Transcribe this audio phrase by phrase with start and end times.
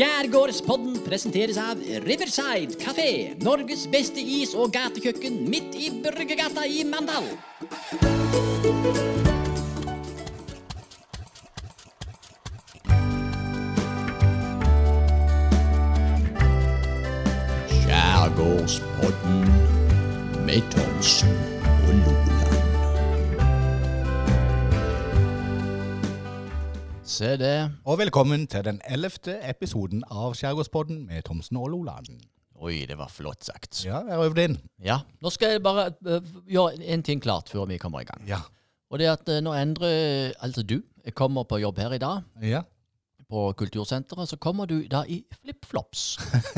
[0.00, 3.34] Skjærgårdspodden presenteres av Riverside Kafé.
[3.44, 7.28] Norges beste is- og gatekjøkken midt i Bryggergata i Mandal.
[17.68, 19.44] Skjærgårdspodden
[20.48, 22.29] med Thomsen og Loland.
[27.20, 27.70] Se det.
[27.84, 32.06] Og velkommen til den ellevte episoden av Skjærgårdspodden med Thomsen og Loland.
[32.56, 33.82] Oi, det var flott sagt.
[33.84, 34.54] Ja, jeg øvde øvd inn.
[34.80, 38.24] Ja, nå skal jeg bare øh, gjøre en ting klart før vi kommer i gang.
[38.28, 38.38] Ja.
[38.88, 39.90] Og det er at øh, når Endre,
[40.40, 40.78] altså du,
[41.12, 42.62] kommer på jobb her i dag, Ja,
[43.28, 46.06] på Kultursenteret, så kommer du da i flipflops.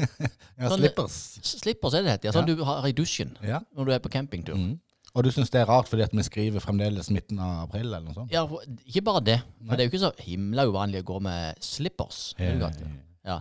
[0.61, 1.19] ja Sånn- slippers.
[1.43, 2.31] Slippers er det heter.
[2.31, 3.65] Ja, sånn du har i dusjen Ja.
[3.75, 4.55] når du er på campingtur.
[4.55, 4.79] Mm.
[5.15, 8.01] Og du syns det er rart fordi at vi skriver fremdeles midten av april, eller
[8.07, 8.31] noe sånt?
[8.33, 9.39] Ja, for- ikke bare det.
[9.59, 9.77] For Nei.
[9.77, 12.23] det er jo ikke så himla uvanlig å gå med slippers.
[12.39, 12.71] Er Ja.
[13.25, 13.41] Ja.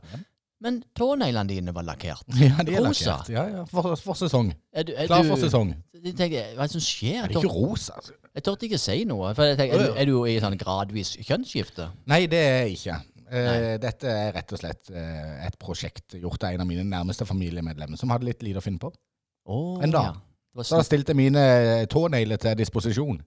[0.62, 2.22] Men tåneglene dine var lakkert.
[2.38, 3.16] Ja, de er Rosa.
[3.16, 3.30] lakkert.
[3.34, 4.52] Ja, ja, for, for sesong.
[4.74, 5.72] Er du, er Klar du- for sesong.
[6.02, 7.24] Jeg tenker, hva er det som skjer?
[7.24, 7.94] Er det ikke rosa?
[7.98, 8.14] altså?
[8.36, 9.32] Jeg tørte ikke si noe.
[9.38, 11.88] For jeg tenker, er, du, er du i sånn gradvis kjønnsskifte?
[12.10, 12.98] Nei, det er jeg ikke.
[13.32, 13.78] Eh, Nei.
[13.80, 17.98] dette er rett og slett eh, et prosjekt gjort av en av mine nærmeste familiemedlemmer,
[17.98, 18.92] som hadde litt lite å finne på.
[19.48, 20.12] Oh, En dag.
[20.12, 20.31] Ja.
[20.60, 21.44] Så da stilte jeg mine
[21.92, 23.22] tånegler til disposisjon.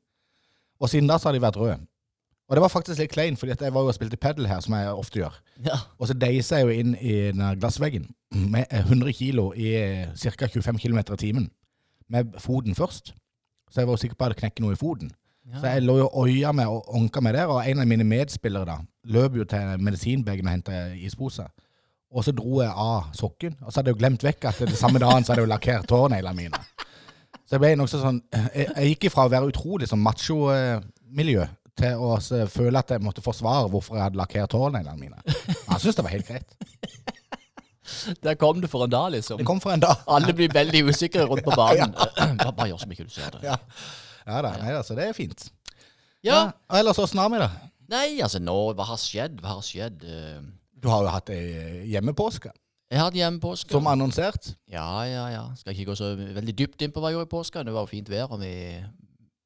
[0.80, 1.80] Og siden da så har de vært røde.
[2.44, 4.74] Og det var faktisk litt kleint, fordi jeg var jo og spilte pedal her, som
[4.76, 5.36] jeg ofte gjør.
[5.64, 5.78] Ja.
[5.96, 8.10] Og så deiser jeg jo inn i denne glassveggen
[8.52, 9.72] med 100 kilo i
[10.12, 10.48] ca.
[10.52, 11.50] 25 km i timen.
[12.12, 13.14] Med foten først.
[13.70, 15.14] Så jeg var jo sikker på at jeg hadde knekket noe i foten.
[15.48, 15.60] Ja.
[15.60, 18.68] Så jeg lå jo øya med og onka meg der, og en av mine medspillere
[18.68, 21.48] da løp jo til medisinbagen og henta ispose.
[22.14, 24.78] Og så dro jeg av sokken, og så hadde jeg jo glemt vekk at det
[24.78, 26.60] samme dagen så hadde jeg jo lakkert tåneglene mine.
[27.44, 31.98] Så jeg ble nokså sånn Jeg, jeg gikk ifra å være utrolig sånn macho-miljø til
[31.98, 32.14] å
[32.54, 35.18] føle at jeg måtte forsvare hvorfor jeg hadde lakkert tåneglene mine.
[35.66, 36.54] Han syntes det var helt greit.
[38.24, 39.40] Der kom det for en dag, liksom.
[39.42, 40.04] Det kom for en dag.
[40.06, 41.92] Alle blir veldig usikre rundt på banen.
[42.38, 43.42] Bare, bare gjør som ikke du ser det.
[43.44, 43.58] Ja,
[44.24, 45.48] ja da, nei, altså, det er fint.
[46.24, 46.38] Ja.
[46.70, 47.50] og Ellers åssen har vi det?
[47.92, 49.42] Nei, altså nå, hva har skjedd?
[49.42, 50.06] Hva har skjedd?
[50.08, 50.38] Eh,
[50.80, 52.50] Du har jo hatt ei hjemmepåske,
[52.94, 53.74] Jeg hadde hjemmepåske.
[53.74, 54.52] som annonsert.
[54.70, 55.42] Ja, ja, ja.
[55.58, 57.64] Skal ikke gå så veldig dypt inn på hva jeg gjorde i påska.
[57.66, 58.52] Det var jo fint vær, og vi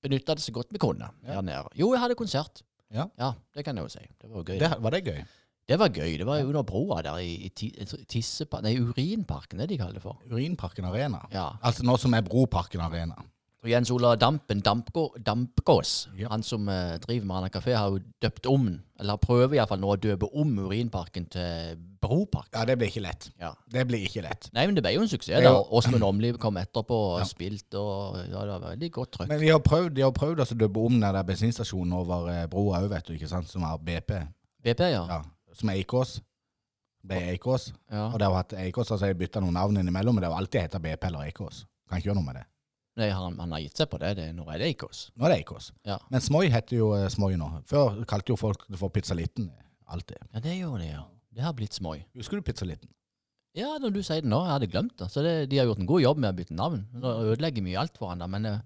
[0.05, 1.39] benytta det så godt vi kunne Ja.
[1.39, 1.65] her nede.
[1.75, 2.63] Jo, jeg hadde konsert.
[2.93, 3.09] Ja.
[3.19, 3.33] ja.
[3.55, 4.05] det kan jeg jo si.
[4.21, 4.59] Det var gøy.
[4.61, 5.25] Det, var det gøy?
[5.69, 6.13] Det var gøy.
[6.19, 8.23] Det var under broa der i, i
[8.63, 10.21] Nei, Urinparken, det de kaller det for.
[10.31, 11.25] Urinparken Arena.
[11.33, 11.51] Ja.
[11.63, 13.17] Altså nå som er Broparken Arena.
[13.65, 16.29] Og Jens Ola Dampen Dampgå, Dampgås, Ja.
[16.31, 18.69] han som uh, driver med Anna kafé, har jo døpt om,
[19.01, 22.53] eller prøver iallfall nå å døpe om Urinparken til Broparken.
[22.55, 23.27] Ja, det blir ikke lett.
[23.41, 23.51] Ja.
[23.69, 24.47] Det blir ikke lett.
[24.55, 25.43] Nei, men det ble jo en suksess.
[25.43, 25.51] Da.
[25.75, 27.25] Åsmund Omliv kom etterpå og Ja.
[27.27, 29.29] spilte, og ja, det var veldig godt trøkk.
[29.29, 32.29] Men de har prøvd, de har prøvd altså å døpe om den der bensinstasjonen over
[32.31, 34.13] eh, broa òg, vet du, ikke sant, som er BP.
[34.63, 35.03] BP, ja.
[35.17, 36.21] Ja, som er Eikås.
[37.03, 37.73] Det er Eikås.
[37.91, 38.07] ja.
[38.13, 40.61] Og det har hatt Eikås, altså jeg bytta noen navn innimellom, men det har alltid
[40.61, 41.65] hett BP eller Eikås.
[41.89, 42.47] Kan ikke gjøre noe med det.
[42.99, 44.15] Nei, han, han har gitt seg på det.
[44.19, 45.05] det nå er det Eikås.
[45.15, 45.71] Nå er det Eikås.
[45.87, 45.99] Ja.
[46.11, 47.49] Men Smoi heter jo eh, Smoi nå.
[47.71, 49.51] Før kalte jo folk det for Pizzalitten.
[49.89, 50.19] Alltid.
[50.35, 51.05] ja, det gjorde det, ja.
[51.39, 52.01] Det har blitt småi.
[52.19, 52.91] Husker du Pizzalitten?
[53.57, 55.07] Ja, når du sier det nå, jeg hadde glemt det.
[55.13, 56.83] Så det, de har gjort en god jobb med å bytte navn.
[56.99, 58.59] Nå ødelegger mye alt for han da, men eh,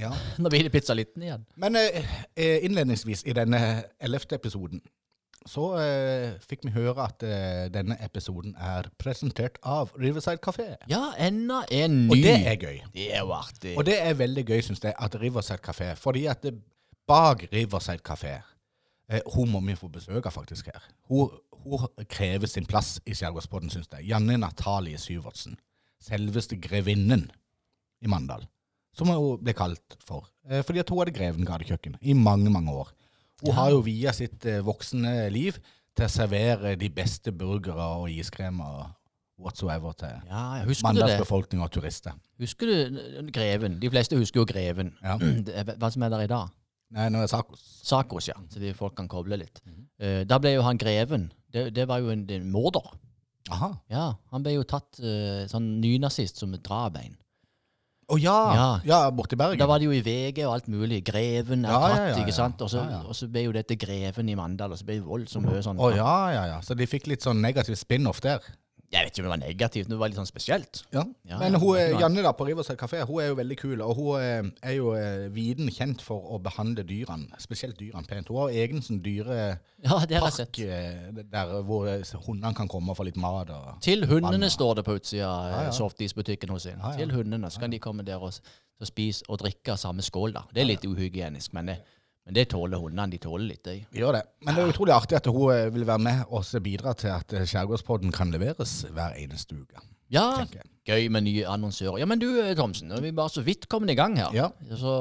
[0.00, 0.10] Ja.
[0.42, 1.44] nå blir det Pizzaliten igjen.
[1.60, 1.98] Men eh,
[2.36, 3.60] eh, innledningsvis i denne
[4.00, 4.80] ellevte episoden
[5.46, 10.72] så eh, fikk vi høre at eh, denne episoden er presentert av Riverside Café.
[10.90, 12.10] Ja, enda en ny.
[12.10, 12.80] Og det er gøy.
[12.94, 13.76] Det er jo artig.
[13.78, 16.56] Og det er veldig gøy, syns jeg, at Riverside Café Fordi at det,
[17.06, 18.34] bak Riverside Café
[19.08, 20.90] eh, Hun må vi få besøk av faktisk her.
[21.10, 21.30] Hun,
[21.66, 24.10] hun krever sin plass i Skjærgårdsbåten, syns jeg.
[24.10, 25.58] Janne Natalie Syvertsen.
[26.02, 27.28] Selveste grevinnen
[28.02, 28.46] i Mandal.
[28.96, 30.26] Som hun ble kalt for.
[30.48, 32.92] Eh, fordi at hun hadde greven gatekjøkken i mange, mange år.
[33.42, 33.56] Hun Ja.
[33.60, 35.58] har jo via sitt eh, voksne liv
[35.96, 38.94] til å servere de beste burgere og iskremer
[39.38, 41.18] whatsoever til ja, ja, husker du Mandals det?
[41.20, 42.12] befolkning og turister.
[42.40, 43.78] Husker du eh, Greven?
[43.80, 44.94] De fleste husker jo Greven.
[45.02, 45.18] Ja.
[45.80, 46.48] Hva som er der i dag?
[46.96, 47.62] Nei, nå er Sakos.
[47.82, 48.36] Sakos, ja.
[48.48, 49.60] Så de folk kan koble litt.
[49.66, 50.20] Mm -hmm.
[50.20, 51.32] uh, da ble jo han Greven.
[51.52, 52.94] Det, det var jo en, en morder.
[53.50, 53.74] Aha.
[53.90, 57.16] Ja, Han ble jo tatt uh, sånn nynazist som drap en.
[58.06, 58.34] Å ja.
[58.54, 58.66] ja!
[58.86, 58.98] Ja.
[59.10, 59.58] i Bergen.
[59.58, 61.00] Da var det jo i VG og alt mulig.
[61.06, 62.62] Greven er Ja, ja, tatt, ja, ikke sant.
[62.62, 65.48] Og så, og så ble jo dette Greven i Mandal, og så ble det voldsomt
[65.50, 66.60] mye sånn Å ja, ja, ja.
[66.62, 68.44] Så de fikk litt sånn negativ spin-off der.
[68.92, 70.80] Jeg vet ikke om det var negativt, men det var litt sånn spesielt.
[70.94, 71.02] Ja.
[71.26, 71.74] Ja, Men hun.
[71.98, 74.92] Janne da på Riverside Café hun er jo veldig kul, og hun eh, er jo
[74.94, 78.30] eh, viden kjent for å behandle dyrene, spesielt dyrene, pent.
[78.30, 81.90] Hun har egen sånn dyrepark Ja, eh, der hvor
[82.28, 83.50] hundene kan komme og få litt mat.
[83.50, 86.94] Og, Til hundene Vann, står det på utsida av Ja, softisbutikken hos henne.
[87.00, 88.38] Til hundene så kan de komme der og,
[88.80, 90.38] og spise og drikke av samme skål.
[90.38, 90.46] da.
[90.54, 91.80] Det er litt uhygienisk, men det,
[92.26, 93.10] Men det tåler hundene.
[93.12, 93.80] De tåler litt, de.
[93.94, 94.24] Gjør det.
[94.42, 97.34] Men det er utrolig artig at hun eh, vil være med og bidra til at
[97.36, 99.84] eh, Skjærgårdspodden kan leveres hver eneste uke.
[100.10, 100.44] Ja,
[100.86, 102.00] gøy med nye annonsører.
[102.02, 104.34] Ja, men du eh, Thomsen, vi er bare så vidt kommet i gang her.
[104.34, 104.48] Ja.
[104.74, 104.96] Så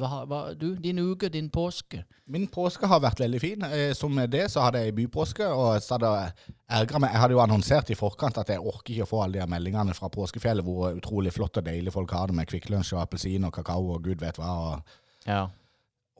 [0.00, 2.02] hva, hva, du, din uke, din påske.
[2.26, 3.70] Min påske har vært veldig fin.
[3.94, 7.10] Som det så hadde jeg bypåske, og så hadde jeg meg.
[7.12, 9.94] Jeg hadde jo annonsert i forkant at jeg orker ikke å få alle de meldingene
[9.94, 13.46] fra påskefjellet hvor utrolig flott og deilig folk har det med Kvikk Lunsj og appelsin
[13.46, 14.56] og kakao og gud vet hva.
[14.72, 14.96] Og,
[15.28, 15.44] Ja.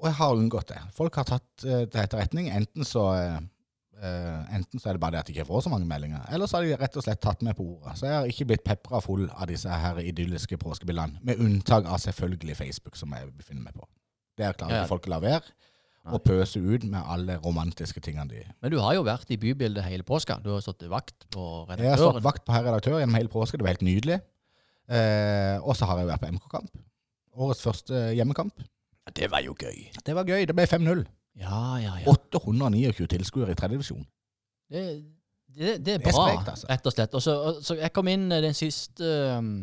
[0.00, 0.79] Og jeg har unngått det.
[0.96, 2.49] Folk har tatt eh, til etterretning.
[2.52, 3.37] Enten så eh,
[4.02, 6.50] eh, Enten så er det bare det at de ikke får så mange meldinger, eller
[6.50, 7.94] så har de rett og slett tatt meg på ordet.
[8.00, 12.02] Så jeg har ikke blitt pepra full av disse her idylliske påskebildene, med unntak av
[12.02, 13.87] selvfølgelig Facebook, som jeg befinner meg på.
[14.38, 14.82] Der klarer Ja.
[14.82, 15.55] ikke folk å la være
[16.12, 19.85] Og pøse ut med alle romantiske tingene de Men du har jo vært i bybildet
[19.87, 20.43] hele påska.
[20.43, 21.85] Du har stått vakt på redaktøren.
[21.87, 23.56] Jeg har stått vakt på herr redaktør gjennom hele påska.
[23.56, 24.20] det var helt nydelig.
[24.91, 26.75] Eh, og så har jeg vært på MK-kamp.
[27.41, 28.52] Årets første hjemmekamp.
[29.12, 29.90] Det var jo gøy.
[30.06, 30.46] Det var gøy.
[30.48, 31.04] Det ble 5-0.
[31.40, 32.06] Ja, ja, ja.
[32.08, 34.04] 829 tilskuere i tredje divisjon.
[34.70, 34.84] Det,
[35.54, 36.68] det, det er er bra, sprekt, altså.
[36.70, 37.14] rett og slett.
[37.14, 39.56] Og så, og så jeg kom inn eh, den siste um,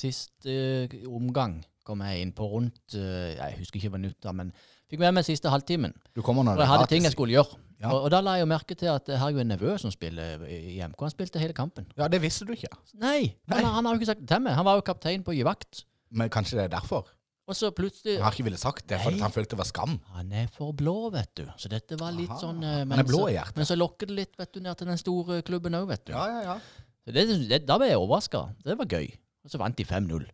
[0.00, 4.52] Siste eh, omgang kom jeg inn på rundt Jeg husker ikke minutter, men
[4.88, 5.92] fikk med meg siste halvtimen.
[6.16, 7.58] Du kommer når det jeg er hadde ting jeg skulle gjøre.
[7.80, 7.90] Ja.
[7.90, 9.92] Og, og da la jeg jo merke til at jeg har jo en nevø som
[9.92, 11.00] spiller i MK.
[11.00, 11.88] Han spilte hele kampen.
[11.98, 12.70] Ja, det visste du ikke.
[13.00, 13.32] Nei!
[13.48, 13.60] Nei.
[13.60, 14.56] Han, han har jo ikke sagt det til meg.
[14.56, 15.84] Han var jo kaptein på å gi vakt.
[16.12, 17.08] Men kanskje det er derfor?
[17.50, 19.96] Og så plutselig Han har ikke villet sagt det, for han følte det var skam.
[20.14, 21.44] Han er for blå, vet du.
[21.58, 22.38] Så dette var litt Aha.
[22.38, 23.58] sånn eh, Han er blå i hjertet.
[23.58, 26.14] Men så lokker det litt vet du, ned til den store klubben òg, vet du.
[26.14, 26.86] Ja, ja, ja.
[27.02, 28.44] Så det, det, da ble jeg overraska.
[28.62, 29.10] Det var gøy.
[29.44, 30.28] Og så vant de 5-0.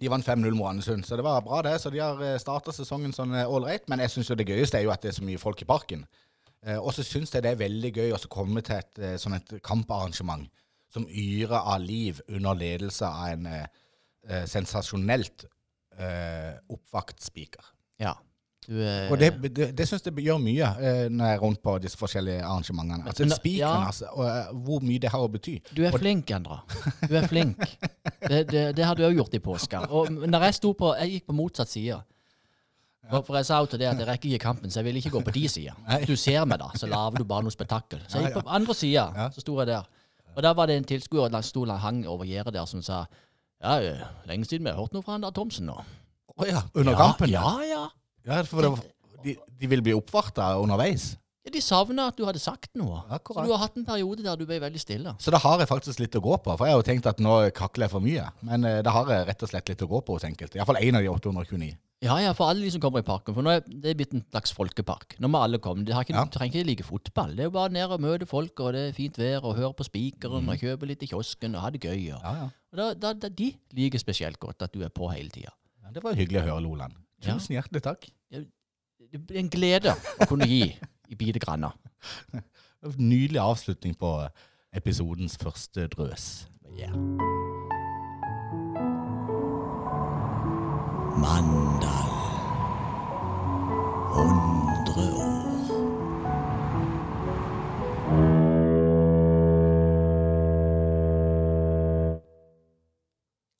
[0.00, 1.76] De vant 5-0 mot Andesund, så det var bra det.
[1.82, 3.84] Så de har starta sesongen sånn ålreit.
[3.92, 5.68] Men jeg syns jo det gøyeste er jo at det er så mye folk i
[5.68, 6.06] parken.
[6.64, 9.36] Eh, og så syns jeg det er veldig gøy å komme til et eh, sånn
[9.36, 10.48] et kamparrangement
[10.94, 13.66] som yrer av liv under ledelse av en eh,
[14.28, 15.46] eh, sensasjonelt
[15.98, 17.64] eh, oppvakt spiker.
[18.00, 18.14] Ja.
[18.66, 21.60] Du, eh, Og det, det, det syns jeg gjør mye eh, når jeg er rundt
[21.62, 23.04] på disse forskjellige arrangementene.
[23.10, 23.86] Altså Men- Spikeren, ja.
[23.90, 25.58] altså, og eh, hvor mye det har å bety.
[25.76, 26.62] du er flink, Endra.
[27.10, 27.58] Du er flink.
[28.24, 29.82] Det, det, det har du òg gjort i påska.
[29.90, 32.00] Og når jeg sto på Jeg gikk på motsatt side.
[33.10, 34.96] For, for jeg sa jo til det at jeg rekker ikke kampen, så jeg vil
[34.96, 35.74] ikke gå på de sida.
[36.08, 38.00] Du ser meg, da, så lager du bare noe spetakkel.
[38.08, 39.26] Så jeg gikk på andre sida, Ja.
[39.34, 39.84] så sto jeg der.
[40.34, 43.02] Og da var det en tilskuer som sto og hang over gjerdet der, som sa
[43.62, 45.76] Ja, eh, lenge siden vi har hørt noe fra han der Thomsen nå.
[46.34, 47.30] Å ja, under kampen?
[47.30, 47.84] Ja, ja.
[48.26, 48.88] Ja, for det, var-
[49.24, 51.14] de, de vil bli oppvarta underveis.
[51.44, 53.02] Ja, De savna at du hadde sagt noe.
[53.20, 55.12] Så du har hatt en periode der du ble veldig stille.
[55.20, 56.54] Så da har jeg faktisk litt å gå på.
[56.56, 58.24] For jeg har jo tenkt at nå kakler jeg for mye.
[58.48, 60.56] Men det da har jeg rett og slett litt å gå på hos enkelte.
[60.56, 61.76] Iallfall én av de 829.
[62.04, 63.32] Ja, ja, for alle de som kommer i parken.
[63.32, 65.14] For nå er det blitt en slags folkepark.
[65.24, 65.86] Nå må alle komme.
[65.88, 66.24] De har ikke, Ja.
[66.28, 67.30] trenger ikke like fotball.
[67.32, 69.72] Det er jo bare ned og møte folk, og det er fint vær, og høre
[69.78, 72.12] på spikeren, og kjøpe litt i kiosken, og ha det gøy.
[72.12, 72.48] Og, Ja, ja.
[72.72, 75.50] og da, da, da, de liker spesielt godt at du er på hele tida.
[75.82, 75.90] ja.
[75.94, 76.92] Det var hyggelig å høre, Loland.
[77.22, 78.10] Tusen hjertelig takk.
[78.30, 80.76] Det blir en glede å kunne gi
[81.08, 81.72] i bite granna.
[82.98, 84.28] Nydelig avslutning på
[84.74, 86.48] episodens første drøs.
[86.76, 86.90] Ja.
[91.16, 92.10] Mandal.
[94.14, 95.34] 100 år.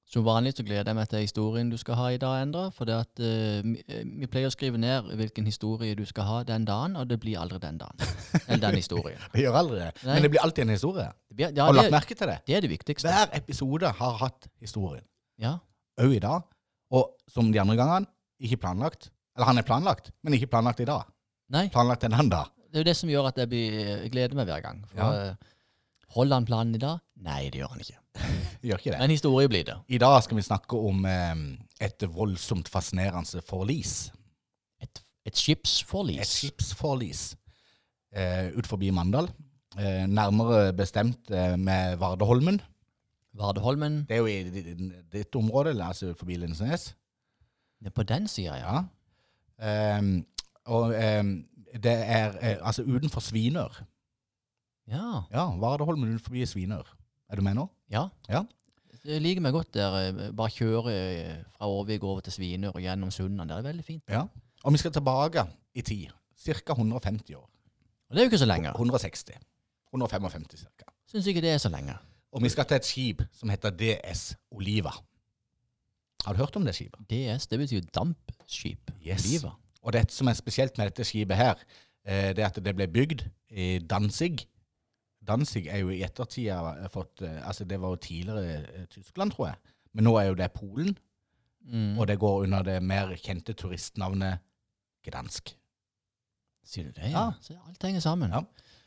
[0.06, 2.68] Som vanlig så gleder jeg meg til historien du skal ha i dag, Endre.
[2.74, 6.66] For det at, uh, vi, pleier å skrive ned hvilken historie du skal ha den
[6.66, 8.02] dagen, og det blir aldri den dagen.
[8.46, 9.22] Eller den historien.
[9.34, 9.92] Det gjør aldri det.
[10.02, 10.14] Nei.
[10.14, 11.06] Men det blir alltid en historie.
[11.30, 12.40] Det, blir, ja, Har du lagt merke til det?
[12.46, 13.14] det er det viktigste.
[13.14, 15.06] Hver episode har hatt historien.
[15.38, 15.56] Ja.
[16.02, 16.42] Òg i dag.
[16.92, 18.06] Og som de andre gangene,
[18.40, 19.10] ikke planlagt.
[19.36, 21.06] Eller han er planlagt, men ikke planlagt i dag.
[21.54, 22.46] Nei, Planlagt en annen dag.
[22.70, 23.72] det er jo det som gjør at jeg, blir,
[24.02, 24.84] jeg gleder meg hver gang.
[24.90, 25.12] For, Ja.
[25.30, 25.50] eh,
[26.14, 27.00] Holder han planen i dag?
[27.16, 27.98] Nei, det gjør han ikke.
[28.64, 28.98] Gjør ikke det.
[29.00, 29.74] Men historie blir det.
[29.90, 31.34] I dag skal vi snakke om eh,
[31.82, 34.10] et voldsomt fascinerende forlis.
[34.80, 36.20] Et, et skipsforlis.
[36.22, 37.24] Et skipsforlis
[38.14, 39.26] eh, ut forbi Mandal.
[39.76, 42.60] Eh, nærmere bestemt eh, med Vardeholmen.
[43.34, 46.94] Vardeholmen Det er jo i di- di- ditt område, altså forbi Lindesnes.
[47.80, 48.82] det er på den sida, ja.
[49.60, 49.98] Ja.
[49.98, 50.26] Um,
[50.66, 51.44] og um,
[51.82, 53.82] det er eh, altså utenfor Svinør.
[54.88, 55.22] Ja.
[55.32, 56.94] Ja, Vardeholmen utenfor Svinør.
[57.28, 57.68] Er du med nå?
[57.90, 58.08] ja.
[58.28, 58.42] Ja.
[59.04, 59.94] Jeg liker meg godt der.
[60.08, 63.48] eh, Bare kjøre eh, fra Årvik over til Svinør og gjennom Sunnan.
[63.48, 64.02] Det er veldig fint.
[64.08, 64.22] Ja.
[64.64, 66.06] Og vi skal tilbake i tid.
[66.40, 66.72] Ca.
[66.72, 67.44] 150 år.
[68.08, 68.68] Og det er jo ikke så lenge.
[68.70, 69.24] 160.
[69.92, 70.46] 155
[70.78, 70.88] ca.
[71.10, 71.98] Syns ikke det er så lenge.
[72.34, 74.90] Og vi skal til et skip som heter DS Oliva.
[76.24, 77.04] Har du hørt om det skipet?
[77.10, 78.90] DS, det betyr dampskip.
[79.06, 79.26] Yes.
[79.28, 79.52] Oliva.
[79.84, 81.60] Og det som er spesielt med dette skipet her,
[82.06, 84.46] eh, det er at det ble bygd i Danzig.
[85.24, 89.46] Danzig er jo i ettertida fått eh, Altså, det var jo tidligere eh, Tyskland, tror
[89.52, 89.56] jeg.
[89.94, 90.96] Men nå er jo det Polen,
[91.64, 91.94] Mm.
[91.98, 94.42] og det går under det mer kjente turistnavnet
[95.06, 95.54] Gdansk.
[96.68, 97.22] Sier du det, ja?
[97.22, 97.30] Ja.
[97.40, 98.30] Så alt henger sammen.
[98.36, 98.42] Ja.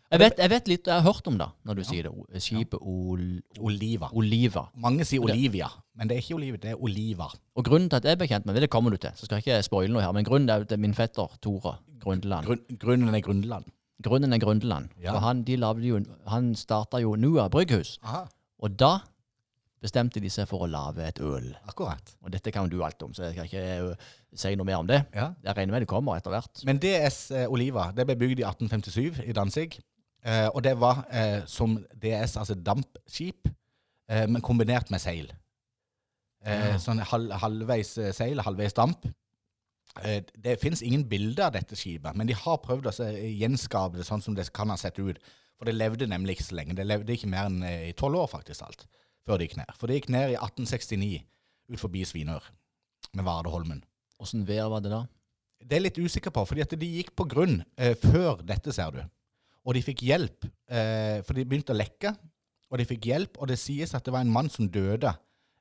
[0.08, 2.42] Jeg, vet, jeg vet litt, jeg har hørt om det, når du sier det.
[2.44, 3.24] Skipet Ol
[3.60, 4.08] Oliva.
[4.16, 4.64] Oliva.
[4.80, 5.68] Mange sier Olivia,
[6.00, 7.28] men det er ikke Olivia, det er Oliva.
[7.60, 9.42] Og grunnen til at jeg er bekjent med det, det kommer du til, så skal
[9.42, 12.48] jeg ikke spoile noe her, men grunnen er til min fetter Tore Grundeland.
[12.48, 13.68] Grunn, grunnen er Grundeland.
[14.08, 14.96] Grunnen er Grundeland.
[15.04, 15.12] Ja.
[15.12, 15.60] For han, de
[15.90, 16.00] jo,
[16.32, 18.24] han starta jo Nua brygghus, Aha,
[18.64, 18.94] og da
[19.84, 21.52] bestemte de seg for å lage et øl.
[21.68, 22.16] akkurat.
[22.24, 24.80] Og dette kan jo du alt om, så jeg skal ikke uh, si noe mer
[24.80, 25.04] om det.
[25.14, 25.34] Ja.
[25.44, 26.64] Jeg regner med det kommer etter hvert.
[26.66, 29.78] Men DS eh, Oliva det ble bygd i 1857 i Danzig.
[30.26, 33.48] Eh, og det var eh, som DS, altså dampskip,
[34.10, 35.30] eh, men kombinert med seil.
[36.46, 36.78] Eh, Ja.
[36.82, 39.06] Sånn halv, halvveis eh, seil, halvveis damp.
[40.04, 44.06] Eh, det fins ingen bilder av dette skipet, men de har prøvd å gjenskape det
[44.08, 45.20] sånn som det kan ha sett ut.
[45.58, 46.76] For det levde nemlig ikke så lenge.
[46.78, 48.86] Det levde ikke mer enn i tolv år, faktisk, alt,
[49.26, 49.72] før det gikk ned.
[49.80, 51.24] For det gikk ned i 1869
[51.74, 52.46] ut forbi Svinør,
[53.18, 53.82] med Vardeholmen.
[54.22, 55.02] Åssen vær var det da?
[55.58, 57.64] Det er jeg litt usikker på, fordi at de gikk på grunn
[58.04, 59.02] før dette, ser du.
[59.68, 62.14] Og de fikk hjelp, eh, for de begynte å lekke,
[62.72, 65.12] og de fikk hjelp, og det sies at det var en mann som døde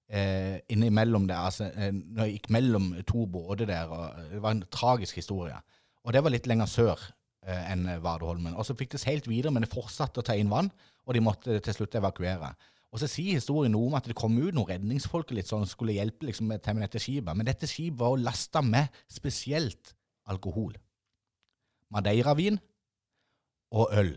[0.08, 4.42] eh, innimellom der, altså eh, når jeg gikk mellom to båter der, og eh, det
[4.44, 5.58] var en tragisk historie.
[6.06, 7.02] Og det var litt lenger sør
[7.46, 8.54] eh, enn Vardeholmen.
[8.54, 10.70] Og så fikk det seilt videre, men det fortsatte å ta inn vann,
[11.06, 12.54] og de måtte til slutt evakuere.
[12.94, 15.96] Og så sier historien noe om at det kom ut noen redningsfolk litt sånn, skulle
[15.98, 17.34] hjelpe liksom, med, dette skipet.
[17.34, 19.92] Men dette skipet var lasta med spesielt
[20.30, 20.72] alkohol.
[21.92, 22.58] Madeiravin
[23.72, 24.14] og øl.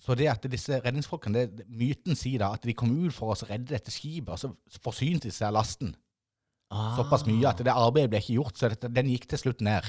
[0.00, 3.48] Så det at disse redningsfolkene, det, myten sier da at de kom ut for å
[3.48, 5.94] redde dette skipet, og så forsynte de seg av lasten
[6.66, 6.96] Ah.
[6.98, 9.86] såpass mye at det arbeidet ble ikke gjort, så dette, den gikk til slutt ned.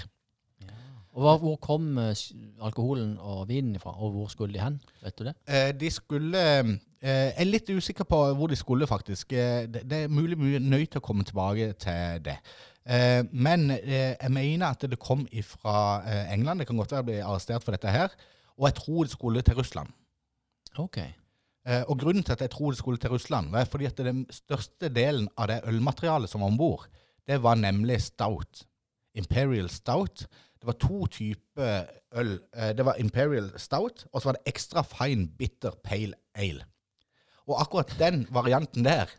[1.17, 2.19] Og hva, hvor kom eh,
[2.61, 4.75] alkoholen og vinen ifra, og hvor skulle de hen?
[5.01, 5.33] Vet du det?
[5.49, 9.33] Eh, de skulle eh, Jeg er litt usikker på hvor de skulle, faktisk.
[9.33, 12.37] Eh, det, det er mulig mye nøyt til å komme tilbake til det.
[12.87, 16.59] Eh, men eh, jeg mener at det kom fra eh, England.
[16.59, 18.13] Det kan godt være jeg ble arrestert for dette her.
[18.57, 19.91] Og jeg tror det skulle til Russland.
[20.79, 20.97] Ok.
[21.67, 24.25] Eh, og grunnen til at jeg tror det skulle til Russland, var fordi at den
[24.31, 26.87] største delen av det ølmaterialet som var om bord,
[27.27, 28.63] det var nemlig stout.
[29.17, 30.27] Imperial stout.
[30.57, 32.39] Det var to typer øl.
[32.55, 36.63] Eh, det var Imperial stout, og så var det ekstra fine bitter pale ale.
[37.47, 39.11] Og akkurat den varianten der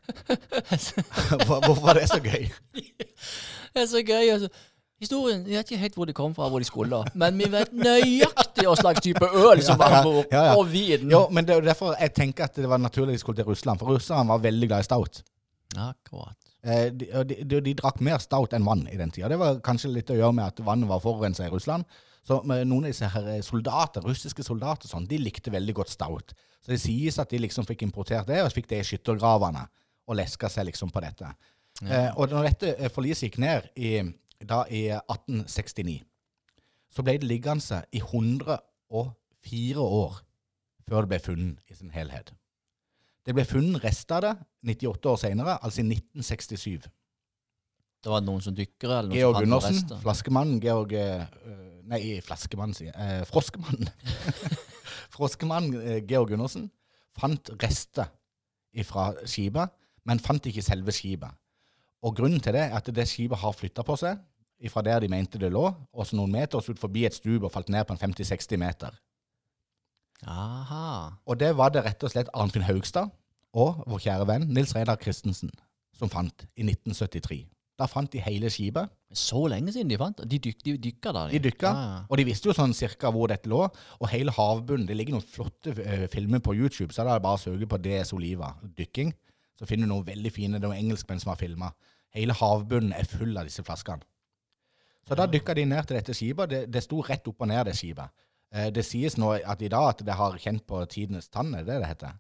[1.47, 2.49] Hvorfor var det så gøy?
[3.75, 4.31] Det er så gøy.
[4.33, 4.49] Altså.
[5.01, 7.71] Historien, Jeg vet ikke helt hvor de kom fra, hvor de skulle, men vi vet
[7.77, 10.57] nøyaktig hva slags type øl som var på, ja, ja, ja.
[10.59, 11.05] og vin.
[11.13, 13.79] Jo, men det er derfor jeg tenker at det var naturlig de skulle til Russland,
[13.79, 15.21] for russerne var veldig glad i stout.
[15.77, 16.35] Akkurat.
[16.65, 19.31] Eh, de, de, de, de drakk mer stout enn vann i den tida.
[19.31, 21.87] Det var kanskje litt å gjøre med at vannet var forurensa i Russland.
[22.29, 26.35] Så noen av disse her eh, soldater, russiske soldater sånn, de likte veldig godt stout.
[26.61, 29.65] Så det sies at de liksom fikk importert det, og fikk det i skyttergravene,
[30.09, 31.31] og leska seg liksom på dette.
[31.87, 33.95] Eh, og når dette eh, forliset gikk ned i,
[34.45, 36.03] da i 1869,
[36.93, 40.21] så ble det liggende i 104 år
[40.89, 42.33] før det ble funnet i sin helhet.
[43.25, 46.89] Det ble funnet rester av det 98 år senere, altså i 1967.
[48.05, 51.27] Det var noen som dykker, eller noen Georg Gundersen, flaskemannen Georg eh,
[51.89, 52.97] Nei, flaskemannen, sier jeg.
[53.01, 53.89] Eh, Froskemannen.
[55.15, 56.69] Froskemannen eh, Georg Gundersen
[57.19, 58.11] fant rester
[58.87, 59.73] fra skipet,
[60.07, 61.33] men fant ikke selve skipet.
[62.07, 64.21] Og grunnen til det er at det skipet har flytta på seg
[64.73, 67.15] fra der de mente det lå, og så noen meter, og så ut forbi et
[67.15, 68.97] stup og falt ned på en 50-60 meter.
[70.27, 71.15] Aha.
[71.31, 73.13] Og det var det rett og slett Arnfinn Haugstad
[73.55, 75.53] og vår kjære venn Nils Reidar Christensen
[75.95, 77.45] som fant i 1973.
[77.79, 78.91] Da fant de hele skipet.
[79.15, 80.27] Så lenge siden de fant det.
[80.33, 81.21] De, dyk, de dykka da?
[81.31, 82.01] De dykka, Ja, ja.
[82.11, 83.61] og de visste jo sånn cirka hvor dette lå.
[84.01, 87.27] Og hele havbunnen Det ligger noen flotte eh, filmer på YouTube, så da er det
[87.29, 89.13] bare å søke på DS Oliva dykking.
[89.59, 90.59] Så finner du noen veldig fine.
[90.59, 91.71] Det er noen engelskmenn som har filma.
[92.15, 94.03] Hele havbunnen er full av disse flaskene.
[95.09, 96.51] Så da dykka de ned til dette skipet.
[96.51, 98.11] Det, det sto rett opp og ned, det skipet.
[98.53, 101.63] Eh, det sies nå at i dag at det har kjent på tidenes tann, er
[101.65, 102.19] det det det heter?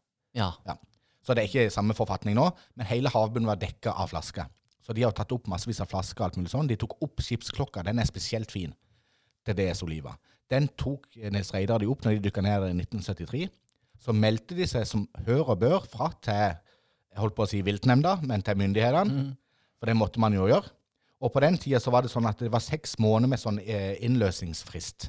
[0.67, 0.77] ja.
[1.27, 2.45] Så det er ikke samme forfatning nå,
[2.79, 4.47] men hele havbunnen var dekka av flasker.
[4.88, 6.68] Så de har tatt opp massevis av flasker alt mulig sånn.
[6.71, 8.73] De tok opp skipsklokka, den er spesielt fin.
[9.49, 10.14] Er DS Oliva.
[10.49, 13.50] Den tok Nils Reidar de opp når de dykka ned i 1973.
[14.00, 16.57] Så meldte de seg som hør og bør fra til
[17.18, 19.12] jeg holdt på å si viltnemnda, men til myndighetene.
[19.12, 19.30] Mm.
[19.80, 20.71] For det måtte man jo gjøre.
[21.18, 23.59] Og på den tida så var det sånn at det var seks måneder med sånn
[23.59, 25.09] eh, innløsningsfrist.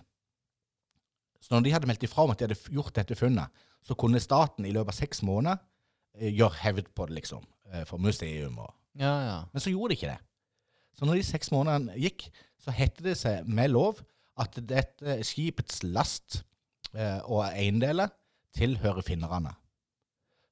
[1.39, 3.51] Så når de hadde meldt ifra om at de hadde gjort dette funnet,
[3.86, 5.62] så kunne staten i løpet av seks måneder
[6.17, 7.45] eh, gjøre hevd på det, liksom.
[7.71, 9.38] eh, For museum og ja, ja.
[9.53, 10.19] Men så gjorde de ikke det.
[10.98, 12.27] Så når de seks månedene gikk,
[12.60, 14.01] så hette det seg med lov
[14.39, 16.41] at dette skipets last
[16.96, 18.12] eh, og eiendeler
[18.55, 19.53] tilhører finnerne.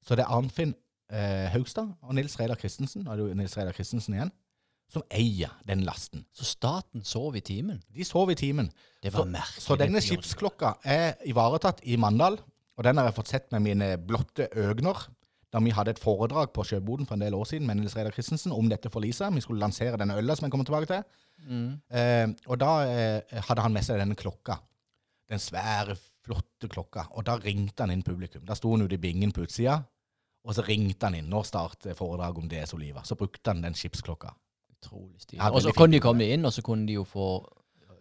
[0.04, 0.74] Så det er Arnfinn
[1.12, 4.32] eh, Haugstad og Nils Reidar Christensen, er det jo Nils Reidar Christensen igjen,
[4.88, 6.24] som eier den lasten.
[6.32, 7.82] Så staten sov i timen?
[7.92, 8.70] De sov i timen.
[9.04, 9.64] Det var merkelig.
[9.66, 12.38] Så denne skipsklokka er ivaretatt i Mandal,
[12.78, 15.08] og den har jeg fått sett med mine blotte øgner.
[15.52, 18.12] Da vi hadde et foredrag på Sjøboden for en del år siden med Nils Reidar
[18.12, 19.30] Christensen om dette for Lisa.
[19.32, 21.04] Vi skulle lansere denne øla som jeg kommer tilbake til.
[21.48, 21.70] Mm.
[21.88, 24.58] Eh, og da eh, hadde han med seg denne klokka.
[25.28, 27.06] Den svære, flotte klokka.
[27.16, 28.44] Og da ringte han inn publikum.
[28.48, 29.78] Da sto han ute i bingen på utsida,
[30.44, 31.30] og så ringte han inn.
[31.32, 33.04] Nå starter foredraget om DS Oliva.
[33.04, 34.34] Så brukte han den skipsklokka.
[34.76, 35.40] Utrolig stilig.
[35.40, 37.30] Ja, Og så kunne de komme inn, og så kunne de jo få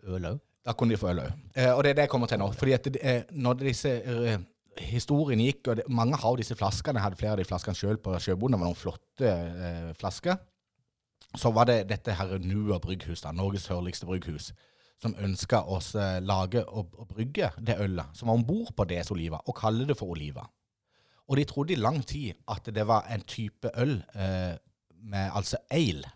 [0.03, 0.43] øl òg.
[0.67, 1.31] Da kunne de få øl òg.
[1.55, 2.51] Eh, og det er det jeg kommer til nå.
[2.59, 3.93] Fordi at eh, når disse
[4.83, 7.77] historiene gikk, og det, mange har jo disse flaskene, jeg hadde flere av de flaskene
[7.77, 10.39] sjøl på sjøboden, det var noen flotte eh, flasker,
[11.37, 14.51] så var det dette her Nua brygghus, da, Norges sørligste brygghus,
[15.01, 18.87] som ønska oss eh, lage og, og brygge det ølet som var om bord på
[18.89, 20.47] DS Oliva, og kalle det for Oliva.
[21.27, 24.55] Og de trodde i lang tid at det var en type øl eh,
[25.03, 26.09] med altså ale.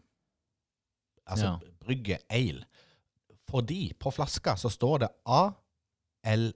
[1.28, 1.58] Altså Ja.
[1.80, 2.64] brygge ale.
[3.50, 6.54] Fordi på flaska så står det ALE.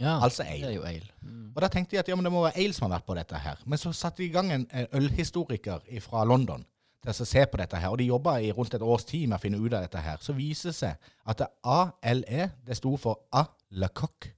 [0.00, 1.08] Ja, Altså det er jo ale.
[1.22, 1.52] Mm.
[1.54, 3.14] Og da tenkte de at ja, men det må være ale som har vært på
[3.16, 3.60] dette her.
[3.64, 6.66] Men så satte de i gang en ølhistoriker fra London
[7.02, 7.92] til å se på dette her.
[7.92, 10.20] Og de jobba i rundt et års tid med å finne ut av dette her.
[10.20, 14.28] Så viser det seg at det ALE det sto for A Le Coq,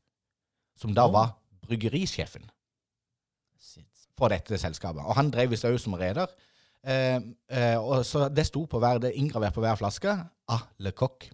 [0.79, 1.15] som da oh.
[1.17, 1.35] var
[1.67, 2.47] bryggerisjefen
[4.19, 5.03] for dette selskapet.
[5.05, 6.31] Og han drev visst òg som reder.
[6.87, 7.19] Eh,
[7.51, 10.15] eh, og så det sto på hver, det er inngravert på hver flaske
[10.49, 11.29] A Le Coq.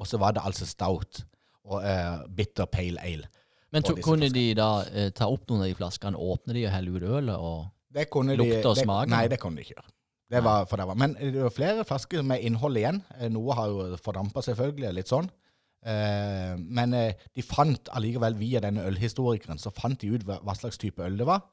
[0.00, 1.22] Og så var det altså stout
[1.68, 3.28] og eh, bitter pale ale.
[3.72, 4.36] Men to, kunne flaskene.
[4.36, 7.36] de da eh, ta opp noen av de flaskene, åpne de og helle ut ølet?
[7.36, 7.70] og...
[7.92, 9.10] Det kunne Lukte de, og smake?
[9.12, 9.90] Nei, det kunne de ikke gjøre.
[10.32, 10.96] Det var, for det var.
[10.96, 13.02] Men det var flere flasker med innhold igjen.
[13.18, 15.28] Eh, Noe har jo fordampa, selvfølgelig, litt sånn.
[15.84, 20.56] Eh, men eh, de fant allikevel, via denne ølhistorikeren, så fant de ut hva, hva
[20.56, 21.44] slags type øl det var.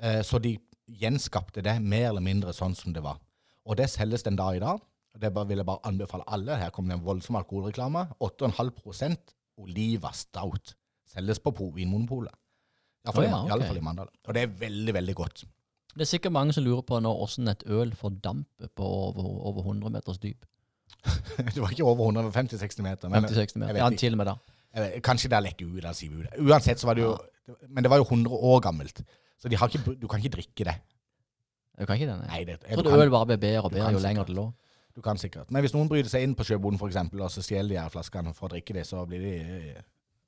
[0.00, 0.54] Eh, så de
[1.02, 3.20] gjenskapte det mer eller mindre sånn som det var.
[3.68, 4.80] Og det selges den dag i dag.
[5.20, 6.56] Det bare, vil jeg bare anbefale alle.
[6.56, 8.06] Her kommer det en voldsom alkoholreklame.
[8.24, 9.18] 8,5
[9.60, 10.72] Oliva Stout
[11.12, 12.34] selges på Po- Vinmonopolet.
[13.06, 14.08] Iallfall oh, ja, i, i alle fall i Mandal.
[14.28, 15.44] Og det er veldig, veldig godt.
[15.92, 19.66] Det er sikkert mange som lurer på nå hvordan et øl fordamper på over, over
[19.66, 20.46] 100 meters dyp.
[21.54, 23.10] Det var ikke over 150-60 meter.
[23.12, 23.80] Men 50-60 meter.
[23.80, 24.36] Ja, til og med da.
[24.76, 26.38] vet, kanskje det har lekket ut eller sivet ut.
[26.46, 27.12] Uansett så var det jo
[27.68, 29.02] Men det var jo 100 år gammelt.
[29.42, 30.74] Så ikke, du kan ikke drikke det.
[31.80, 32.28] Du kan ikke det, nei.
[32.30, 34.36] Nei, det, Jeg du, trodde kan, øl bare ble bedre og bedre jo lenger det
[34.36, 34.44] lå.
[34.96, 35.50] du kan sikkert.
[35.50, 37.88] Men hvis noen bryter seg inn på sjøboden for eksempel, og så stjeler de her
[37.90, 39.74] flaskene for å drikke det, så blir de,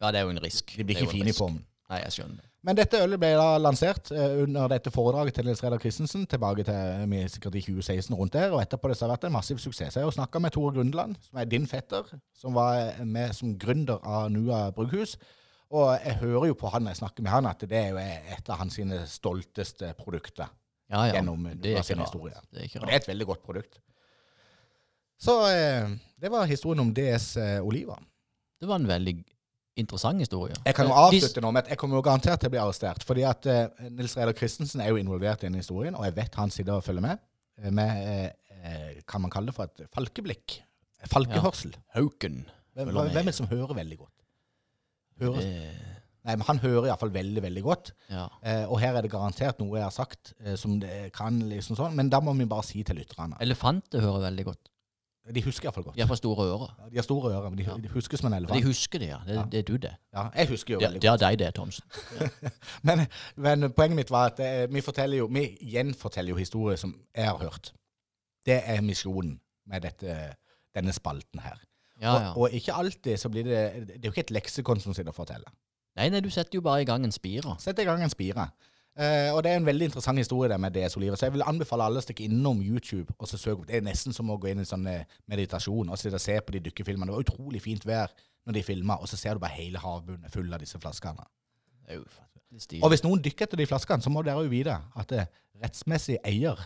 [0.02, 0.74] Ja, det er jo en risk.
[0.76, 1.38] de blir ikke fine i risk.
[1.44, 1.62] formen.
[1.90, 2.48] Nei, jeg skjønner det.
[2.64, 6.64] Men dette ølet ble da lansert eh, under dette foredraget til Nils Reidar Christensen, tilbake
[6.64, 9.60] til eh, sikkert i 2016 rundt der, og etterpå det har det vært en massiv
[9.60, 9.98] suksess.
[9.98, 13.36] Jeg har jo snakka med Tore Grundland, som er din fetter, som var eh, med
[13.36, 15.18] som gründer av Nua Brugghus.
[15.74, 18.00] Og jeg hører jo på han når jeg snakker med han, at det er jo
[18.38, 18.80] et av hans
[19.12, 20.48] stolteste produkter
[20.88, 21.18] Ja, ja.
[21.18, 22.36] gjennom Nua sin historie.
[22.48, 23.80] Det Og det er et veldig godt produkt.
[25.20, 28.00] Så eh, det var historien om DS Oliva.
[28.60, 29.18] Det var en veldig
[29.76, 30.54] interessant historie.
[30.66, 32.60] Jeg kan jo Eh, avslutte nå med at jeg kommer jo garantert til å bli
[32.62, 33.02] arrestert.
[33.04, 36.34] Fordi at uh, Nils Reidar Christensen er jo involvert i denne historien, og jeg vet
[36.40, 37.18] han sitter og følger med.
[37.62, 38.30] eh, Med, eh,
[38.64, 40.60] eh, kan man kalle det for et falkeblikk?
[41.10, 41.74] Falkehørsel.
[41.94, 42.44] Hauken.
[42.74, 44.14] Hvem, hvem er det som hører veldig godt?
[45.20, 45.74] Hører, Det,
[46.24, 47.92] nei, men Han hører iallfall veldig, veldig godt.
[48.10, 48.24] ja.
[48.42, 51.76] Eh, og her er det garantert noe jeg har sagt eh, som det kan liksom
[51.76, 53.36] sånn, men da må vi bare si til lytterne.
[53.40, 54.70] Elefanter hører veldig godt.
[55.32, 55.96] De husker iallfall godt.
[55.96, 56.74] De har for store ører.
[56.78, 57.76] Ja, De har store ører, men de, Ja.
[57.80, 58.58] de husker som en elefant.
[58.60, 59.18] de husker det, ja.
[59.26, 59.44] Det, Ja.
[59.52, 59.94] det er du, det.
[60.12, 61.22] Ja, jeg husker jo Det, veldig det godt.
[61.22, 61.84] er deg, det, Thomsen.
[62.82, 63.06] Men,
[63.36, 67.38] men poenget mitt var at eh, vi jo, vi gjenforteller jo historier som jeg har
[67.38, 67.72] hørt.
[68.46, 70.34] Det er misjonen med dette,
[70.74, 71.56] denne spalten her.
[72.02, 75.08] Og, og ikke alltid så blir det Det er jo ikke et leksikon som sitter
[75.08, 75.48] og forteller.
[75.96, 77.54] Nei, nei, du setter jo bare i gang en spire.
[77.62, 78.48] Setter i gang en spire.
[78.94, 81.18] Eh, og det er en veldig interessant historie der med DS Oliver.
[81.18, 83.66] Så jeg vil anbefale alle å stikke innom YouTube og så søke opp.
[83.70, 86.22] Det er nesten som å gå inn i en sånn eh, meditasjon og sitte og
[86.22, 87.10] se på de dykkefilmene.
[87.10, 90.30] Det var utrolig fint vær når de filma, og så ser du bare hele havbunnen
[90.30, 91.24] full av disse flaskene.
[92.84, 95.24] Og hvis noen dykker etter de flaskene, så må dere jo vite at det
[95.62, 96.60] rettsmessig eier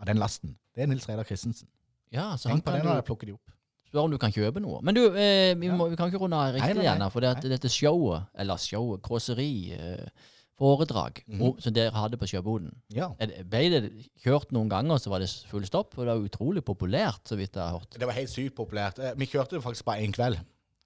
[0.00, 1.68] av den lasten, det er Nils Reidar Christensen.
[2.12, 3.54] Ja, så han Tenk på det når jeg plukker de opp.
[3.90, 4.80] Spør om du kan kjøpe noe.
[4.86, 7.70] Men du, eh, vi, må, vi kan ikke runde av riktig igjen, her, for dette
[7.72, 10.28] showet, eller showet, kåseri, eh,
[10.60, 11.40] foredrag, Mm.
[11.42, 13.08] og- som dere hadde på Sjøboden, Ja.
[13.18, 13.92] det- ble det
[14.22, 15.94] kjørt noen ganger, så var det full stopp?
[15.94, 17.90] For det var utrolig populært, så vidt jeg har hørt.
[17.98, 18.98] Det var helt sykt populært.
[18.98, 20.38] Eh, Vi kjørte det faktisk bare én kveld.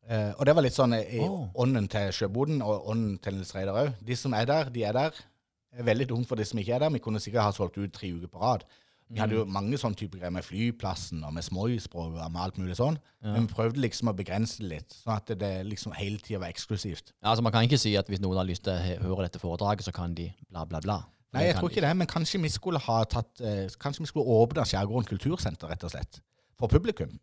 [0.09, 1.49] Eh, og det var litt sånn eh, i oh.
[1.57, 3.95] ånden til Sjøboden og ånden til Nils Reidar òg.
[4.05, 5.11] De som er der, de er der.
[5.77, 6.91] Er veldig dumt for de som ikke er der.
[6.91, 8.65] Vi kunne sikkert ha solgt ut tre uker på rad.
[9.15, 9.39] Vi hadde Mm.
[9.47, 12.97] jo mange sånne typer greier med flyplassen og med småisspråk og med alt mulig sånn.
[13.23, 13.33] Ja.
[13.33, 16.49] Men vi prøvde liksom å begrense det litt, sånn at det liksom hele tida var
[16.51, 17.13] eksklusivt.
[17.23, 19.39] Ja, altså Man kan ikke si at hvis noen har lyst til å høre dette
[19.39, 20.99] foredraget, så kan de bla, bla, bla.
[21.33, 24.27] Nei, jeg tror ikke det, men kanskje vi skulle ha tatt eh, Kanskje vi skulle
[24.27, 26.21] åpne Skjærgården kultursenter, rett og slett.
[26.59, 27.19] For publikum.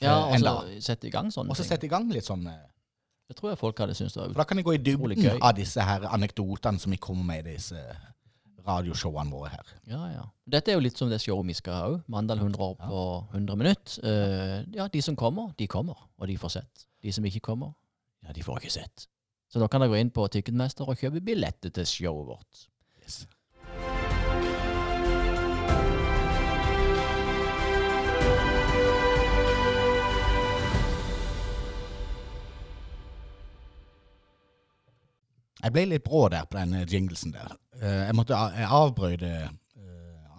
[0.00, 2.46] Ja, Eh, og så sette i gang sånne Og så sette i gang litt sånn
[2.48, 2.68] eh,
[3.28, 5.52] Det tror jeg folk hadde syntes det For da kan jeg gå i dybden av
[5.54, 7.76] disse her anekdotene som vi kommer med i disse
[8.66, 9.72] radioshowene våre her.
[9.90, 10.24] Ja, ja.
[10.50, 12.00] Dette er jo litt som det showet vi skal ha òg.
[12.10, 14.00] Mandal 100 år på 100 minutter.
[14.04, 16.86] Uh, ja, de som kommer, de kommer, og de får sett.
[17.04, 17.72] De som ikke kommer,
[18.26, 19.06] ja, de får ikke sett.
[19.50, 22.66] Så da kan dere gå inn på Ticketmester og kjøpe billetter til showet vårt.
[35.60, 37.52] Jeg ble litt brå der på den eh, jinglesen der.
[37.80, 39.48] Eh, Jeg måtte eh,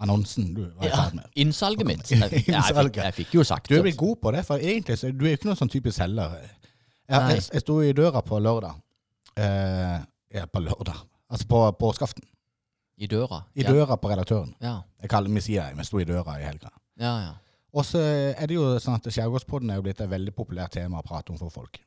[0.02, 1.28] annonsen du var i Ja, ferd med.
[1.38, 2.10] innsalget mitt.
[2.10, 3.76] Jeg, jeg, fikk, jeg fikk jo sagt det.
[3.76, 5.70] Du er blitt god på det, for egentlig så du er jo ikke noen sånn
[5.72, 6.34] typisk selger.
[7.12, 8.80] Jeg, jeg, sto i døra på lørdag.
[9.38, 9.98] Eh,
[10.34, 10.98] ja, på lørdag.
[11.32, 12.26] Altså på påskeaften.
[13.02, 13.44] I døra.
[13.54, 13.72] I ja.
[13.72, 14.52] døra på redaktøren.
[14.62, 16.74] Ja, Jeg kaller, meg sier jeg, vi sto i døra i helga.
[17.00, 17.14] ja.
[17.28, 17.32] ja.
[17.72, 20.98] Og så er det jo sånn at Skjærgårdspodden er jo blitt et veldig populært tema
[21.00, 21.78] å prate om for folk.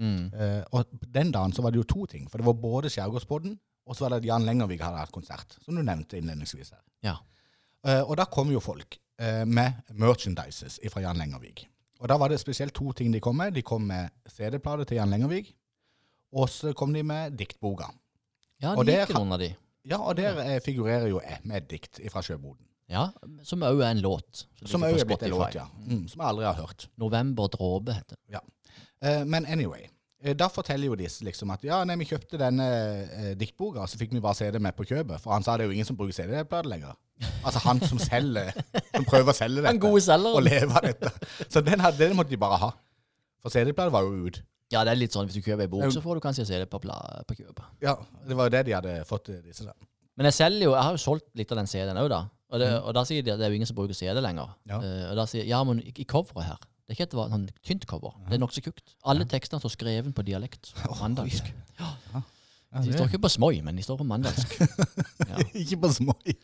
[0.00, 0.30] Mm.
[0.32, 2.28] Eh, og den dagen så var det jo to ting.
[2.30, 5.58] For det var både Skjærgårdspodden, og så var det at Jan Lengervik hadde hatt konsert.
[5.64, 6.82] Som du nevnte innledningsvis her.
[7.06, 7.18] Ja.
[7.80, 11.64] Uh, og da kom jo folk uh, med merchandises fra Jan Lengervik.
[12.00, 13.54] Og da var det spesielt to ting de kom med.
[13.56, 15.52] De kom med CD-plate til Jan Lengervik,
[16.32, 17.90] og så kom de med diktboka.
[18.62, 19.50] ja det gikk noen av de.
[19.88, 20.58] Ja, og der ja.
[20.64, 22.66] figurerer jo jeg med et dikt fra Sjøboden.
[22.90, 23.10] Ja,
[23.46, 24.46] Som òg er en låt.
[24.66, 25.68] Som òg er blitt en låt, ja.
[25.86, 26.88] Mm, som jeg aldri har hørt.
[26.98, 28.34] 'November dråpe' heter det.
[28.34, 28.40] Eh,
[29.26, 29.86] men anyway.
[30.22, 34.00] eh, Da forteller jo disse liksom at ja, nei, vi kjøpte denne eh, diktboka, så
[34.00, 35.20] fikk vi bare CD med på kjøpet.
[35.22, 36.98] For han sa det er jo ingen som bruker CD-plate lenger.
[37.44, 38.52] Altså han som selger,
[38.94, 39.72] som prøver å selge dette.
[39.72, 41.10] Han gode Og leve av dette.
[41.48, 42.70] Så den, hadde, den måtte de bare ha.
[43.40, 44.42] For CD-plate var jo ut.
[44.70, 46.58] Ja, det er litt sånn hvis du kjøper ei bok, så får du kanskje se
[46.60, 47.64] det på, på kjøpet.
[47.82, 47.96] Ja,
[48.28, 49.74] det var jo det de hadde fått, eh, disse der.
[50.20, 52.20] Men jeg selger jo, jeg har jo solgt litt av den CD-en òg, da.
[52.50, 54.52] Og, det, og da sier de at det er jo ingen som bruker CD lenger.
[54.68, 54.78] Ja.
[54.82, 57.42] Uh, og da sier ja, men i, i coveret her Det er ikke et sånn
[57.62, 58.16] tynt cover.
[58.26, 58.96] Det er nokså tjukt.
[59.06, 60.72] Alle tekstene står skrevet på dialekt.
[61.00, 61.52] Mandalsk.
[61.78, 61.92] Ja,
[62.82, 64.56] De står ikke på smoi, men de står på mandalsk.
[65.30, 65.38] Ja.
[65.54, 66.34] ikke på smoi.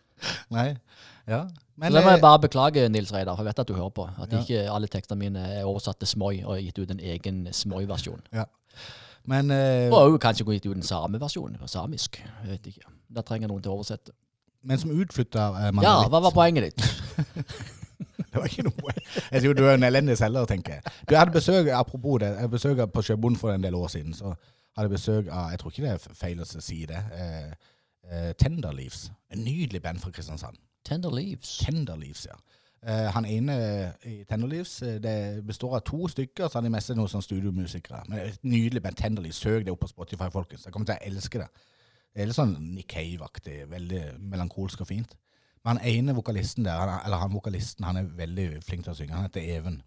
[0.54, 0.68] Nei.
[1.26, 1.40] Ja.
[1.74, 4.06] Men Så meg eh, bare beklage, Nils Reidar, for jeg vet at du hører på.
[4.22, 4.40] At Ja.
[4.44, 8.22] ikke alle tekstene mine er oversatt til smoi og gitt ut en egen smoi-versjon.
[9.26, 12.22] men eh, Og også kanskje gitt ut en sameversjon samisk.
[12.22, 12.86] Jeg vet ikke.
[13.10, 14.14] Da trenger noen til å oversette.
[14.62, 16.86] men som utflytta eh, Ja, hva var poenget ditt?
[18.36, 18.92] Det var ikke noe
[19.32, 20.92] Jeg sier jo du er en elendig selger, tenker jeg.
[21.08, 24.14] Du, jeg hadde besøk, apropos det, jeg besøk på Sjøbonden for en del år siden.
[24.14, 24.34] Så
[24.76, 27.00] hadde jeg besøk av Jeg tror ikke det er feil å si det.
[27.16, 27.72] Eh,
[28.12, 29.10] eh, Tenderleaves.
[29.32, 30.60] En nydelig band fra Kristiansand.
[30.84, 31.56] Tenderleaves.
[31.64, 32.36] Tenderleaves, ja.
[32.86, 33.56] Eh, han ene
[34.04, 38.04] i Tenderleaves eh, det består av to stykker, så han er mest noen sånn studiomusikere.
[38.10, 39.00] Men et nydelig band.
[39.00, 39.40] Tenderleaves.
[39.42, 40.68] Søk det opp på Spotify, folkens.
[40.68, 41.48] Jeg kommer til å elske det.
[42.12, 43.62] Det er litt sånn Nick Cave-aktig.
[43.72, 45.16] Veldig melankolsk og fint.
[45.66, 48.96] Men han ene vokalisten der, han, eller han vokalisten, han er veldig flink til å
[48.96, 49.16] synge.
[49.18, 49.80] Han heter Even.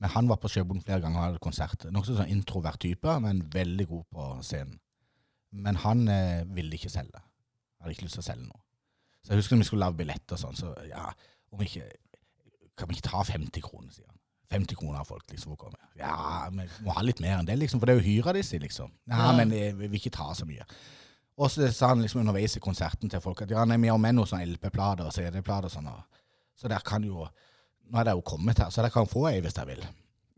[0.00, 1.84] Men han var på Sjøbonden flere ganger og hadde konsert.
[1.94, 4.80] Nokså sånn introvert type, men veldig god på scenen.
[5.52, 7.20] Men han eh, ville ikke selge.
[7.80, 8.62] Hadde ikke lyst til å selge noe.
[9.22, 11.06] Så jeg husker når vi skulle lage billetter og sånn, så ja,
[11.52, 11.86] om ikke
[12.80, 14.16] Kan vi ikke ta 50 kroner, sier han.
[14.54, 15.78] 50 kroner av folk liksom for å komme.
[16.00, 18.56] Ja, vi må ha litt mer enn det, liksom, for det er jo hyra disse,
[18.58, 18.88] liksom.
[19.06, 19.34] Ja, Ja.
[19.36, 20.64] men eh, vi vil ikke ta så mye.
[21.40, 24.00] Og så sa han liksom underveis i konserten til folk at ja, nei, vi har
[24.00, 25.88] med noen sånne LP-plater og CD-plater og sånn.
[26.60, 27.28] Så der kan jo
[27.90, 29.80] Nå er det jo kommet her, så der kan få ei hvis dere vil.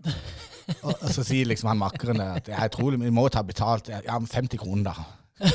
[0.87, 3.91] og, og så sier liksom han makkeren at jeg tror vi må ta betalt.
[3.93, 5.51] Ja, 50 kroner, da.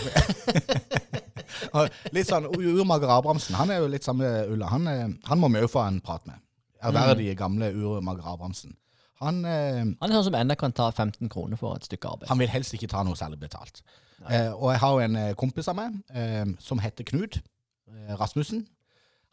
[1.79, 4.69] og litt sånn Urmager Abrahamsen, han er jo litt samme Ulla.
[4.75, 6.37] Han, han må vi òg få en prat med.
[6.85, 8.77] Ærverdige, gamle Urmager Abrahamsen.
[9.21, 12.29] Han, eh, Han er sånn som ennå kan ta 15 kroner for et stykke arbeid.
[12.29, 13.81] han vil helst ikke ta noe særlig betalt.
[14.29, 18.15] Eh, og jeg har jo en eh, kompis av meg eh, som heter Knut eh,
[18.19, 18.67] Rasmussen.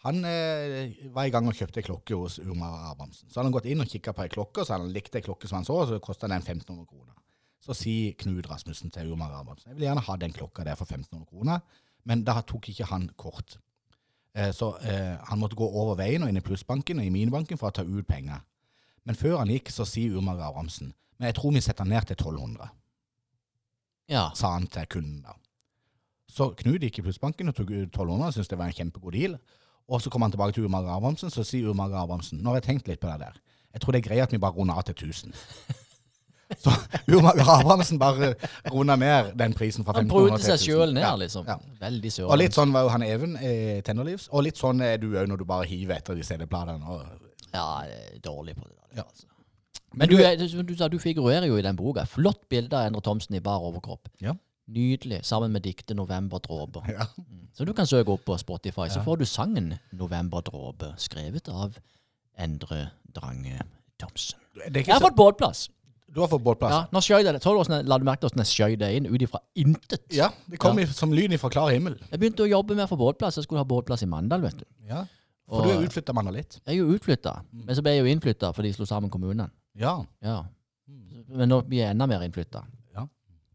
[0.05, 3.29] Han eh, var i gang og kjøpte ei klokke hos Urmar Abrahamsen.
[3.29, 5.17] Så hadde han gått inn og kikka på ei klokke, og så hadde han likt
[5.17, 7.15] ei klokke som han så, og så kosta den 1500 kroner.
[7.65, 10.85] Så sier Knut Rasmussen til Urmar Abrahamsen jeg vil gjerne ha den klokka der for
[10.85, 11.61] 1500 kroner,
[12.05, 13.57] men da tok ikke han kort.
[14.37, 17.69] Eh, så han måtte gå over veien og inn i plussbanken og i minibanken for
[17.73, 18.41] å ta ut penger.
[19.07, 22.17] Men før han gikk, så sier Urmar Abrahamsen men jeg tror vi setter ned til
[22.19, 22.69] 1200
[24.11, 24.31] Ja.
[24.35, 25.33] sa han til kunden da.
[26.29, 29.37] Så Knut gikk i plussbanken og tok ut 1200, syntes det var en kjempegod deal.
[29.89, 32.67] Og så kom han tilbake til Urmar Abrahamsen, så sier Urmar Abrahamsen, nå har jeg
[32.67, 33.39] tenkt litt på det der.
[33.73, 35.33] Jeg tror det er greit at vi bare runder av til 1000.
[36.61, 36.71] Så
[37.09, 38.35] Urmar Abrahamsen bare
[38.71, 40.67] runda ned den prisen fra Han 1500 Han prøvde seg 1000.
[40.67, 41.47] sjøl ned, liksom.
[41.49, 41.57] ja.
[41.81, 42.31] Veldig søren.
[42.31, 45.27] Og litt sånn var jo han Even i Tennerlivs, og litt sånn er du òg
[45.31, 47.01] når du bare hiver etter de CD-platene.
[47.55, 47.67] Ja,
[48.23, 48.84] dårlig på det.
[48.97, 49.03] Ja.
[49.03, 49.27] Altså.
[49.95, 52.05] Men du, er- du, sa du figurerer jo i den boka.
[52.11, 54.09] Flott bilde av Endre Thomsen i bar overkropp.
[54.23, 54.35] Ja.
[54.67, 55.21] Nydelig.
[55.29, 56.89] Sammen med diktet 'November dråper'.
[56.97, 57.07] Ja.
[57.19, 57.49] Mm.
[57.55, 61.77] Så du kan søke opp på Spotify, så får du sangen 'Novemberdråpe', skrevet av
[62.39, 63.61] Endre Drange
[64.01, 64.39] Thomsen.
[64.75, 65.69] Jeg har fått båtplass.
[66.15, 66.73] du har fått båtplass?
[66.73, 67.87] Ja, nå skjøy det.
[67.87, 70.07] La du merke til hvordan jeg skjøy det inn ut ifra intet?
[70.15, 70.87] Ja, det kom ja.
[70.87, 71.99] som lyn fra klar himmel.
[72.11, 73.37] Jeg begynte å jobbe med å få båtplass.
[73.37, 74.65] Jeg skulle ha båtplass i Mandal, vet du.
[74.89, 75.05] Ja.
[75.49, 76.61] For Og- du er utflytta mann litt.
[76.65, 79.51] Jeg er jo utflytta, men så ble jeg jo innflytta for de slo sammen kommunene.
[79.75, 80.05] Ja.
[80.23, 80.45] Ja.
[81.29, 82.65] Men nå blir jeg enda mer innflytta.
[82.95, 83.07] Ja.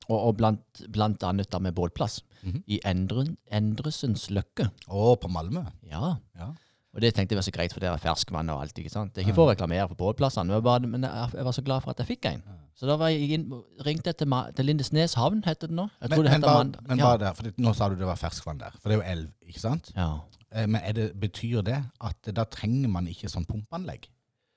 [0.09, 2.21] Og, og blant, blant annet da med bålplass.
[2.41, 2.63] Mm -hmm.
[2.67, 4.69] I Endren, Endresens Løkke.
[4.87, 5.65] Å, på Malmö.
[5.81, 6.17] Ja.
[6.35, 6.53] Ja.
[6.93, 8.77] Og det tenkte jeg var så greit, for det er ferskvann og alt.
[8.77, 9.13] ikke sant?
[9.13, 11.91] Det er ikke for å reklamere for var bare, men jeg, var så glad for
[11.91, 12.43] at jeg fikk en.
[12.79, 13.49] Så da var jeg inn,
[13.83, 15.89] ringte jeg til, til Lindesnes havn, heter det nå.
[15.99, 17.09] Jeg Men, det men, bare, men ja.
[17.09, 18.77] bare der, for det, nå sa du det var ferskvann der.
[18.79, 19.91] For det er jo elv, ikke sant?
[19.97, 20.13] ja.
[20.49, 24.07] Eh, Men det, betyr det at da trenger man ikke sånn pumpeanlegg?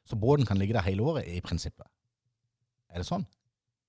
[0.09, 1.85] Så båten kan ligge der hele året i prinsippet?
[2.93, 3.27] Er det sånn?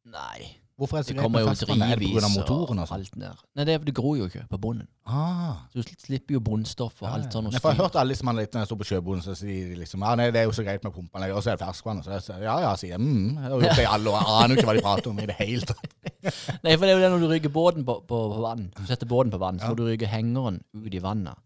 [0.10, 0.62] Nei.
[0.74, 1.82] Hvorfor er det så greit med jo ferskvann?
[1.86, 2.22] Er det pga.
[2.26, 3.04] og motoren og sånn?
[3.04, 3.42] alt der?
[3.54, 4.88] Nei, det, er, det gror jo ikke på bunnen.
[5.06, 7.52] Ah, Så du slipper jo bunnstoff og alt sånt.
[7.52, 9.22] og Nei, for jeg har hørt alle som har litt når jeg står på sjøbunnen,
[9.22, 11.54] så sier de liksom ja, nei, det er jo så greit med pumpeanlegg, og så
[11.54, 12.02] er det ferskvann.
[12.02, 13.02] Og så jeg sier, ja ja, sier jeg.
[13.06, 14.30] Mm, jeg har gjort det i alle år.
[14.40, 15.90] Aner jo ikke hva de prater om i det hele tatt.
[16.66, 18.70] Nei, for det er jo det når du rygger båten på, på, på vann.
[18.74, 21.38] Du setter båten på vann, så må du rygge hengeren ut i vannet.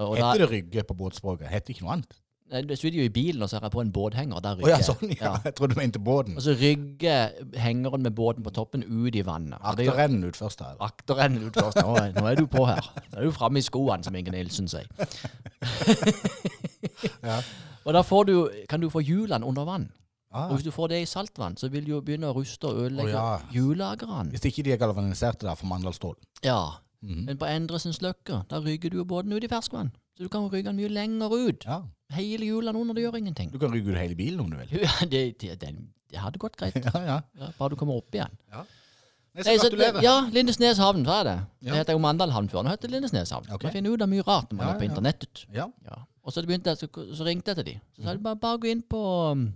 [0.00, 1.48] Og da, Heter det rygge på båtspråket?
[1.48, 2.20] Heter ikke noe annet?
[2.50, 4.40] Du sitter jo i bilen, og så har jeg på en båthenger.
[4.42, 5.36] Der rygger ja, sånn, ja.
[5.44, 6.34] Jeg trodde du mente båten.
[6.34, 9.58] Og så rygger hengeren med båten på toppen ut i vannet.
[9.62, 10.74] Akterenden ut først, her.
[10.82, 11.78] Akterenden ut først.
[11.86, 12.82] Nå, nå er du på her.
[13.12, 14.90] Nå er du framme i skoene, som Inge Nilsen sier.
[17.24, 17.38] Ja.
[17.84, 18.34] Og da får du,
[18.68, 19.88] kan du få hjulene under vann.
[20.30, 22.68] Ah, Og hvis du får det i saltvann, så vil du jo begynne å ruste
[22.68, 23.48] og ødelegge oh, ja.
[23.54, 24.30] hjullagerne.
[24.30, 26.14] Hvis ikke de er galvaniserte der for Mandalstål.
[26.46, 26.60] Ja.
[27.02, 27.24] Mhm.
[27.26, 29.90] Men på Endresens Løkke, da rygger du jo båten ut i ferskvann.
[30.20, 31.62] Så du kan rygge den mye lenger ut.
[31.64, 31.78] Ja.
[32.12, 33.48] Hele hjulene under, det gjør ingenting.
[33.48, 34.74] Du kan rygge ut hele bilen om du vil.
[34.84, 35.70] Ja, det, det, det,
[36.12, 36.76] det hadde gått greit.
[36.84, 37.14] Ja, ja.
[37.40, 38.34] Ja, bare du kommer opp igjen.
[38.52, 38.66] Ja.
[39.32, 40.02] Nei, så gratulerer.
[40.04, 41.34] ja, Lindesnes havn, hva er det?
[41.64, 41.70] Ja.
[41.70, 42.66] Det heter jo Mandal havn før.
[42.66, 43.48] Nå heter det Lindesnes havn.
[43.48, 43.70] Okay.
[43.70, 45.44] Man finner ut av mye rart når man Ja, er på internettet.
[45.56, 45.66] Ja.
[45.88, 46.00] Ja.
[46.20, 47.74] Og så, begynte så, så ringte jeg til de.
[47.96, 49.00] Så sa de bare, bare gå inn på
[49.32, 49.46] um,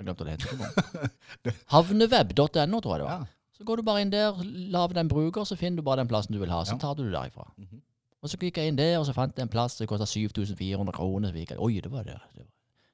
[0.00, 1.54] Jeg glemte hva det heter.
[1.76, 3.12] Havneweb.no, tror jeg det var.
[3.14, 3.20] Ja.
[3.60, 4.42] Så går du bare inn der,
[4.74, 6.64] lager den bruker, så finner du bare den plassen du vil ha.
[6.66, 7.46] Så tar du det derifra.
[7.60, 7.84] Mhm.
[8.22, 10.92] Og så gikk jeg inn der, og så fant jeg en plass som kosta 7400
[10.92, 11.32] kroner.
[11.32, 12.18] Så gikk jeg, Oi, det var det.
[12.36, 12.50] Det var,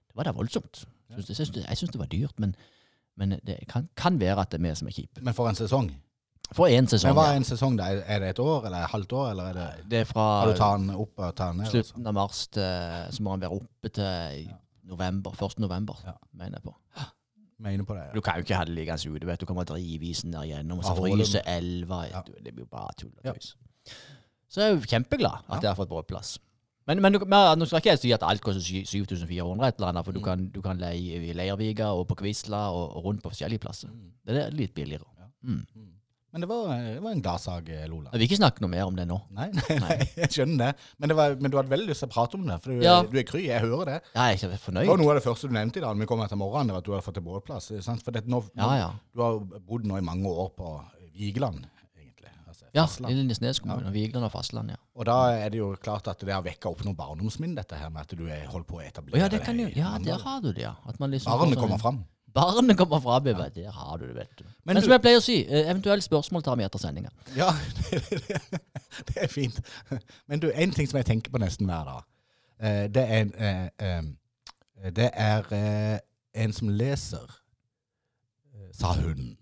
[0.09, 0.85] det var da voldsomt.
[1.13, 2.55] Synes, jeg syns syns det var dyrt, men,
[3.17, 5.23] men det kan, kan være at det er vi som er kjipe.
[5.23, 5.91] Men for en sesong.
[6.55, 7.11] For én sesong.
[7.11, 7.75] Men hva er en sesong?
[7.79, 7.89] da?
[8.07, 10.53] Er det et år, eller et halvt år, eller er det Det er fra Har
[10.53, 11.67] du tar den opp og tar den ned?
[11.67, 11.83] altså?
[11.83, 14.51] slutten av mars til Så må den være oppe til
[14.87, 15.35] november.
[15.43, 15.59] 1.
[15.59, 16.13] november, Ja.
[16.33, 16.75] mener jeg på.
[17.59, 18.03] Mener på det.
[18.07, 18.13] ja.
[18.15, 19.37] Du kan jo ikke ha det liggende ute.
[19.41, 22.05] Du kommer drivisen der igjennom, og så fryser elva.
[22.11, 22.21] Ja.
[22.45, 23.57] Det blir jo bare tull og tøys.
[24.57, 26.39] Så jeg er jo kjempeglad at jeg har fått båtplass.
[26.89, 30.07] Men, men men, nå skal ikke jeg si at alt koster 7400, et eller annet,
[30.07, 30.25] for du Mm.
[30.25, 33.91] kan, du kan leie i Leirvika og på Kvisla og, og rundt på forskjellige plasser.
[34.25, 35.05] Det er litt billigere.
[35.45, 35.65] Mm.
[36.37, 38.11] Men det var, det var en gladsak, eh, Lola.
[38.13, 39.17] Jeg vil ikke snakke noe mer om det nå.
[39.35, 40.89] Nei, nei, nei, jeg skjønner det.
[41.01, 42.83] Men, det var, men du hadde veldig lyst til å prate om det, for du,
[42.85, 42.97] Ja.
[43.03, 43.45] du er kry.
[43.49, 43.99] Jeg hører det.
[44.15, 44.85] Jeg er fornøyd.
[44.85, 46.41] Det var noe av det første du nevnte i dag når vi kom her til
[46.43, 47.71] morgenen, det var at du hadde fått til båtplass.
[47.87, 48.05] Sant?
[48.05, 48.91] For det, nå, Ja, ja.
[49.17, 50.75] Du har bodd nå i mange år på
[51.17, 51.65] Vigeland,
[52.75, 53.13] Ja, fastland.
[53.13, 53.91] i Lindesnes kommune.
[53.93, 54.77] Vigeland og fastland, ja.
[54.95, 57.89] Og da er det jo klart at det har vekka opp noen barndomsminner, dette her
[57.91, 60.41] med at du er holdt på å etablere ja, det kan jo, ja, der har
[60.43, 60.75] du det, ja.
[60.87, 62.05] At man liksom Barnet sånn- kommer fram.
[62.37, 63.27] Barnet kommer fram.
[63.27, 63.49] Ja.
[63.49, 64.45] Der har du det, vet du.
[64.45, 67.09] Men, Men som du- jeg pleier å si, eh, eventuelle spørsmål tar vi etter sendinga.
[67.35, 67.51] Ja,
[69.09, 69.61] det er fint.
[70.29, 72.03] Men du, en ting som jeg tenker på nesten hver dag,
[72.61, 76.01] eh, det er, eh, eh, det er
[76.35, 77.25] en som leser,
[78.73, 79.37] sa hun,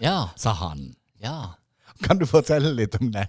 [0.00, 0.28] Ja.
[0.36, 0.96] sa han.
[1.22, 1.54] Ja.
[2.04, 3.26] Kan du fortelle litt om det?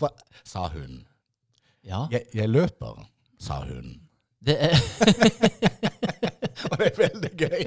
[0.00, 0.10] Hva,
[0.44, 1.04] sa hun.
[1.86, 2.06] Ja.
[2.10, 3.04] Jeg, jeg løper,
[3.38, 4.00] sa hun.
[4.46, 4.74] Det er
[6.70, 7.62] Og det er veldig gøy.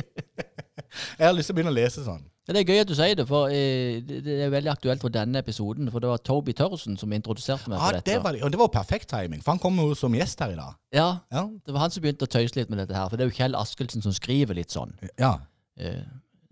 [1.19, 2.23] Jeg har lyst til å begynne å lese sånn.
[2.49, 5.13] Det er gøy at du sier det, for eh, det det er veldig aktuelt for
[5.13, 5.91] denne episoden.
[5.93, 8.23] For det var Toby Tørresen som introduserte meg Ja, for det dette.
[8.25, 10.73] var, og det var perfekt timing, for han kom jo som gjest her i dag.
[10.95, 11.43] Ja, Ja.
[11.65, 13.05] det var han som begynte å tøyse litt med dette her.
[13.11, 14.95] For det er jo Kjell Askelsen som skriver litt sånn.
[15.19, 15.35] ja.
[15.77, 16.01] Eh,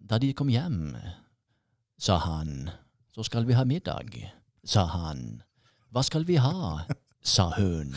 [0.07, 0.93] Da de kom hjem,
[1.99, 2.69] sa han,
[3.17, 4.13] så skal vi ha middag,
[4.67, 5.41] sa han.
[5.89, 6.83] Hva skal vi ha?
[7.27, 7.89] sa hun.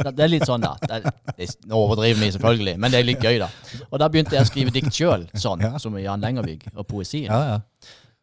[0.00, 0.72] Det er litt sånn, da.
[0.80, 3.46] Det er, nå overdriver vi selvfølgelig, men det er litt gøy, da.
[3.92, 5.76] Og da begynte jeg å skrive dikt sjøl, sånn, Ja.
[5.78, 7.28] som Jan Lengervig, og poesien.
[7.30, 7.60] Ja, ja.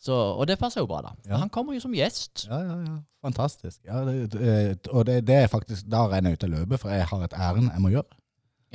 [0.03, 1.13] Så, og det passer jo bra, da.
[1.29, 1.37] Ja.
[1.45, 2.47] Han kommer jo som gjest.
[2.49, 2.97] Ja, ja, ja.
[3.23, 3.79] Fantastisk.
[3.87, 6.89] Ja, det, eh, og det, det er faktisk Da renner jeg ut av løpet, for
[6.95, 8.19] jeg har et ærend jeg må gjøre.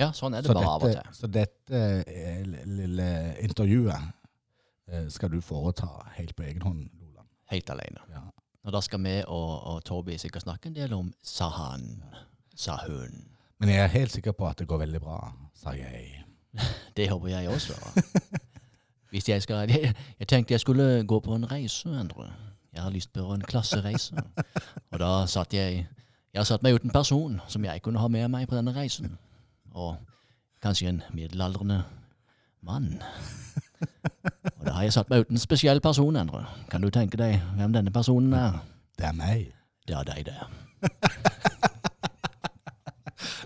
[0.00, 1.14] Ja, sånn er det Så bare av og til.
[1.16, 3.06] så dette eh, lille
[3.44, 4.08] intervjuet
[4.88, 6.88] eh, skal du foreta helt på egen hånd.
[7.54, 8.02] Helt alene.
[8.10, 8.24] Ja.
[8.64, 12.02] Og da skal vi og, og Toby sikkert snakke en del om sa han,
[12.56, 13.28] sa hun.
[13.60, 15.18] Men jeg er helt sikker på at det går veldig bra,
[15.54, 16.24] sa jeg.
[16.96, 17.74] Det håper jeg også.
[19.10, 22.32] Hvis jeg skal Jeg, jeg tenkte jeg skulle gå på en reise, Endre.
[22.74, 24.14] Jeg har lyst på en klassereise.
[24.90, 25.86] Og da satt jeg
[26.34, 29.18] Jeg har satt meg uten person som jeg kunne ha med meg på denne reisen.
[29.70, 29.96] Og
[30.62, 31.84] kanskje en middelaldrende
[32.60, 33.02] mann.
[34.58, 36.44] Og da har jeg satt meg uten spesiell person, Endre.
[36.72, 38.60] Kan du tenke deg hvem denne personen er?
[38.98, 39.50] Det er meg.
[39.88, 40.38] Det er deg, det.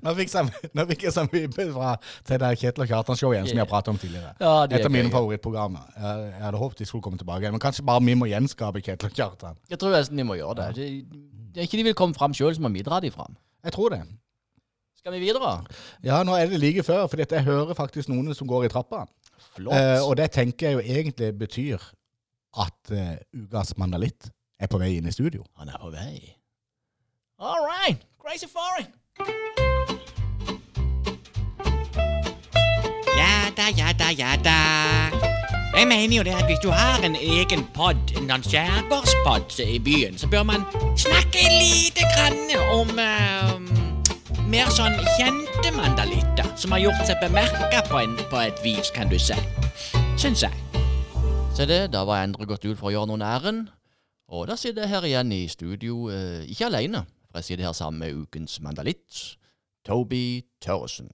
[0.03, 1.94] Nå fikk jeg, nå fikk jeg mye fra
[2.27, 4.31] til det Kjetil og Kjartan-show igjen, som vi har pratet om tidligere.
[4.40, 5.88] Ja, det Et er av mine favorittprogrammer.
[5.96, 8.83] Jeg, jeg hadde håpet de skulle komme tilbake igjen, men kanskje bare vi må gjenskape
[8.85, 9.59] Kjetil og Kjartan.
[9.70, 10.70] Jeg tror nesten vi må gjøre det.
[10.79, 10.88] det.
[11.55, 13.37] Det er ikke de vil komme fram sjøl, så må vi dra de fram.
[13.66, 14.03] Jeg tror det.
[14.98, 15.53] Skal vi videre?
[16.05, 19.05] Ja, nå er det like før, for jeg hører faktisk noen som går i trappa.
[19.55, 19.74] Flott.
[19.74, 21.88] Eh, og det tenker jeg jo egentlig betyr
[22.59, 25.44] at eh, ukas mandalitt er på vei inn i studio.
[25.59, 26.35] Han er på vei.
[27.38, 28.03] All right.
[28.18, 28.90] Crazy foreign.
[33.18, 34.59] Ja da, ja da, ja da.
[35.79, 40.18] Jeg mener jo det at hvis du har en egen pod, en skjærgårdspod i byen,
[40.18, 40.64] så bør man
[40.96, 43.67] snakke lite grann om eh,
[44.49, 49.19] mer sånn kjente mandalitter som har gjort seg bemerka på, på et vis, kan du
[49.21, 49.37] si.
[50.17, 50.55] Syns jeg.
[51.53, 53.69] Se det, da var Endre gått ut for å gjøre noen ærend.
[54.33, 57.77] Og da sitter jeg her igjen i studio, eh, ikke alene, for jeg sitter her
[57.77, 59.37] sammen med ukens mandalitt,
[59.85, 61.11] Toby Tørresen.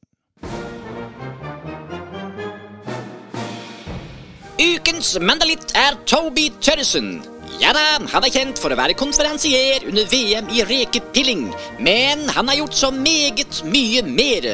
[4.84, 7.22] Ukens mandalitt er Toby Tørresen.
[7.56, 11.46] Ja da, han er kjent for å være konferansier under VM i rekepilling,
[11.80, 14.44] men han har gjort så meget mye mer.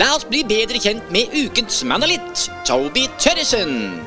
[0.00, 4.00] La oss bli bedre kjent med ukens mandalitt, Toby Tørresen.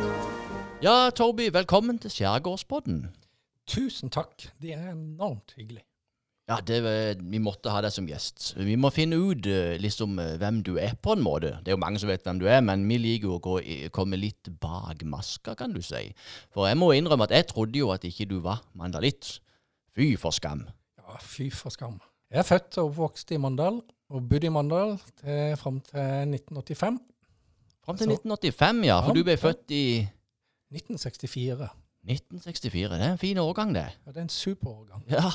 [0.84, 3.06] Ja, Toby, velkommen til Skjærgårdsbåten.
[3.64, 4.50] Tusen takk.
[4.60, 5.86] Det er enormt hyggelig.
[6.52, 6.78] Ja, det,
[7.32, 8.50] vi måtte ha deg som gjest.
[8.60, 11.54] Vi må finne ut eh, liksom eh, hvem du er, på en måte.
[11.64, 13.54] Det er jo mange som vet hvem du er, men vi liker jo å gå
[13.64, 16.10] i, komme litt bak maska, kan du si.
[16.52, 19.38] For jeg må innrømme at jeg trodde jo at ikke du var mandalitt.
[19.96, 20.66] Fy for skam.
[21.00, 22.02] Ja, fy for skam.
[22.32, 23.80] Jeg er født og oppvokst i Mandal,
[24.12, 26.04] og bodde i Mandal til, fram til
[26.36, 27.00] 1985.
[27.86, 29.00] Fram til Så- 1985, ja.
[29.02, 29.86] For Ja, du ble født i
[30.72, 31.70] 1964.
[32.08, 32.98] 1964.
[32.98, 33.88] Det er en fin årgang, det.
[34.06, 35.04] Ja, det er en superårgang.
[35.12, 35.32] Ja.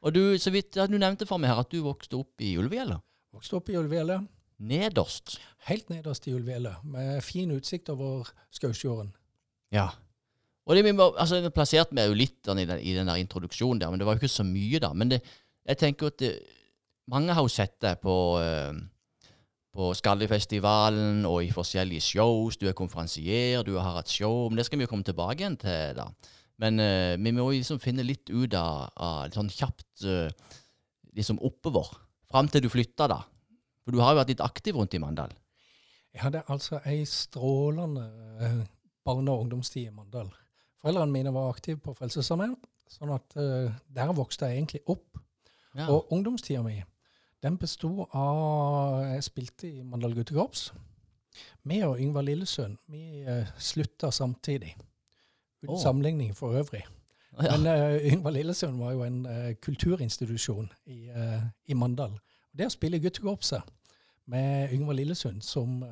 [0.00, 2.54] Og du, så vidt ja, du nevnte for meg her at du vokste opp i
[2.60, 3.02] Ulvehjellet.
[3.36, 4.24] Vokste opp i Ulvehjellet,
[4.60, 5.38] Nederst.
[5.68, 9.12] helt nederst i Ulvehjellet, med fin utsikt over Skausfjorden.
[9.72, 9.88] Ja.
[10.66, 13.92] Og det, vi altså, plasserte meg jo litt i den, i den der introduksjonen der,
[13.92, 14.92] men det var jo ikke så mye, da.
[14.92, 15.20] Men det,
[15.68, 16.34] jeg tenker at det,
[17.10, 19.32] mange har jo sett deg på, eh,
[19.74, 22.58] på Skallifestivalen og i forskjellige shows.
[22.60, 25.58] Du er konferansier, du har hatt show, men det skal vi jo komme tilbake igjen
[25.60, 26.08] til, da.
[26.60, 30.28] Men uh, vi må liksom finne litt ut av, av sånn kjapt uh,
[31.16, 31.88] liksom oppover.
[32.30, 33.22] Fram til du flytta, da.
[33.84, 35.32] For du har jo vært litt aktiv rundt i Mandal.
[36.12, 38.04] Jeg hadde altså ei strålende
[38.42, 38.60] uh,
[39.06, 40.28] barne- og ungdomstid i Mandal.
[40.80, 42.54] Foreldrene mine var aktive på Frelsesarmeen,
[42.88, 45.18] sånn at der vokste jeg egentlig opp.
[45.76, 45.90] Ja.
[45.92, 46.78] Og ungdomstida mi,
[47.44, 50.70] den besto av Jeg spilte i Mandal guttekorps.
[51.68, 53.20] Vi og Yngvar Lillesøn vi
[53.60, 54.72] slutta samtidig.
[55.62, 55.82] Uten oh.
[55.82, 56.82] sammenligning for øvrig.
[57.42, 57.56] ja.
[57.56, 62.16] Men uh, Yngvar Lillesund var jo en uh, kulturinstitusjon i, uh, i Mandal.
[62.52, 63.62] Og Det å spille guttekorpset
[64.30, 65.82] med Yngvar Lillesund som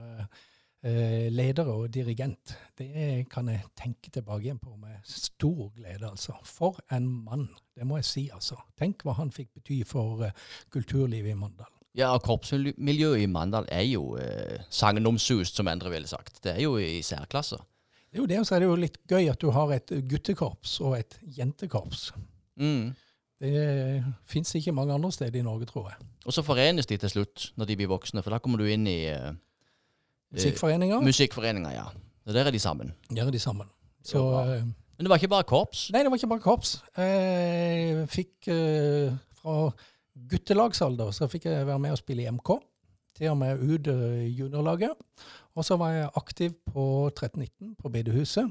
[1.35, 6.37] leder og dirigent, det kan jeg tenke tilbake igjen på med stor glede, altså.
[6.47, 8.61] For en mann, det må jeg si, altså.
[8.79, 10.23] Tenk hva han fikk bety for
[10.71, 11.73] kulturlivet i Mandal.
[11.99, 16.39] Ja, og korpsmiljøet i Mandal er jo eh, sagnomsust, som andre ville sagt.
[16.45, 17.59] Det er jo i særklasse.
[18.09, 19.93] Det er jo det, og så er det jo litt gøy at du har et
[20.09, 22.07] guttekorps og et jentekorps.
[22.57, 22.95] Mm.
[23.39, 26.07] Det fins ikke mange andre steder i Norge, tror jeg.
[26.27, 28.89] Og så forenes de til slutt, når de blir voksne, for da kommer du inn
[28.91, 29.29] i uh,
[30.35, 31.71] Musikkforeninger, musikkforeninger.
[31.77, 31.85] ja.
[32.27, 32.91] Så der er de sammen.
[33.11, 33.69] der er de sammen.
[34.05, 34.43] Så bra.
[34.57, 34.65] eh,
[34.99, 35.87] Men det var ikke bare korps.
[35.95, 36.73] Nei, det var ikke bare korps.
[36.99, 39.71] Jeg fikk uh, fra
[40.29, 42.51] guttelagsalder så fikk jeg være med og spille i MK.
[43.17, 43.87] Til og med ut
[44.39, 44.91] juniorlaget.
[45.59, 48.51] Og så var jeg aktiv på 1319 på bedehuset.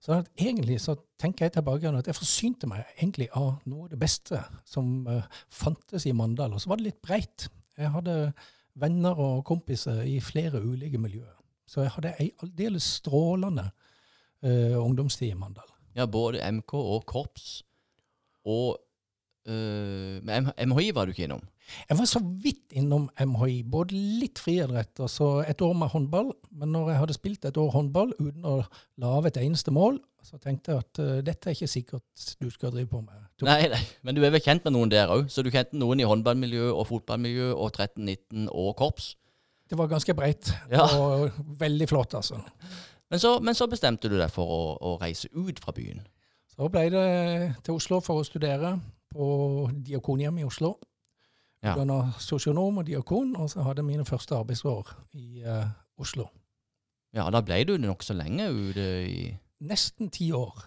[0.00, 3.98] Så egentlig så tenker jeg tilbake at jeg forsynte meg egentlig av noe av det
[4.00, 6.54] beste som uh, fantes i Mandal.
[6.54, 7.48] Og så var det litt breit.
[7.76, 8.32] Jeg hadde
[8.80, 11.34] venner og kompiser i flere ulike miljøer.
[11.66, 13.66] Så jeg hadde ei aldeles strålende
[14.46, 15.68] uh, ungdomstid i Mandal.
[15.96, 17.64] Ja, både MK og korps.
[18.46, 18.76] Og
[19.46, 21.42] eh, Men MHI var du ikke innom.
[21.88, 26.32] Jeg var så vidt innom MHI, både litt friidrett og så et år med håndball.
[26.54, 28.60] Men når jeg hadde spilt et år håndball uten å
[29.02, 32.72] lage et eneste mål, så tenkte jeg at uh, dette er ikke sikkert du skal
[32.74, 33.14] drive på med.
[33.38, 35.28] To- Nei, nei, men du er vel kjent med noen der òg?
[35.30, 39.12] Så du kjente noen i håndballmiljø og fotballmiljø og 1319 og korps?
[39.70, 40.84] Det var ganske breit Ja.
[40.98, 41.30] og
[41.60, 42.38] veldig flott, altså.
[43.10, 46.00] Men så, men så bestemte du deg for å, å reise ut fra byen.
[46.56, 47.06] Så ble det
[47.66, 48.76] til Oslo for å studere
[49.16, 50.74] på Diakonhjemmet i Oslo.
[51.64, 51.72] Ja.
[51.72, 55.64] Utdanna sosionom og diakon, og så hadde jeg mine første arbeidsår i uh,
[55.98, 56.28] Oslo.
[57.16, 59.20] Ja, da ble du nokså lenge ute i
[59.66, 60.66] Nesten ti år.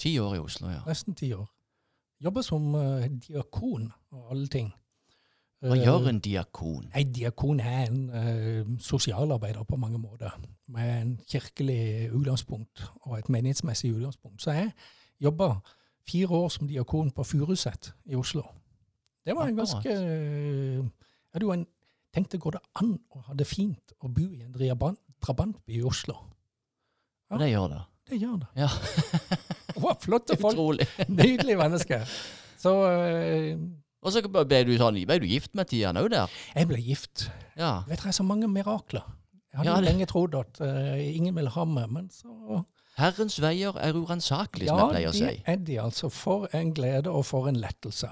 [0.00, 0.80] ti år i Oslo, ja.
[0.88, 1.44] Nesten ti år.
[2.24, 4.72] Jobba som uh, diakon og alle ting.
[5.64, 6.88] Hva Eh, gjør en diakon?
[6.96, 10.32] En diakon er en uh, sosialarbeider på mange måter,
[10.68, 14.42] med en kirkelig utgangspunkt og et menighetsmessig utgangspunkt.
[14.42, 14.72] Så jeg
[15.20, 15.54] jobba
[16.08, 18.44] fire år som diakon på Furuset i Oslo.
[19.24, 20.84] Det var en ganske Jeg
[21.34, 21.64] ja, du, en,
[22.14, 25.82] tenkte går det an å ha det fint å bo i en drabant, drabantby i
[25.88, 26.14] Oslo?
[27.32, 27.80] Ja, det gjør det.
[28.10, 28.50] Det gjør det.
[28.64, 28.68] Ja.
[29.74, 30.54] Wow, flotte folk.
[30.54, 30.84] Utrolig.
[31.10, 32.04] Nydelige mennesker.
[32.62, 33.56] Så eh,
[34.06, 36.30] Og så ble du, sånn, ble du gift med Tian òg der?
[36.54, 37.24] jeg ble gift.
[37.58, 37.80] Ja.
[37.88, 39.02] Vet dere, så mange mirakler.
[39.50, 42.62] Jeg hadde Ja, det- lenge trodd at uh, ingen ville ha meg, men så
[42.98, 45.24] Herrens veier er uransakelige, som jeg pleier å si.
[45.26, 46.10] det de er de, altså.
[46.14, 48.10] For en glede og for en lettelse.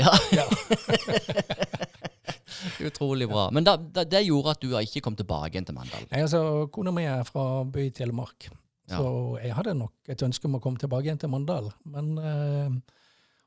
[0.00, 0.10] Ja.
[0.34, 0.46] Ja.
[2.88, 3.46] Utrolig bra.
[3.54, 6.04] Men da, da, det gjorde at du ikke kom tilbake igjen til Mandal?
[6.10, 6.40] Nei, altså,
[6.74, 8.48] Kona mi er fra by i Telemark,
[8.90, 8.98] Ja.
[8.98, 11.70] så jeg hadde nok et ønske om å komme tilbake igjen til Mandal.
[11.88, 12.68] Men uh,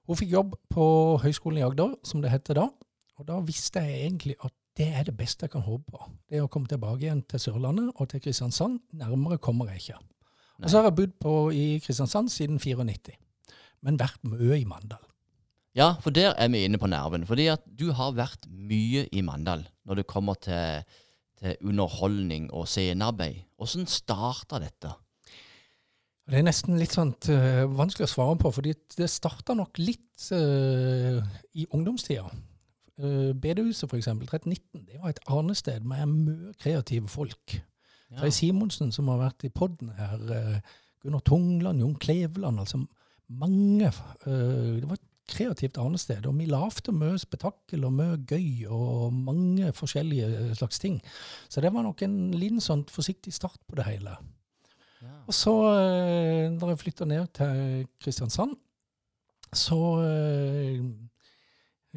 [0.07, 0.85] hun fikk jobb på
[1.21, 2.67] Høgskolen i Agder, som det heter da.
[3.17, 6.07] Og da visste jeg egentlig at det er det beste jeg kan håpe på.
[6.29, 8.79] Det er å komme tilbake igjen til Sørlandet og til Kristiansand.
[8.97, 9.99] Nærmere kommer jeg ikke.
[10.63, 13.17] Og så har jeg bodd på i Kristiansand siden 94.
[13.85, 15.03] Men vært mye i Mandal.
[15.77, 17.27] Ja, for der er vi inne på nerven.
[17.29, 20.87] Fordi at du har vært mye i Mandal når det kommer til,
[21.37, 23.43] til underholdning og scenearbeid.
[23.57, 24.95] Hvordan starta dette?
[26.27, 30.25] Det er nesten litt sånn uh, vanskelig å svare på, fordi det starta nok litt
[30.35, 31.21] uh,
[31.55, 32.25] i ungdomstida.
[32.99, 37.55] Uh, Bedehuset, for eksempel, 1319, det var et arnested med mye kreative folk.
[38.11, 38.21] Ja.
[38.21, 40.59] Terje Simonsen, som har vært i podden her, eh,
[41.03, 42.85] Gunnar Tungland, Jon Kleveland, altså
[43.27, 48.67] mange eh, Det var et kreativt arnested, og vi lagde mye spetakkel og mye gøy
[48.71, 51.01] og mange forskjellige slags ting.
[51.49, 54.15] Så det var nok en liten sånn forsiktig start på det hele.
[55.01, 55.17] Ja.
[55.27, 58.55] Og så, eh, når jeg flytta ned til Kristiansand,
[59.53, 60.81] så eh,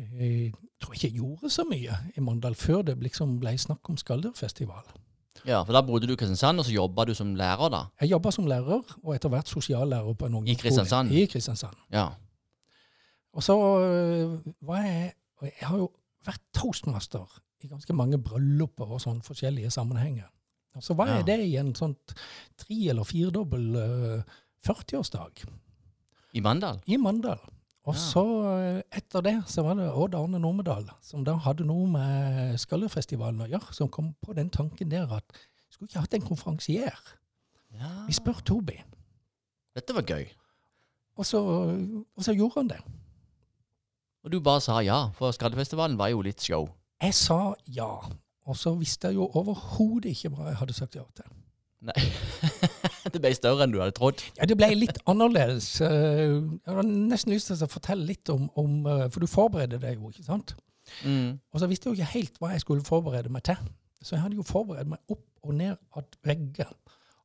[0.01, 3.99] Jeg tror ikke jeg gjorde så mye i Mandal før det liksom ble snakk om
[4.01, 4.87] Skaldyrfestival.
[5.47, 7.81] Ja, for da bodde du i Kristiansand, og så jobba du som lærer, da?
[8.01, 10.63] Jeg jobba som lærer, og etter hvert sosiallærer på en ungdomsskole.
[10.63, 11.13] Kristiansand?
[11.13, 11.77] I Kristiansand.
[11.93, 12.09] Ja.
[13.33, 15.13] Og så øh, var jeg
[15.43, 15.91] Jeg har jo
[16.27, 20.27] vært toastmaster i ganske mange brylluper og sånn forskjellige sammenhenger.
[20.77, 21.15] Og så var Ja.
[21.17, 21.97] jeg det i en sånn
[22.59, 24.23] tre- eller firedobbel øh,
[24.67, 25.45] 40-årsdag
[26.35, 26.81] I Mandal?
[26.87, 27.39] i Mandal.
[27.89, 31.87] Og så øh, etter det så var det Odd Arne Normedal, som da hadde noe
[31.89, 35.25] med Skallefestivalen å gjøre, som kom på den tanken der at
[35.71, 37.01] skulle ikke hatt en konferansier.
[37.73, 37.93] Ja.
[38.07, 38.77] Vi spør Tobi.
[39.77, 40.27] Dette var gøy.
[41.17, 42.81] Og så, og så gjorde han det.
[44.25, 46.69] Og du bare sa ja, for Skallefestivalen var jo litt show.
[47.01, 47.93] Jeg sa ja,
[48.45, 51.33] og så visste jeg jo overhodet ikke hva jeg hadde sagt ja til.
[51.81, 51.97] Nei.
[53.15, 54.23] det ble større enn du hadde trodd.
[54.39, 55.81] Ja, Det ble litt annerledes.
[55.81, 56.37] Eh,
[56.67, 59.99] Jeg har nesten lyst til å fortelle litt om, om eh, For du forbereder deg
[60.01, 60.55] jo, ikke sant?
[61.05, 61.39] Mm.
[61.53, 63.57] Og så visste jeg jo ikke helt hva jeg skulle forberede meg til.
[64.03, 66.73] Så jeg hadde jo forberedt meg opp og ned av vegger.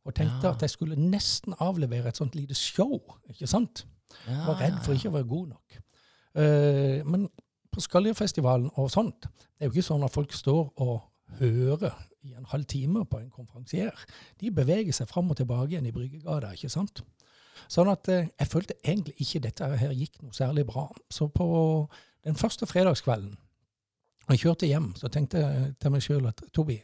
[0.05, 0.51] Og tenkte Ja.
[0.53, 2.99] at jeg skulle nesten avlevere et sånt lite show.
[3.29, 3.85] ikke sant?
[4.27, 5.79] Ja, Jeg var redd for ikke å være god nok.
[6.35, 7.29] Uh, men
[7.71, 11.01] på Skaljefestivalen og sånt, det er jo ikke sånn at folk står og
[11.39, 11.95] hører
[12.25, 14.05] i en halv time på en konferansier.
[14.41, 17.03] De beveger seg fram og tilbake igjen i Bryggegata, ikke sant?
[17.71, 20.87] Sånn at eh, jeg følte egentlig ikke dette her gikk noe særlig bra.
[21.09, 21.47] Så på
[22.25, 23.37] den første fredagskvelden,
[24.29, 26.79] jeg kjørte hjem, så tenkte jeg til meg sjøl at Tobi,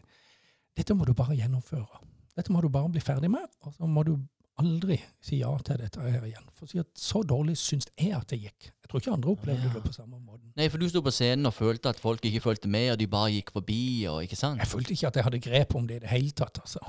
[0.78, 2.04] dette må du bare gjennomføre.
[2.38, 4.16] Dette må du bare bli ferdig med, og så må du
[4.62, 6.46] aldri si ja til dette her igjen.
[6.58, 8.70] For å si at så dårlig syns jeg at det gikk.
[8.72, 9.74] Jeg tror ikke andre opplevde Ja.
[9.76, 10.52] det på samme måten.
[10.56, 13.08] Nei, for du sto på scenen og følte at folk ikke fulgte med, og de
[13.08, 14.60] bare gikk forbi, og ikke sant?
[14.60, 16.60] Jeg følte ikke at jeg hadde grep om det i det hele tatt.
[16.64, 16.80] altså.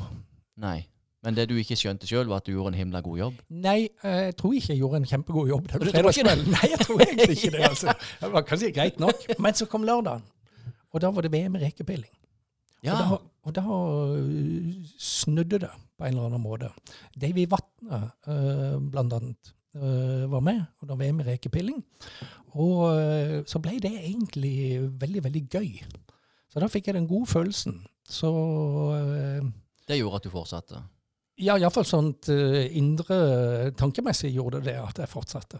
[0.62, 0.80] Nei.
[1.22, 3.34] Men det du ikke skjønte sjøl, var at du gjorde en himla god jobb.
[3.62, 5.68] Nei, eh, jeg tror ikke jeg gjorde en kjempegod jobb.
[5.70, 6.50] den fredagskvelden.
[6.56, 7.60] Nei, jeg tror egentlig ikke det.
[7.68, 7.94] altså.
[8.24, 9.22] Det var kanskje greit nok.
[9.38, 10.24] Men så kom lørdagen,
[10.92, 12.10] og da var det VM i rekepilling.
[12.82, 12.96] Ja.
[12.98, 13.62] Og da, og da
[14.18, 15.70] øh, snudde det
[16.02, 16.68] på en eller annen måte.
[17.14, 21.78] Davy Vatne, uh, blant annet, uh, var med under VM i rekepilling.
[22.58, 24.56] Og uh, så ble det egentlig
[25.00, 25.70] veldig, veldig gøy.
[26.52, 27.78] Så da fikk jeg den gode følelsen.
[28.12, 28.28] Så
[29.88, 30.82] Det gjorde at du fortsatte.
[31.42, 35.58] ja, iallfall sånt indre tankemessig gjorde det at jeg fortsatte.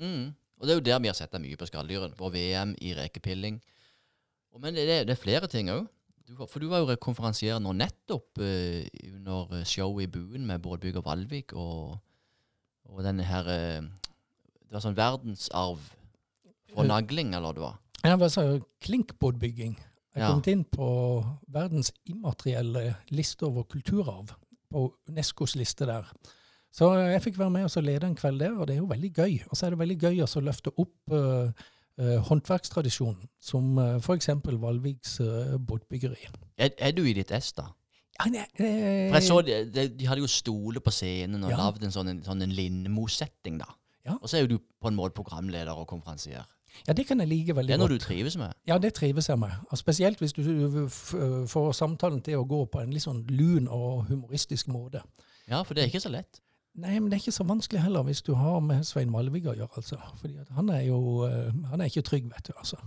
[0.00, 0.32] Mm.
[0.58, 2.16] Og det er jo der vi har sett deg mye på skalldyrene.
[2.18, 3.60] På VM, i rekepilling.
[4.60, 5.86] Men det, er- det er flere ting òg.
[6.48, 11.04] For du var jo konferansier nå nettopp eh, under showet i Buen med Bårdbygg og
[11.08, 11.98] Valvik og,
[12.88, 15.90] og denne her eh, Det var sånn verdensarv
[16.76, 17.78] Eh, nagling, eller det var?
[18.02, 19.76] Det var klinkbåtbygging.
[20.14, 20.28] Jeg Ja.
[20.32, 24.34] kom inn på verdens immaterielle liste over kulturarv,
[24.70, 26.04] på Unescos liste der.
[26.72, 29.12] Så jeg fikk være med og lede en kveld der, og det er jo veldig
[29.14, 29.42] gøy.
[29.50, 31.52] Og så er det veldig gøy å løfte opp eh, eh,
[31.98, 34.28] håndverkstradisjonen, som eh, f.eks.
[34.62, 36.28] Valviks eh, båtbyggeri.
[36.58, 37.68] Er, er du i ditt ess, da?
[38.18, 41.50] Ja, nei, eh, For jeg så de, de, de hadde jo stoler på scenen og
[41.50, 41.56] Ja.
[41.64, 43.70] lagd en sånn, en, sånn en Lindmo-setting, da.
[44.04, 44.16] Ja.
[44.20, 46.42] Og så er jo du på en måte programleder og konferansier.
[46.88, 47.68] ja, det kan jeg like veldig godt.
[47.68, 48.00] Det er noe godt.
[48.00, 48.52] du trives med.
[48.66, 49.52] Ja, det trives jeg med.
[49.70, 50.42] Og spesielt hvis du
[50.90, 55.04] får samtalen til å gå på en litt sånn lun og humoristisk måte.
[55.48, 56.41] Ja, for det er ikke så lett.
[56.74, 59.52] Nei, men det er ikke så vanskelig heller hvis du har med Svein Malvik å
[59.52, 59.98] gjøre, altså.
[60.20, 62.78] Fordi han er jo eh, Han er ikke trygg, vet du, altså.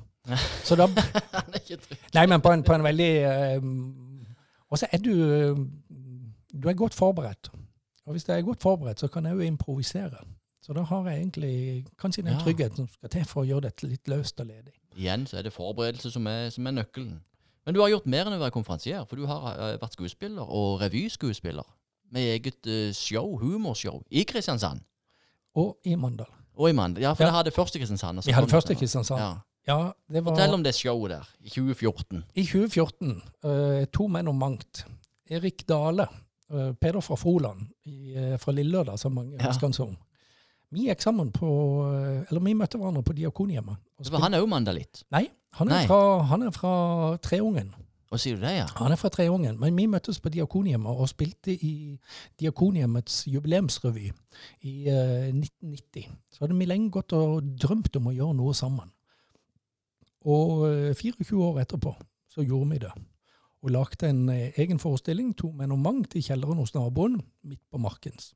[0.66, 0.88] Så da
[1.36, 2.08] Han er ikke trygg.
[2.18, 3.68] Nei, men på en, på en veldig eh,
[4.74, 5.62] Og så er du eh,
[6.56, 7.52] Du er godt forberedt.
[8.06, 10.18] Og hvis jeg er godt forberedt, så kan jeg jo improvisere.
[10.66, 12.40] Så da har jeg egentlig kanskje den Ja.
[12.42, 14.74] tryggheten som skal til for å gjøre dette litt løst og ledig.
[14.98, 17.20] Igjen så er det forberedelse som er, som er nøkkelen.
[17.66, 20.82] Men du har gjort mer enn å være konferansier, for du har vært skuespiller og
[20.82, 21.66] revyskuespiller.
[22.12, 24.80] Med eget eh, show, humorshow, i Kristiansand.
[25.56, 26.28] Og i Mandal.
[26.58, 27.02] Og i Mandal.
[27.04, 27.28] Ja, for Ja.
[27.30, 28.22] jeg hadde først i Kristiansand.
[28.26, 29.20] Vi hadde først i Kristiansand.
[29.22, 29.34] Ja.
[29.68, 32.24] Ja, det var Fortell om det showet der, i 2014.
[32.36, 34.86] I 2014, Uh, to menn og mangt.
[35.30, 36.08] Erik Dale,
[36.54, 39.48] Uh, Peder fra Froland, i, uh, fra Lillelørdag, som mange Ja.
[39.48, 39.98] husker han som.
[40.72, 41.48] Vi gikk sammen på,
[41.90, 43.76] eh, eller vi møtte hverandre på Diakonhjemmet.
[44.22, 45.04] han er jo mandalitt.
[45.12, 45.88] Nei, han er, Nei.
[45.88, 47.74] Fra, han er fra Treungen.
[48.14, 48.66] Og sier du det, ja?
[48.78, 51.74] Han er fra Treungen, men vi møttes på Diakonhjemmet og spilte i
[52.40, 54.12] Diakonhjemmets jubileumsrevy
[54.62, 56.12] i eh, 1990.
[56.32, 58.92] Så hadde vi lenge gått og drømt om å gjøre noe sammen.
[60.30, 61.96] Og eh, 24 år etterpå
[62.32, 62.94] så gjorde vi det.
[63.66, 67.64] Og lagde en eh, egen forestilling, to menn og mangt, i kjelleren hos naboen, midt
[67.72, 68.34] på Markens.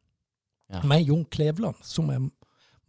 [0.69, 0.81] Ja.
[0.85, 2.25] Med Jon Klevland, som er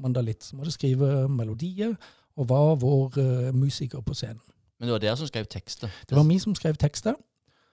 [0.01, 1.95] mandalitt, som hadde skrevet melodier,
[2.41, 4.41] og var vår eh, musiker på scenen.
[4.81, 5.89] Men det var dere som skrev tekster.
[6.09, 7.15] Det var vi som skrev tekster.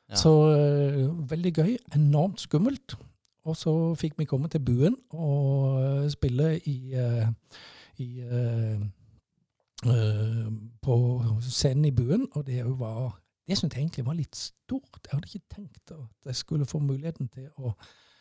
[0.09, 0.15] Ja.
[0.19, 1.77] Så øh, veldig gøy.
[1.95, 2.97] Enormt skummelt.
[3.47, 7.27] Og så fikk vi komme til buen og øh, spille i, øh,
[7.97, 8.21] i
[10.81, 10.95] På
[11.41, 14.97] scenen i buen, og det var Det syntes jeg egentlig var litt stort.
[15.05, 17.71] Jeg hadde ikke tenkt at jeg skulle få muligheten til å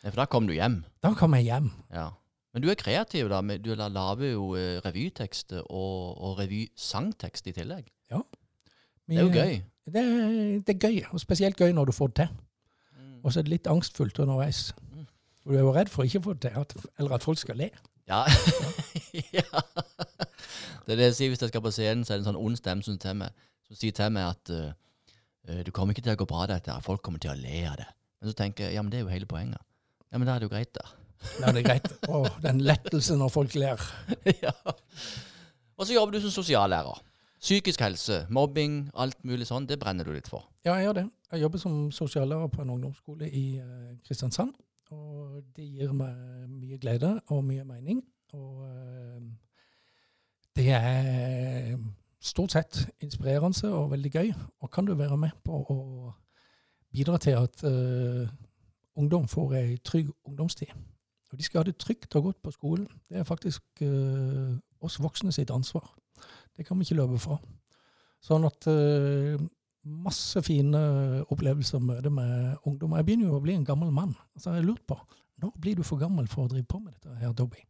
[0.04, 0.84] Ja, for da kom du hjem.
[1.02, 1.70] Da kom jeg hjem.
[1.90, 2.10] Ja.
[2.54, 3.40] Men du er kreativ, da.
[3.58, 7.88] Du la- lager jo eh, revytekster og, og revysangtekst i tillegg.
[9.06, 9.62] Vi- Det er jo gøy.
[9.86, 10.02] Det,
[10.66, 12.36] det er gøy, og spesielt gøy når du får det til.
[13.22, 14.72] Og så er det litt angstfullt underveis.
[14.92, 15.06] Mm.
[15.42, 17.56] For du er jo redd for ikke å få det til, eller at folk skal
[17.58, 17.70] le.
[18.08, 18.24] Ja.
[19.36, 19.62] ja.
[20.86, 22.38] Det er det jeg sier hvis jeg skal på scenen, så er det en sånn
[22.42, 26.14] ond stemme som, til meg, som sier til meg at eh, du kommer ikke til
[26.14, 26.74] å gå bra, dette.
[26.86, 27.88] Folk kommer til å le av det.
[28.20, 29.62] Men så tenker jeg ja, men det er jo hele poenget.
[30.12, 30.86] Ja, men da er det jo greit, da.
[31.40, 31.88] Da er greit.
[32.06, 33.82] Å, den lettelsen når folk ler.
[34.44, 34.52] ja.
[35.76, 37.02] Og så jobber du som sosiallærer.
[37.40, 40.48] Psykisk helse, mobbing, alt mulig sånn, det brenner du litt for.
[40.64, 41.06] Ja, jeg gjør det.
[41.32, 44.54] Jeg jobber som sosiallærer på en ungdomsskole i eh, Kristiansand.
[44.94, 46.14] Og det gir meg
[46.48, 48.00] mye glede og mye mening.
[48.38, 49.20] Og eh,
[50.56, 51.76] det er
[52.20, 54.32] stort sett inspirerende og veldig gøy.
[54.60, 55.78] Og kan du være med på å
[56.92, 58.28] bidra til at uh,
[58.96, 60.72] ungdom får ei trygg ungdomstid.
[61.32, 62.88] Og de skal ha det trygt og godt på skolen.
[63.08, 65.92] Det er faktisk uh, oss voksne sitt ansvar.
[66.56, 67.36] Det kan vi ikke løpe fra.
[68.24, 69.36] Sånn at uh,
[69.86, 70.80] masse fine
[71.30, 72.96] opplevelser og møter med ungdom.
[72.98, 74.16] Jeg begynner jo å bli en gammel mann.
[74.36, 74.98] Så har jeg lurt på
[75.42, 77.60] når blir du for gammel for å drive på med dette her, Dobby?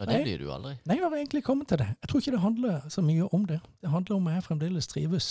[0.00, 0.74] Ja, det blir du aldri.
[0.88, 1.86] Nei, jeg har egentlig kommet til det.
[2.00, 3.60] Jeg tror ikke det handler så mye om det.
[3.84, 5.28] Det handler om at jeg fremdeles trives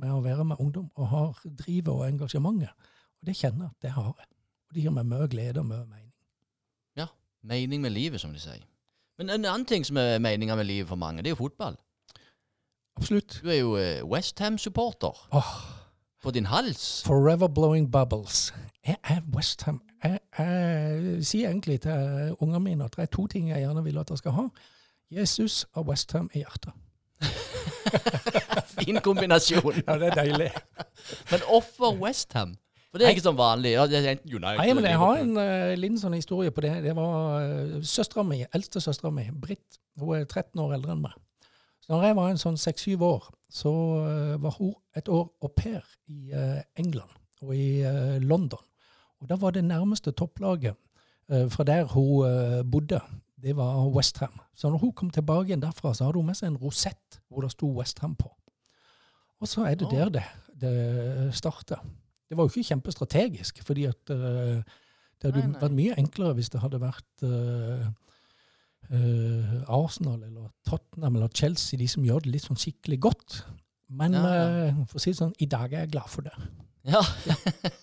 [0.00, 2.88] med å være med ungdom og har drivet og engasjementet.
[3.20, 4.30] Og det kjenner jeg at det har jeg.
[4.64, 6.12] Og det gir meg mye glede og mye mening.
[6.96, 7.10] Ja.
[7.42, 8.64] Mening med livet, som de sier.
[9.20, 11.76] Men en annen ting som er meninga med livet for mange, det er jo fotball.
[12.96, 13.40] Absolutt.
[13.42, 15.28] Du er jo eh, Westham-supporter.
[15.32, 15.54] Oh.
[16.22, 17.02] På din hals.
[17.06, 18.54] forever blowing bubbles.
[18.86, 19.82] Jeg er Westham.
[20.04, 23.98] Jeg, jeg sier egentlig til ungene mine at det er to ting jeg gjerne vil
[23.98, 24.46] at dere skal ha.
[25.10, 26.72] Jesus og Westham i hjertet.
[28.84, 29.82] fin kombinasjon.
[29.86, 30.50] Ja, det er deilig.
[31.30, 32.56] Men hvorfor Westham?
[32.90, 33.74] For det er ikke sånn vanlig.
[33.74, 36.76] Nei, men jeg har en uh, liten sånn historie på det.
[36.84, 39.80] Det var uh, søstera mi, eldstesøstera mi, Britt.
[39.98, 41.16] Hun er 13 år eldre enn meg.
[41.88, 43.72] Når jeg var en sånn 6-7 år, så
[44.04, 47.12] eh, var hun et år au pair i eh, England
[47.44, 48.62] og i eh, London.
[49.20, 50.80] Og da var det nærmeste topplaget
[51.24, 52.98] fra der hun bodde,
[53.40, 54.34] det var Westham.
[54.52, 57.40] Så når hun kom tilbake igjen derfra, så hadde hun med seg en rosett hvor
[57.40, 58.28] det sto Westham på.
[59.40, 60.24] Og så er det der det,
[60.60, 61.80] det starter.
[62.28, 64.12] Det var jo ikke kjempestrategisk, fordi at
[65.24, 67.86] det hadde vært mye enklere hvis det hadde vært eh,
[69.68, 73.40] Arsenal eller Tottenham eller Chelsea, de som gjør det litt sånn skikkelig godt.
[73.94, 74.44] Men Ja, ja.
[74.68, 76.32] eh, for å si det sånn, i dag er jeg glad for det.
[76.84, 77.00] Ja.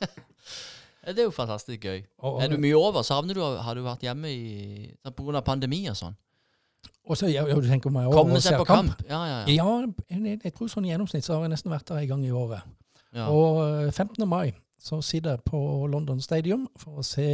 [1.05, 2.03] det er jo fantastisk gøy.
[2.21, 3.01] Og, Er du mye over?
[3.05, 5.13] Savner du Har du vært hjemme i, pga.
[5.17, 6.17] grunn av pandemi og sånn?
[7.11, 9.01] og så, ja, du tenker meg over Komme seg på kamp?
[9.09, 9.55] Ja, ja, ja.
[9.65, 12.25] Ja, jeg, jeg tror sånn i gjennomsnitt så har jeg nesten vært der en gang
[12.25, 12.61] i året.
[13.13, 13.25] ja.
[13.27, 14.21] Og eh, 15.
[14.29, 15.59] mai så sitter jeg på
[15.91, 17.25] London Stadium for å se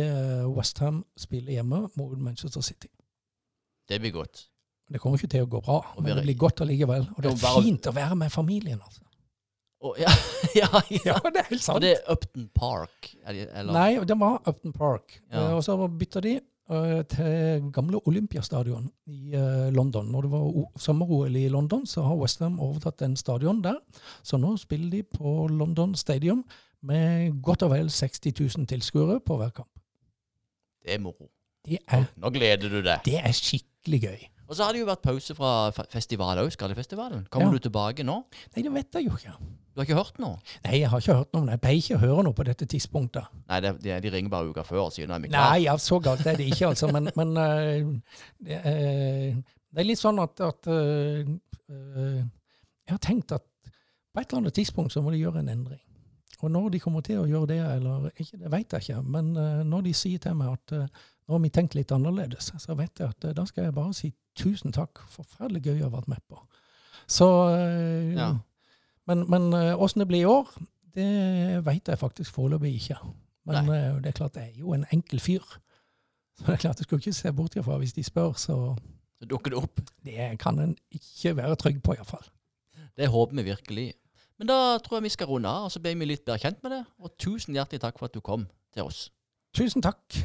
[0.51, 2.89] Westham spille hjemme mot Manchester City.
[3.90, 4.48] Det blir godt.
[4.88, 7.10] Det kommer ikke til å gå bra, men det blir godt allikevel.
[7.16, 9.04] Og det er fint å være med familien, altså.
[9.86, 10.12] Og, ja,
[10.56, 10.68] ja,
[11.06, 11.16] ja.
[11.22, 11.82] det er helt Og sant.
[11.84, 13.12] det er Upton Park?
[13.24, 13.74] er Eller?
[13.74, 15.20] Nei, det var Upton Park.
[15.32, 15.50] Ja.
[15.50, 16.40] Eh, og så bytta de
[16.72, 20.10] uh, til gamle Olympiastadion i uh, London.
[20.12, 23.78] Når det var sommer-OL i London, så har Westham overtatt den stadion der.
[24.24, 26.46] Så nå spiller de på London Stadium
[26.82, 29.74] med godt og vel 60 000 tilskuere på hver kamp.
[30.82, 31.30] Det er moro.
[31.68, 33.01] Det er, Nå gleder du deg.
[33.05, 34.26] det er skikkelig gøy.
[34.47, 35.91] Og så har det jo vært pause fra festivalen.
[35.91, 37.26] festival òg, Skallefestivalen.
[37.30, 37.57] Kommer Ja.
[37.59, 38.22] du tilbake nå?
[38.55, 39.34] Nei, det vet jeg jo ikke.
[39.76, 40.38] Du har ikke hørt noe?
[40.63, 41.51] Nei, jeg har ikke hørt noe Men.
[41.57, 43.28] Jeg pleier ikke å høre noe på dette tidspunktet.
[43.49, 45.51] Nei, det, de, de ringer bare uka før og sier nå er vi klare.
[45.51, 46.88] Nei, ja, så galt er det ikke, altså.
[46.95, 47.91] Men, men uh,
[48.39, 49.36] det, er,
[49.76, 51.28] det er litt sånn at, at eh,
[51.68, 53.43] Jeg har tenkt at
[54.15, 55.84] på et eller annet tidspunkt så må de gjøre en endring.
[56.41, 59.03] Og når de kommer til å gjøre det, eller ikke, det vet jeg ikke.
[59.03, 59.34] Men
[59.68, 60.74] når de sier til meg at
[61.28, 63.94] nå har vi tenkt litt annerledes, så vet jeg at eh, da skal jeg bare
[63.94, 65.02] si tusen takk.
[65.12, 66.40] Forferdelig gøy å ha vært med på.
[67.08, 68.34] Så eh, Ja.
[69.08, 70.50] Men, men eh, åssen det blir i år,
[70.98, 72.98] det vet jeg faktisk foreløpig ikke.
[73.48, 73.78] Men Nei.
[74.04, 75.46] det er klart, jeg er jo en enkel fyr.
[76.38, 78.58] Så det er klart, jeg skulle ikke se bort ifra hvis de spør, så
[79.22, 79.80] Så dukker det opp.
[80.04, 82.26] det kan en ikke være trygg på, iallfall.
[82.98, 83.88] Det håper vi virkelig.
[84.38, 86.60] Men da tror jeg vi skal runde av, og så ble vi litt bedre kjent
[86.64, 86.84] med det.
[87.00, 88.44] Og tusen hjertelig takk for at du kom
[88.76, 89.08] til oss.
[89.56, 90.20] Tusen takk.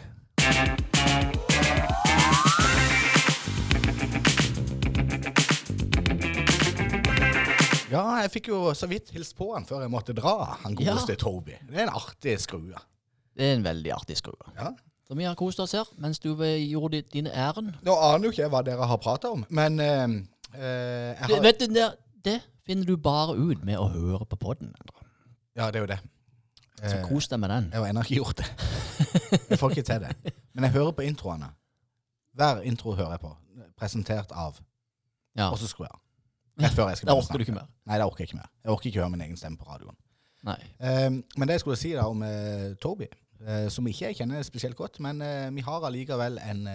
[7.92, 10.94] Ja, jeg fikk jo så vidt hilst på han før jeg måtte dra, han Ja.
[10.94, 11.58] godeste Toby.
[11.68, 12.78] Det er en artig skrue.
[13.36, 14.48] Det er en veldig artig skrue.
[14.56, 14.70] Ja.
[15.06, 17.74] Så vi har kost oss her mens du eh, gjorde dine ærend.
[17.84, 20.08] Nå aner jo ikke hva dere har prata om, men eh,
[20.54, 21.90] eh, jeg Det, vet du, det,
[22.24, 24.72] det finner du bare ut med å høre på podden.
[25.56, 26.00] Ja, det er jo det.
[26.82, 27.68] Så Eh, kos deg med den.
[27.72, 28.48] Jeg har ennå ikke gjort det.
[29.50, 30.32] Jeg får ikke til det.
[30.54, 31.48] Men jeg hører på introene.
[32.34, 33.30] Hver intro hører jeg på.
[33.78, 34.58] Presentert av.
[35.36, 35.50] Ja.
[35.50, 36.00] Og så skrur jeg av.
[36.62, 37.66] Rett før jeg skal Da begynne å snakke.
[37.88, 38.50] Nei, det orker jeg ikke mer.
[38.64, 39.96] Jeg orker ikke høre min egen stemme på radioen.
[40.48, 40.58] Nei.
[40.78, 43.08] Um, men det jeg skulle si da om uh, Toby,
[43.46, 46.66] uh, som ikke jeg kjenner spesielt godt, men uh, vi har allikevel en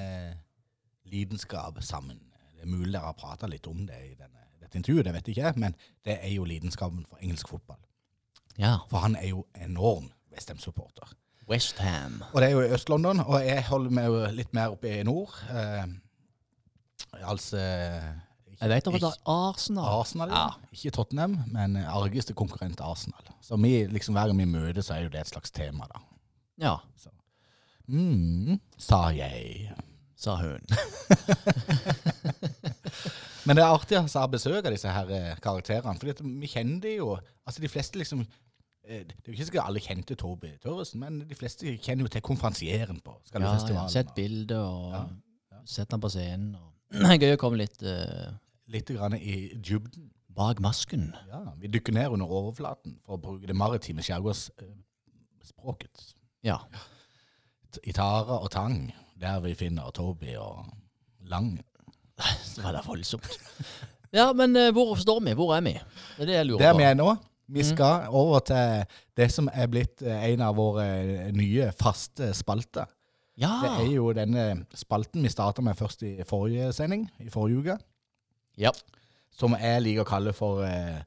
[1.08, 2.20] lidenskap sammen.
[2.56, 5.34] Det er mulig dere har prata litt om det i denne, dette intervjuet, det vet
[5.34, 7.80] ikke jeg, men det er jo lidenskapen for engelsk fotball.
[8.58, 8.78] Ja.
[8.90, 11.12] For han er jo enorm Westham-supporter.
[11.50, 12.24] Westham.
[12.34, 15.04] Og det er jo i Øst-London, og jeg holder meg jo litt mer oppe i
[15.08, 15.32] nord.
[15.50, 15.86] Eh,
[17.24, 18.22] altså ikke-
[18.62, 19.86] Jeg vet at det er Arsenal.
[20.02, 20.48] Arsenal, ja.
[20.74, 23.22] Ikke Tottenham, men argeste konkurrent Arsenal.
[23.42, 26.00] Så vi, liksom, hver gang vi møter, så er jo det et slags tema, da.
[26.58, 26.76] Ja,
[27.90, 29.72] Mm, sa jeg.
[30.18, 30.60] sa hun.
[33.48, 36.82] Men det er artig å ha besøk av disse her eh, karakterene, for vi kjenner
[36.84, 37.14] de jo
[37.48, 38.26] Altså, de fleste liksom
[38.88, 42.22] Det er jo ikke sikkert alle kjente Toby Tørresen, men de fleste kjenner jo til
[42.24, 43.84] konferansieren på Ja, Skallefestivalen.
[43.84, 45.02] har sett bilder og Ja,
[45.68, 46.54] sett han på scenen.
[46.56, 46.72] Og.
[47.22, 48.32] Gøy å komme litt uh,
[48.72, 50.08] Litt grann i dybden.
[50.38, 51.10] bak masken.
[51.32, 55.96] Ja, vi dykker ned under overflaten for å bruke det maritime skjærgårdsspråket.
[56.46, 56.60] Ja.
[57.84, 60.66] I tare og tang, der vi finner Toby og
[61.28, 61.58] Lang.
[62.56, 63.28] Det var da voldsomt.
[64.16, 65.34] Ja, men uh, hvor står vi?
[65.38, 65.74] Hvor er vi?
[66.18, 66.78] Det er det jeg lurer Der på.
[66.80, 67.10] vi er nå.
[67.50, 67.70] Vi Mm.
[67.76, 68.86] skal over til
[69.16, 72.86] det som er blitt eh, en av våre eh, nye faste spalter.
[73.38, 73.52] Ja.
[73.64, 77.78] Det er jo denne spalten vi starta med først i forrige sending, i forrige uke.
[78.58, 78.72] ja.
[79.38, 80.98] Som jeg liker å kalle for uh,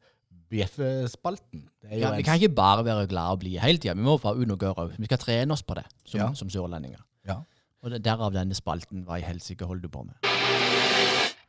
[0.51, 1.65] bjeffespalten.
[1.83, 2.11] Det er jo ja.
[2.15, 3.95] Vi kan ikke bare være glade og blide hele tida.
[3.99, 4.93] Vi må få ut noe òg.
[4.99, 6.29] Vi skal trene oss på det som, Ja.
[6.35, 7.01] som sørlendinger.
[7.27, 7.41] Ja.
[7.83, 9.03] Og det, derav denne spalten.
[9.05, 10.15] Hva i helsike holder du på med?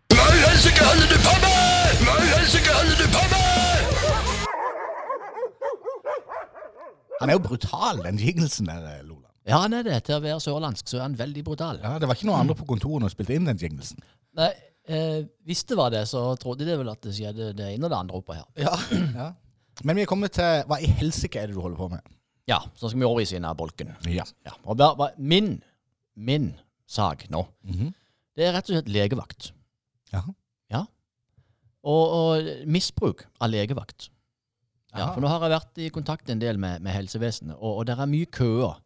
[0.10, 2.02] Hva i helsike holder du på med?!
[2.02, 4.61] Hva i helsike holder du på med?!
[7.22, 9.30] Han er jo brutal, den jingelsen der, eh, Lola.
[9.48, 10.04] Ja, han er det.
[10.06, 11.80] Til å være sørlandsk så er han veldig brutal.
[11.82, 13.98] Ja, Det var ikke noen andre på kontoret som spilte inn den jingelsen.
[14.38, 14.52] Nei,
[14.88, 17.90] eh, Hvis det var det, så trodde de vel at det skjedde det ene og
[17.94, 18.46] det andre oppå her.
[18.58, 18.76] Ja.
[19.16, 19.32] ja.
[19.84, 22.02] Men vi er kommet til Hva i helsike er det du holder på med?
[22.48, 23.96] Ja, så skal vi over i siden av bolken.
[24.06, 24.24] Ja.
[24.46, 25.62] Ja, og hva- hva- min,
[26.16, 26.54] min
[26.88, 27.94] sak nå, Mhm.
[28.36, 29.52] det er rett og slett legevakt.
[30.14, 30.22] Ja.
[30.70, 30.86] Ja.
[31.84, 34.10] Og, og misbruk av legevakt.
[34.98, 37.86] Ja, for nå har jeg vært i kontakt en del med, med helsevesenet, og, og
[37.88, 38.80] det er mye køer.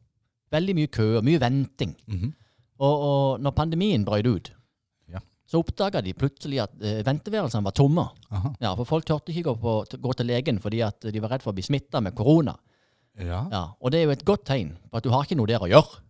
[0.54, 1.96] Veldig mye køer, mye venting.
[2.08, 2.34] Mhm.
[2.78, 4.52] Og, og når pandemien brøt ut,
[5.10, 5.20] Ja.
[5.48, 8.04] så oppdaga de plutselig at eh, venteværelsene var tomme.
[8.32, 8.52] Aha.
[8.62, 11.42] Ja, For folk turte ikke gå, på, gå til legen fordi at de var redd
[11.46, 12.58] for å bli smitta med korona.
[13.18, 13.46] Ja.
[13.52, 15.64] Ja, Og det er jo et godt tegn på at du har ikke noe der
[15.64, 16.02] å gjøre.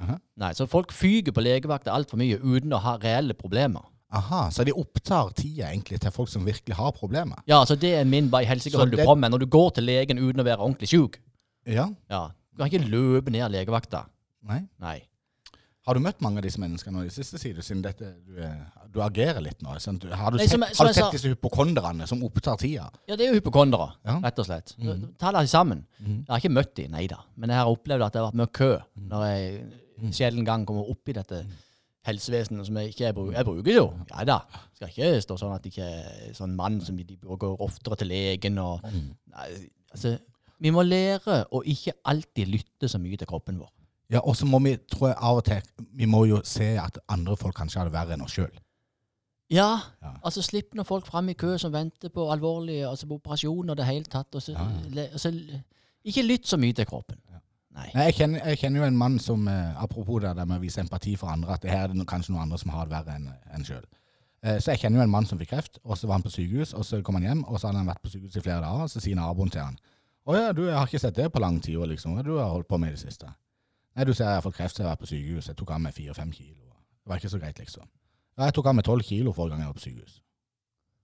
[0.00, 0.16] Aha.
[0.40, 3.82] Nei, Så folk fyker på legevakta altfor mye uten å ha reelle problemer.
[4.12, 7.38] Aha, så de opptar tida egentlig til folk som virkelig har problemer?
[7.46, 8.44] Ja, så det er min vei.
[8.48, 9.04] helsike holder det...
[9.04, 11.20] du på med når du går til legen uten å være ordentlig sjuk.
[11.66, 11.86] Ja.
[12.10, 14.06] Ja, Du kan ikke løpe ned legevakta.
[14.50, 14.64] Nei.
[14.82, 14.98] Nei.
[15.86, 18.36] Har du møtt mange av disse menneskene nå i det siste, sier siden dette, du,
[18.92, 19.72] du agerer litt nå?
[19.80, 22.58] Sånn, du, har du Nei, som sett, har du sett sa- disse hypokonderne som opptar
[22.60, 22.90] tida?
[23.08, 24.18] Ja, det er jo hypokondere, Ja.
[24.26, 24.74] rett og slett.
[25.18, 25.86] Ta dem sammen.
[26.02, 26.18] Mhm.
[26.26, 27.22] Jeg har ikke møtt dem, nei da.
[27.36, 28.70] Men jeg har opplevd at det har vært mye kø
[29.08, 31.44] når jeg sjelden gang kommer opp i dette
[32.06, 33.36] helsevesenet som jeg ikke jeg bruker.
[33.36, 34.38] Jeg bruker jo, ja da.
[34.74, 38.08] Skal ikke stå sånn at jeg ikke er sånn mann som de går oftere til
[38.08, 39.48] legen og Nei,
[39.92, 40.14] altså,
[40.60, 43.70] vi må lære å ikke alltid lytte så mye til kroppen vår.
[44.10, 45.62] Ja, og så må vi, tror jeg av og til,
[45.94, 48.50] vi må jo se at andre folk kanskje har det verre enn oss sjøl.
[49.50, 50.12] Ja, Ja.
[50.22, 53.76] altså slipp nå folk fram i kø som venter på alvorlige altså på operasjoner og
[53.76, 54.34] det hele tatt.
[54.34, 54.88] Og så, Ja, ja.
[54.94, 55.32] le- altså,
[56.04, 57.18] ikke lytt så mye til kroppen.
[57.70, 57.86] Nei.
[57.94, 60.62] Nei, Jeg kjenner, jeg kjenner jo en mann som, eh, apropos det der med å
[60.64, 62.96] vise empati for andre, at det her er det kanskje noen andre som har det
[62.96, 63.84] verre enn en sjøl.
[64.42, 66.32] Eh, så jeg kjenner jo en mann som fikk kreft, og så var han på
[66.32, 68.64] sykehus, og så kom han hjem, og så hadde han vært på sykehus i flere
[68.64, 69.78] dager, og så sier naboen til han
[70.26, 72.18] Å ja, du, jeg har ikke sett det på lang tid, og liksom.
[72.22, 73.26] Du har holdt på med i det siste?
[73.96, 75.48] Nei, du ser jeg har fått kreft, så jeg har vært på sykehus.
[75.48, 76.74] Jeg tok av meg fire-fem kilo.
[77.00, 77.88] Det var ikke så greit, liksom.
[78.36, 80.20] Ja, jeg tok av meg tolv kilo forrige gang jeg var på sykehus.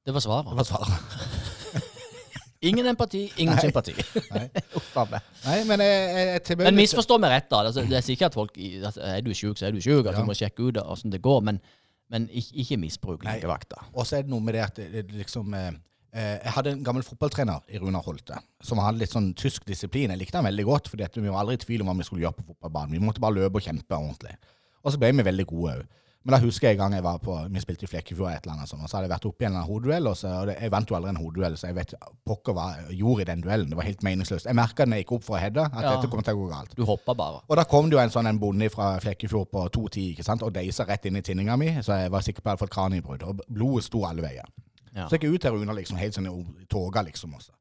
[0.07, 0.53] Det var svaret.
[0.53, 1.53] Det var svaret.
[2.65, 3.93] Ingen empati, ingen sympati.
[4.33, 4.47] Nei.
[5.47, 7.63] Nei, men jeg, jeg Men misforstå meg rett, da.
[7.69, 10.07] Altså, det er sikkert at folk altså, Er du sjuk, så er du sjuk.
[10.07, 10.23] At Ja.
[10.23, 11.43] Du må sjekke ut åssen det går.
[11.45, 11.61] Men,
[12.13, 13.83] men ikke, ikke misbruk legevakta.
[13.93, 15.69] Og så er det noe med det at det, det liksom eh,
[16.17, 20.15] eh, Jeg hadde en gammel fotballtrener i Runar Holte som hadde litt sånn tysk disiplin.
[20.15, 22.25] Jeg likte han veldig godt, for vi var aldri i tvil om hva vi skulle
[22.25, 22.97] gjøre på fotballbanen.
[22.97, 24.37] Vi måtte bare løpe og kjempe ordentlig.
[24.83, 25.87] Og så ble vi veldig gode òg.
[26.27, 28.57] Men da husker jeg en gang jeg var på Vi spilte i Flekkefjord et eller
[28.57, 30.57] annet sånt, og så hadde jeg vært oppe i en hodeduell, og, så, og det,
[30.59, 31.93] jeg vant jo aldri en hodeduell, så jeg vet
[32.27, 33.69] pokker hva jeg gjorde i den duellen.
[33.71, 34.49] Det var helt meningsløst.
[34.51, 35.93] Jeg merka når jeg gikk opp for å heade, at Ja.
[35.95, 36.75] dette kom til å gå galt.
[36.75, 37.45] Du hoppa bare.
[37.47, 40.43] Og da kom det jo en sånn en bonde fra Flekkefjord på 2,10 ikke sant?
[40.43, 42.65] og deisa rett inn i tinninga mi, så jeg var sikker på at jeg hadde
[42.67, 43.23] fått kraniebrudd.
[43.23, 44.51] Og blodet sto alle veier.
[44.97, 45.07] Ja.
[45.07, 47.35] Så jeg gikk ut til Runa liksom, helt sånn i toga, liksom.
[47.39, 47.53] Også.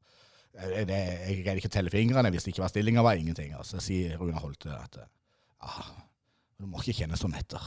[0.56, 3.54] Jeg, det, jeg greide ikke å telle fingrene, Hvis det ikke var stillinga var, ingenting.
[3.54, 5.04] Og så sier Runa Holte at
[5.62, 5.92] ah,
[6.58, 7.62] du må ikke kjenne sånn etter.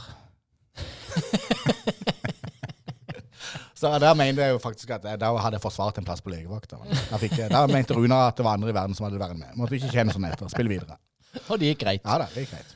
[3.80, 6.30] Så der mente jeg jo faktisk at jeg, da hadde jeg forsvart en plass på
[6.34, 6.78] legevakta.
[7.22, 9.56] Fikk jeg- mente Runa at det var andre i verden som hadde vært med.
[9.56, 10.50] Måtte ikke kjenne sånn etter.
[10.52, 10.98] Spille videre.
[11.50, 12.02] Og det gikk greit.
[12.04, 12.76] Ja da, det gikk greit.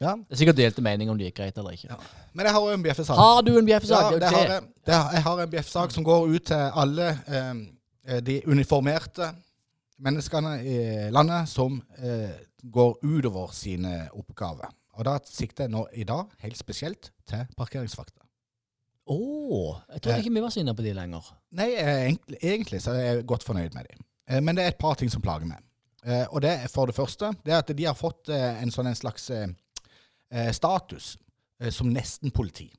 [0.00, 1.96] Ja, Det er sikkert delte mening om det gikk greit eller ikke.
[2.34, 3.16] Men jeg har jo en bjeffesak.
[3.16, 4.12] Har du en bjeffesak?
[4.12, 7.08] Ja, Det har jeg, det har, jeg har en bjeffesak som går ut til alle
[7.26, 9.30] eh, de uniformerte
[9.98, 10.78] menneskene i
[11.14, 12.30] landet som eh,
[12.64, 14.68] går utover sine oppgaver.
[14.94, 18.20] Og da sikter jeg nå i dag helt spesielt til parkeringsvakter.
[19.04, 19.16] Å,
[19.92, 21.26] jeg trodde ikke vi var så inne på de lenger.
[21.58, 24.04] Nei, eh, egentlig, egentlig så er jeg godt fornøyd med dem.
[24.30, 25.60] Eh, men det er et par ting som plager meg.
[26.04, 28.72] Eh, og det er for det første det er at de har fått eh, en
[28.72, 29.48] sånn en slags eh,
[30.32, 31.14] eh, status
[31.60, 32.70] eh, som nesten-politi.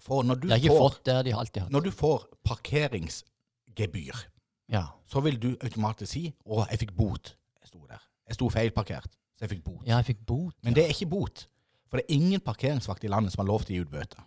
[0.00, 4.24] For når du, De får, fått det, de når du får parkeringsgebyr,
[4.70, 4.84] Ja.
[5.04, 7.34] så vil du automatisk si 'Å, jeg fikk bot'.
[7.60, 8.00] Jeg sto der.
[8.28, 9.86] Jeg sto feilparkert, så jeg fikk bot.
[9.86, 10.54] ja, jeg fikk bot.
[10.66, 11.46] Men det er ikke bot.
[11.88, 14.24] For det er ingen parkeringsvakt i landet som har lov til å gi ut bøter.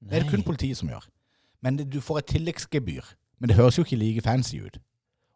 [0.00, 1.08] Det er det kun politiet som gjør.
[1.64, 3.08] Men det, du får et tilleggsgebyr.
[3.40, 4.78] Men det høres jo ikke like fancy ut.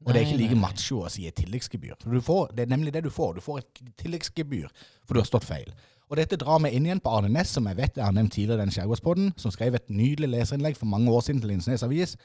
[0.07, 1.99] Og det er ikke like macho å si et tilleggsgebyr.
[2.01, 3.35] For du får, det er nemlig det du får.
[3.37, 4.71] Du får et tilleggsgebyr
[5.05, 5.75] for du har stått feil.
[6.11, 8.33] Og dette drar meg inn igjen på Arne Næss, som jeg vet jeg har nevnt
[8.35, 11.85] tidligere i den Skjærgårdspodden, som skrev et nydelig leserinnlegg for mange år siden til Linsnes
[11.87, 12.17] Avis,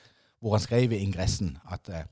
[0.42, 2.08] hvor han skrev i ingressen at eh,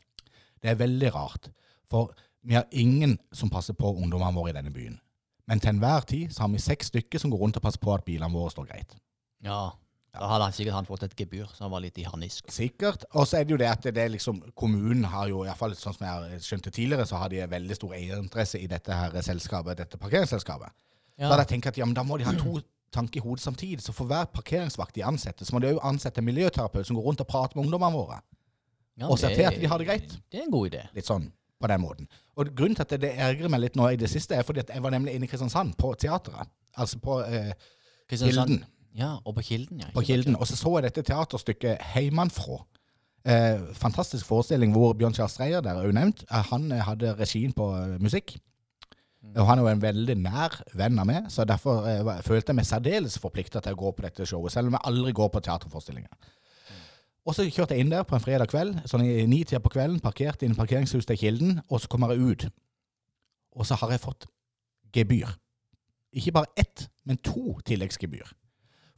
[0.61, 1.49] det er veldig rart.
[1.89, 2.11] For
[2.43, 4.99] vi har ingen som passer på ungdommene våre i denne byen.
[5.47, 7.93] Men til enhver tid så har vi seks stykker som går rundt og passer på
[7.95, 8.95] at bilene våre står greit.
[9.43, 9.71] Ja.
[10.13, 12.51] Da hadde han sikkert han fått et gebyr, så han var litt i harnisk.
[12.53, 13.07] Sikkert.
[13.17, 15.73] Og så er det jo det at det liksom, kommunen har jo, i hvert fall
[15.77, 19.79] sånn som jeg skjønte tidligere, så har de veldig stor eierinteresse i dette her selskapet,
[19.81, 20.69] dette parkeringsselskapet.
[21.17, 21.25] Ja.
[21.25, 22.59] Så hadde jeg tenkt at ja, men da må de ha to
[22.93, 23.81] tanker i hodet samtidig.
[23.81, 27.09] Så for hver parkeringsvakt de ansetter, så må de jo ansette en miljøterapeut som går
[27.09, 28.21] rundt og prater med ungdommene våre.
[29.01, 30.13] Ja, og ser til at de har det greit.
[30.29, 30.85] Det er en god idé.
[30.93, 31.31] Litt sånn
[31.63, 32.11] på den måten.
[32.35, 34.75] Og grunnen til at det ergrer meg litt nå i det siste, er fordi at
[34.75, 36.51] jeg var nemlig inne i Kristiansand, på teateret.
[36.77, 37.53] Altså på eh,
[38.11, 38.63] Kilden.
[38.97, 39.89] Ja, og på Kilden, ja.
[39.93, 40.37] på Kilden.
[40.37, 42.59] Og så så jeg dette teaterstykket Heimanfrå.
[43.23, 47.13] Eh, fantastisk forestilling hvor Bjørn Kjær Streier, der er jo nevnt, eh, han eh, hadde
[47.15, 48.35] regien på eh, musikk.
[49.23, 52.59] Og han er jo en veldig nær venn av meg, så derfor eh, følte jeg
[52.59, 55.41] meg særdeles forplikta til å gå på dette showet, selv om jeg aldri går på
[55.45, 56.33] teaterforestillinger.
[57.23, 60.01] Og så kjørte jeg inn der på en fredag kveld, sånn i nitida på kvelden,
[60.03, 62.47] parkert inn i parkeringshuset til Kilden, og så kommer jeg ut.
[63.55, 64.27] Og så har jeg fått
[64.93, 65.31] gebyr.
[66.13, 68.33] Ikke bare ett, men to tilleggsgebyr.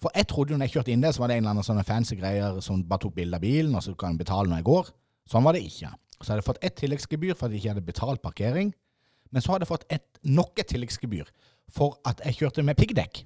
[0.02, 1.68] For jeg trodde jo når jeg kjørte inn der, så var det en eller annen
[1.68, 4.62] sånne fancy greier som bare tok bilde av bilen, og så kan jeg betale når
[4.62, 4.90] jeg går.
[5.32, 5.94] Sånn var det ikke.
[6.18, 8.74] Så hadde jeg fått ett tilleggsgebyr for at jeg ikke hadde betalt parkering.
[9.32, 11.32] Men så hadde jeg fått et, nok et tilleggsgebyr
[11.76, 13.24] for at jeg kjørte med piggdekk.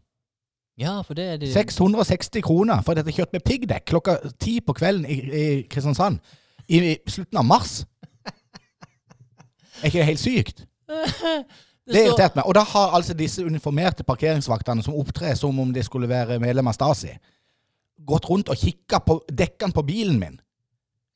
[0.80, 4.60] Ja, for det er det 660 kroner for at jeg kjørt med piggdekk klokka ti
[4.64, 6.22] på kvelden i, i Kristiansand
[6.70, 7.82] i, i slutten av mars.
[9.80, 10.64] Er ikke det helt sykt?
[11.90, 12.46] Det irriterte meg.
[12.46, 16.68] Og da har altså disse uniformerte parkeringsvaktene som opptrer som om de skulle være medlem
[16.70, 17.16] av Stasi,
[18.06, 20.36] gått rundt og kikka på dekkene på bilen min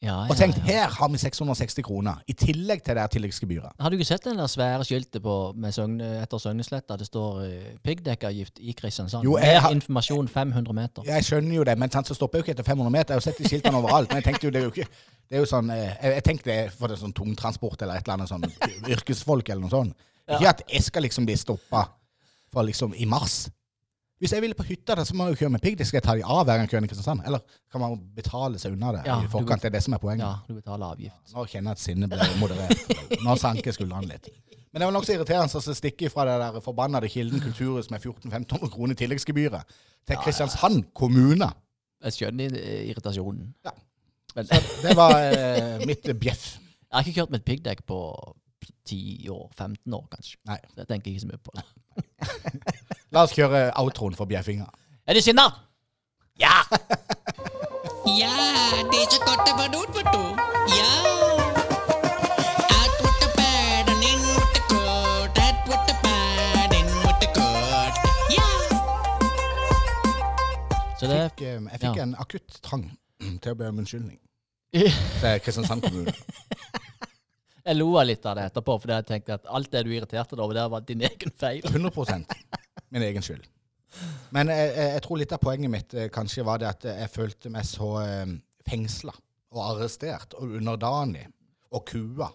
[0.04, 3.76] ja, og ja, tenkt her har vi 660 kroner, i tillegg til det tilleggsgebyret.
[3.80, 6.98] Har du ikke sett den der svære skiltet på, med Søgne, etter Søgnesletta?
[7.00, 9.24] Det står uh, piggdekkavgift i Kristiansand.
[9.24, 11.08] Jo, jeg Mer informasjon 500 meter.
[11.08, 13.14] Jeg skjønner jo det, men så stopper jeg jo ikke etter 500 meter.
[13.14, 14.12] Jeg har jo sett de skiltene overalt.
[14.12, 14.90] Men jeg tenkte jo, det er jo ikke
[15.32, 17.82] Det er jo sånn eh, Jeg, jeg tenkte det er for det er sånn tungtransport
[17.82, 20.08] eller et eller annet sånn yrkesfolk eller noe sånt.
[20.28, 21.88] Ikke at jeg skal liksom bli stoppa
[22.68, 23.46] liksom i mars.
[24.24, 25.88] Hvis jeg ville på hytta, så må jeg jo kjøre med piggdekk.
[25.90, 27.24] Skal jeg ta de av hver gang jeg kjører inn i Kristiansand?
[27.28, 27.42] Eller
[27.74, 29.60] kan man betale seg unna det Ja, i forkant?
[29.60, 30.24] Det er det som er poenget.
[30.24, 31.34] Ja, du betaler avgift.
[31.34, 32.94] Nå kjenner jeg at sinnet ble moderert.
[33.26, 34.30] Nå sanker skuldrene litt.
[34.72, 38.72] Men det var nokså irriterende å stikke fra det der forbannede Kilden kulturhus med 1400-1500
[38.74, 39.76] kroner i tilleggsgebyret
[40.08, 41.52] til Kristiansand kommune.
[42.08, 43.52] Jeg skjønner eh, irritasjonen.
[43.68, 43.76] Ja.
[44.38, 46.48] Men Det var eh, mitt bjeff.
[46.56, 48.00] jeg har ikke kjørt med et piggdekk på
[48.88, 50.40] 10 år, 15 år kanskje.
[50.48, 50.58] Nei.
[50.72, 51.68] Så jeg tenker ikke så mye på det.
[53.14, 54.66] La oss kjøre outroen for bjeffinga.
[55.08, 55.50] Er du sinna?
[56.42, 56.62] Ja!
[58.04, 58.28] Ja,
[58.92, 60.42] det er så godt å være ut, vet du.
[60.76, 60.90] Ja.
[71.04, 72.04] Det Fikk, eh, jeg fikk Ja.
[72.04, 72.84] en akutt trang
[73.42, 74.20] til å be om unnskyldning
[74.74, 76.14] Jeg til Kristiansand kommune.
[77.66, 80.44] jeg lo litt av det etterpå, for jeg tenkte at alt det du irriterte deg
[80.44, 81.62] over, det var din egen feil.
[81.68, 81.92] 100
[82.94, 83.50] min egen skyld.
[84.34, 87.52] Men jeg, jeg, tror litt av poenget mitt eh, kanskje var det at jeg følte
[87.54, 88.32] meg så eh,
[88.66, 89.14] fengsla
[89.54, 91.28] og arrestert og underdanig
[91.74, 92.30] og kua.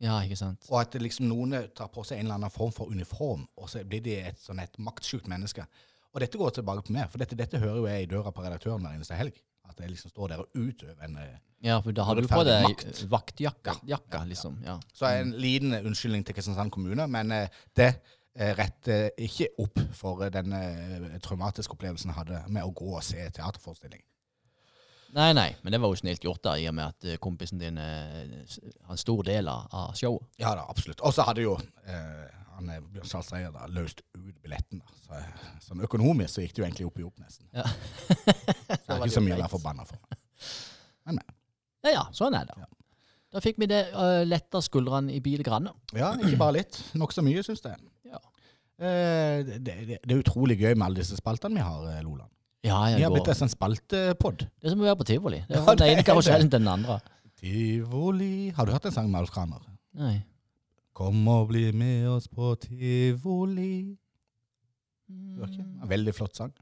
[0.00, 0.64] Ja, ikke sant?
[0.72, 3.82] Og at liksom noen tar på seg en eller annen form for uniform, og så
[3.84, 5.64] blir de et sånn et maktsjukt menneske.
[6.10, 8.44] Og dette går tilbake på meg, for dette, dette hører jo jeg i døra på
[8.44, 9.36] redaktøren hver eneste helg.
[9.70, 12.40] At jeg liksom står der og utøver en eh, Ja, for da har du på
[12.48, 13.02] deg makt.
[13.12, 14.56] vaktjakka, jakka, liksom.
[14.66, 14.78] Ja.
[14.96, 17.30] Så en liten unnskyldning til Kristiansand kommune, men
[17.76, 17.92] det
[18.38, 22.92] eh, retter ikke opp for eh, den eh, traumatiske opplevelsen jeg hadde med å gå
[22.94, 24.02] og se teaterforestilling.
[25.10, 27.80] Nei, nei, men det var jo snilt gjort, da, i og med at kompisen din
[27.82, 30.28] har en stor del av, showet.
[30.38, 31.02] Ja da, absolutt.
[31.02, 34.78] Og så hadde jo eh, han Bjørn Charles Reier da, løst ut billetten.
[34.84, 34.98] da.
[35.02, 35.20] Så,
[35.66, 37.48] sånn økonomisk så gikk det jo egentlig opp i opp, nesten.
[37.56, 37.66] Ja.
[38.70, 39.98] Det er ikke så mye å være forbanna for.
[41.08, 41.18] Men
[41.80, 42.58] Ja, ja, sånn er det.
[42.60, 42.68] Ja.
[43.30, 45.68] Da fikk vi det uh, letta skuldrene i bil grann.
[45.94, 46.80] Ja, ikke bare litt.
[46.98, 47.78] Nokså mye, syns jeg.
[48.80, 48.90] Ja.
[48.90, 52.30] Eh, det, det, det er utrolig gøy med alle disse spaltene vi har, eh, Loland.
[52.64, 53.16] Ja, Vi har går.
[53.18, 54.42] blitt en sånn spaltepod.
[54.60, 55.38] Det er som å være på tivoli.
[55.48, 56.98] Det er Ja, fra den ene karusellen til den andre.
[57.40, 59.62] Tivoli Har du hørt en sang med Alf Kraner?
[59.96, 60.22] Nei.
[60.92, 63.96] Kom og bli med oss på tivoli.
[65.08, 66.52] En veldig flott sang.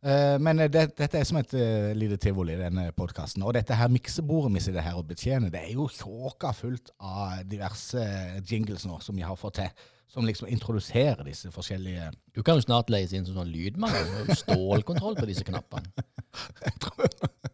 [0.00, 3.42] Eh, men det, dette er som et uh, lite tivoli, denne podkasten.
[3.44, 7.42] Og dette her miksebordet vi sitter her og betjener, det er jo tjåka fullt av
[7.50, 8.00] diverse
[8.48, 9.90] jingles nå som vi har fått til.
[10.10, 13.94] Som liksom introduserer disse forskjellige Du kan jo snart leies inn som sånn lydmann.
[14.42, 15.86] Stålkontroll på disse knappene.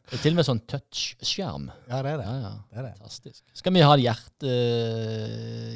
[0.06, 1.64] Det er til og med sånn touchskjerm.
[1.90, 2.26] Ja, det er det.
[2.28, 2.52] Ja, ja.
[2.70, 2.92] det, er det.
[3.00, 3.42] Fantastisk.
[3.58, 4.54] Skal vi ha hjerte,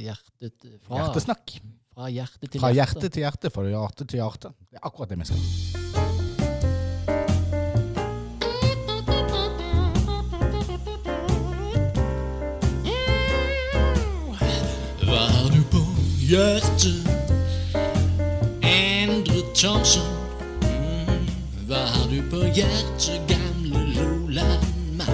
[0.05, 1.59] hjertet fra, Hjertesnakk.
[1.91, 2.63] fra hjerte til hjerte.
[2.63, 4.55] Fra hjerte til hjerte, fra hjerte til hjerte.
[4.71, 5.80] Det er akkurat det vi skal.
[16.31, 17.07] På hjertet?
[18.63, 20.05] Endre Thomsen.
[20.63, 21.25] Mm.
[21.67, 25.09] Hva har du på hjertet, gamle Loland-mann?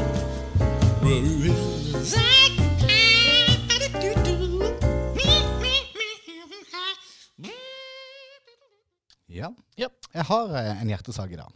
[9.26, 9.52] Ja.
[9.76, 9.88] Ja.
[10.12, 11.48] Jeg har eh, en hjertesak i dag.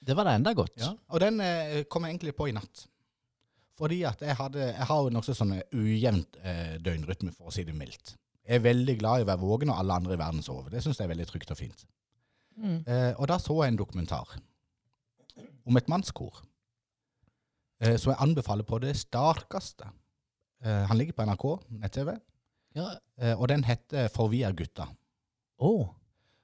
[0.00, 0.80] Det var da enda godt.
[0.80, 0.94] Ja.
[1.12, 2.86] Og den eh, kom jeg egentlig på i natt.
[3.76, 7.68] Fordi at jeg, hadde, jeg har jo nokså sånn ujevnt eh, døgnrytme, for å si
[7.68, 8.16] det mildt.
[8.50, 10.70] Er veldig glad i å være våken når alle andre i verden sover.
[10.72, 11.84] Det syns jeg er veldig trygt og fint.
[12.58, 12.80] Mm.
[12.82, 14.32] Eh, og da så jeg en dokumentar
[15.64, 16.40] om et mannskor
[17.80, 19.86] eh, som jeg anbefaler på det sterkeste.
[20.64, 21.46] Eh, han ligger på NRK
[21.78, 22.16] nett-TV,
[22.76, 22.88] Ja.
[23.18, 24.88] eh, og den heter For vi er gutta.
[25.58, 25.88] Oh.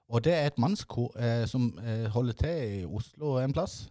[0.08, 1.72] Og det er et mannskor eh, som
[2.14, 3.88] holder til i Oslo en plass.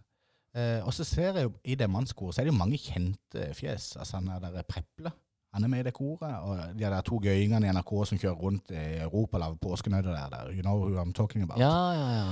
[0.56, 3.90] Og så ser jeg i det mannskoret, så er det jo mange kjente fjes.
[4.00, 5.10] Altså han er der Preple,
[5.56, 6.34] han er med i det koret.
[6.44, 10.12] Og de der to gøyingene i NRK som kjører rundt i Europa lave lager påskenøtter
[10.12, 10.52] der, der.
[10.52, 11.58] You know who I'm talking about.
[11.62, 12.28] Ja, ja, ja.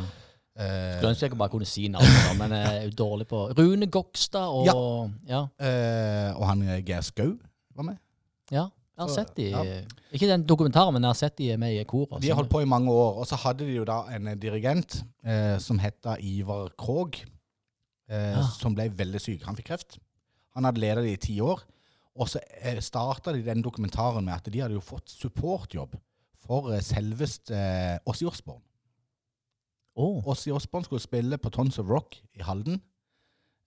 [0.54, 0.62] Uh,
[1.00, 4.46] Skulle ønske jeg bare kunne si navnet, men jeg er jo dårlig på Rune Gokstad
[4.54, 5.40] og Ja.
[5.58, 7.32] eh, og han Geir Skau
[7.76, 7.96] var med.
[8.52, 8.68] ja.
[8.94, 9.62] Jeg har Så, sett de ja.
[10.14, 12.22] Ikke den dokumentaren, men jeg har sett de med i koret.
[12.22, 13.16] De har holdt på i mange år.
[13.18, 17.16] Og så hadde de jo da en eh, dirigent eh, som het Ivar Krog,
[18.08, 18.42] eh, Ja.
[18.60, 19.42] som ble veldig syk.
[19.48, 19.98] Han fikk kreft.
[20.54, 21.64] Han hadde ledet de i ti år.
[22.14, 22.40] Og så
[22.84, 25.96] starta de den dokumentaren med at de hadde jo fått supportjobb
[26.44, 28.62] for eh, selveste eh, Åssi Osborn.
[29.94, 32.80] Åssi Osborn skulle spille på Tons of Rock i Halden.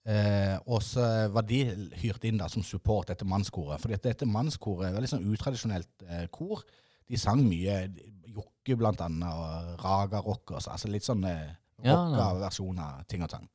[0.08, 1.60] Eh, og så var de
[2.00, 3.80] hyrt inn da som support etter mannskoret.
[3.82, 6.64] For dette mannskoret er veldig sånn utradisjonelt eh, kor.
[7.08, 7.82] De sang mye
[8.28, 12.32] Jokke blant annet, og Raga Rock, og så, altså litt sånn eh, rocka ja.
[12.44, 13.46] versjon av ting og tang.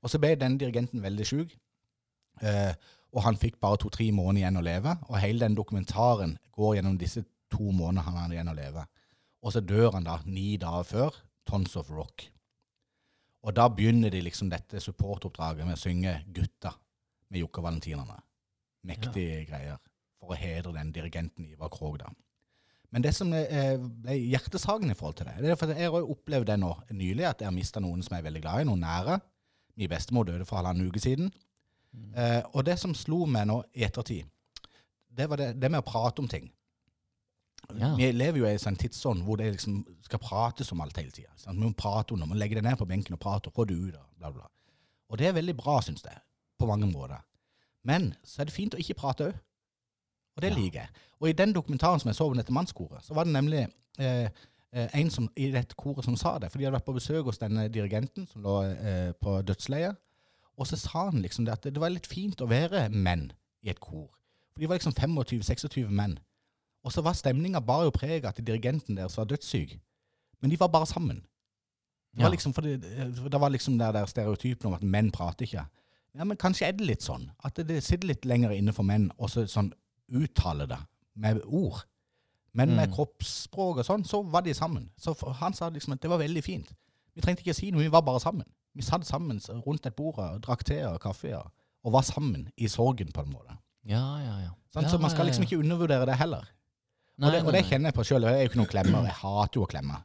[0.00, 1.54] Og så ble den dirigenten veldig sjuk,
[2.42, 2.72] eh,
[3.10, 4.94] og han fikk bare to-tre måneder igjen å leve.
[5.08, 8.84] Og hele den dokumentaren går gjennom disse to månedene han hadde igjen å leve.
[9.42, 12.28] Og så dør han da ni dager før Tons of Rock.
[13.40, 16.74] Og da begynner de liksom dette supportoppdraget med å synge 'Gutta'
[17.30, 18.18] med Jokke Valentinerne.
[18.86, 19.78] Mektige greier.
[20.20, 22.10] For å hedre den dirigenten Ivar Krog, da.
[22.90, 26.10] Men det som eh, ble hjertesagen i forhold til det, det er for jeg har
[26.14, 28.66] opplevd det nå nylig, at jeg har mista noen som jeg er veldig glad i,
[28.66, 29.20] noen nære.
[29.78, 31.30] Min bestemor døde for halvannen uke siden.
[32.14, 34.26] Eh, og det som slo meg nå i ettertid,
[35.10, 36.50] det var det, det med å prate om ting.
[37.78, 37.92] Ja.
[37.98, 41.12] Vi lever jo i en sånn tidsånd hvor det liksom skal prates om alt hele
[41.14, 41.30] tida.
[41.46, 43.66] Vi må prate om det, må legge det ned på benken og prate, og få
[43.68, 44.48] det ut, og bla, bla.
[45.10, 46.18] Og det er veldig bra, syns jeg,
[46.58, 47.20] på mange måter.
[47.86, 49.38] Men så er det fint å ikke prate òg.
[50.36, 50.56] Og det Ja.
[50.56, 50.88] liker jeg.
[51.20, 53.66] Og i den dokumentaren som jeg så om dette mannskoret, så var det nemlig
[53.98, 54.30] eh,
[54.72, 56.50] eh, en som, i dette koret som sa det.
[56.50, 59.98] For de hadde vært på besøk hos denne dirigenten som lå eh, på dødsleiet.
[60.58, 63.30] Og så sa han liksom det at det var litt fint å være menn
[63.62, 64.08] i et kor.
[64.52, 66.18] For de var liksom 25-26 menn.
[66.84, 69.78] Og så var stemninga bare jo preg av at dirigenten deres var dødssyk.
[70.40, 71.22] Men de var bare sammen.
[72.16, 75.46] Det var liksom, for det, det var liksom der, der stereotypen om at menn prater
[75.46, 75.66] ikke.
[76.16, 77.28] Ja, men kanskje er det litt sånn.
[77.44, 79.70] At det, sitter litt lenger inne for menn og så sånn
[80.10, 80.80] uttale det
[81.14, 81.84] med ord.
[82.52, 82.94] Men med Mm.
[82.96, 84.88] kroppsspråk og sånn, så var de sammen.
[84.98, 86.72] Så han sa liksom at det var veldig fint.
[87.14, 88.46] Vi trengte ikke si noe, vi var bare sammen.
[88.76, 91.50] Vi satt sammen rundt et bord og drakk te og kaffe og,
[91.90, 93.56] var sammen i sorgen på en måte.
[93.88, 94.50] Ja, ja, ja.
[94.70, 96.44] Sånn, ja så man skal liksom ikke undervurdere det heller.
[97.20, 98.26] Nei, og, det, og det kjenner jeg på sjøl.
[98.28, 99.08] Jeg er jo ikke noen klemmer.
[99.08, 99.96] Jeg hater jo å klemme.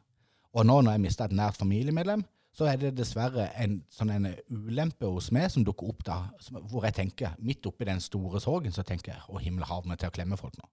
[0.55, 2.23] Og nå når jeg mista et nært familiemedlem,
[2.55, 6.61] så er det dessverre en sånn en ulempe hos meg som dukker opp da, som,
[6.71, 9.99] hvor jeg tenker, midt oppi den store sorgen, så tenker jeg å himmel hav meg
[9.99, 10.69] til å klemme folk nå.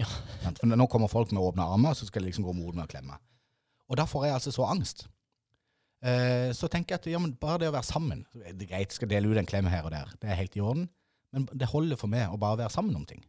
[0.00, 0.08] Ja.
[0.46, 2.86] For nå kommer folk med åpne armer, og så skal de liksom gå mot meg
[2.86, 3.20] og klemme.
[3.88, 5.06] Og da får jeg altså så angst.
[6.06, 8.92] Eh, så tenker jeg at ja, men bare det å være sammen Det er greit,
[8.94, 10.12] skal dele ut en klem her og der.
[10.22, 10.84] Det er helt i orden.
[11.34, 13.24] Men det holder for meg å bare være sammen om ting.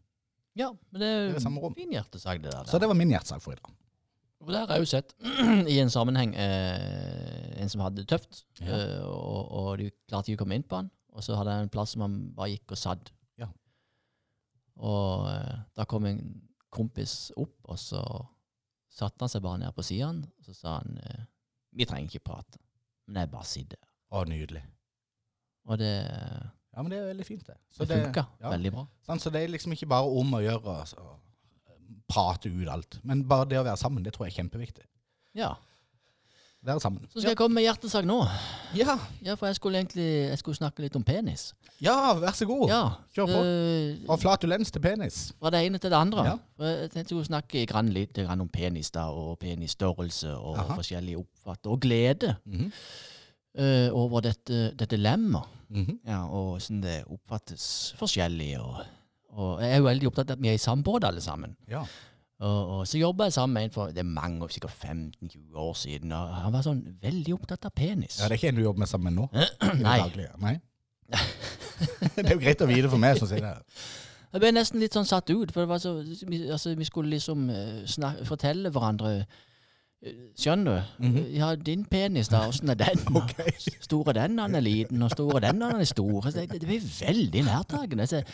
[0.57, 2.69] Ja, men det er jo min fin hjertesak, det der.
[2.69, 3.73] Så det var min hjertesak for i dag.
[4.41, 5.15] Og der har jeg jo sett
[5.73, 8.69] i en sammenheng eh, en som hadde det tøft, Ja.
[8.77, 10.91] eh, og, og de klarte ikke å komme inn på han.
[11.17, 13.09] Og så hadde jeg en plass som han bare gikk og satt.
[13.41, 13.49] Ja.
[14.77, 16.21] Og eh, da kom en
[16.73, 18.03] kompis opp, og så
[18.93, 21.25] satte han seg bare ned på siden, og så sa han eh,
[21.77, 22.57] vi trenger ikke prate,
[23.07, 23.79] men jeg bare sitter.
[24.11, 24.63] Å, nydelig.
[25.67, 25.91] Og det,
[26.77, 27.55] Ja, men det er veldig fint, det.
[27.73, 28.51] Så det funka ja.
[28.53, 28.83] veldig bra.
[29.07, 31.07] Sånn, så det er liksom ikke bare om å gjøre å
[32.07, 34.85] prate ut alt, men bare det å være sammen, det tror jeg er kjempeviktig.
[35.37, 35.55] Ja.
[36.67, 37.05] Være sammen.
[37.07, 38.17] Så skal jeg komme med hjertesak nå.
[38.75, 41.53] Ja, Ja, for jeg skulle egentlig jeg skulle snakke litt om penis.
[41.81, 42.67] ja, vær så god.
[42.69, 42.81] Ja.
[43.15, 43.43] Kjør på.
[43.45, 45.33] eh, Fra flatulens til penis.
[45.39, 46.25] Fra det ene til det andre.
[46.25, 46.35] Ja.
[46.65, 50.75] Jeg tenkte jeg skulle snakke grann, litt grann om penis da, og penisstørrelse og Aha.
[50.75, 52.71] forskjellige oppfatter, og glede mm -hmm.
[53.61, 55.43] uh, over dette, dette lemmet.
[55.69, 55.99] Mhm.
[56.07, 58.59] Ja, og hvordan det oppfattes forskjellig.
[58.59, 58.75] Og,
[59.29, 61.55] og jeg er jo veldig opptatt av at vi er i samme alle sammen.
[61.69, 61.83] Ja.
[62.37, 65.71] Og, og så jobba jeg sammen med en for det er mange sikkert 15-20 år
[65.73, 68.19] siden, og han var sånn veldig opptatt av penis.
[68.19, 69.47] ja, det er ikke en du jobber med sammen med nå?
[69.87, 69.95] Nei.
[70.03, 70.53] Daglig, Nei.
[72.19, 73.55] det er jo greit å vite for meg som sier det.
[74.35, 75.95] Jeg ble nesten litt sånn satt ut, for det var så,
[76.29, 81.07] vi, altså, vi skulle liksom eh, snak, fortelle hverandre eh, Skjønner du?
[81.07, 81.23] Mhm.
[81.39, 83.01] Ja, din penis, da, åssen er den?
[83.21, 83.55] okay.
[83.81, 86.21] Stor er den, han er liten, og stor er den, han er stor.
[86.27, 88.05] Så Det, det ble veldig nærtagende.
[88.11, 88.29] Jeg,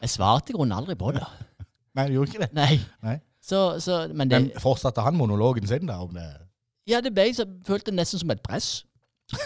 [0.00, 1.26] jeg svarte i grunnen aldri på det.
[1.94, 2.52] Nei, du gjorde ikke det.
[2.56, 2.80] Nei.
[3.04, 3.18] Nei.
[3.44, 6.24] Så, så, men det Men fortsatte han monologen sin da om det?
[6.88, 8.84] Ja, det ble så følte det nesten som et press.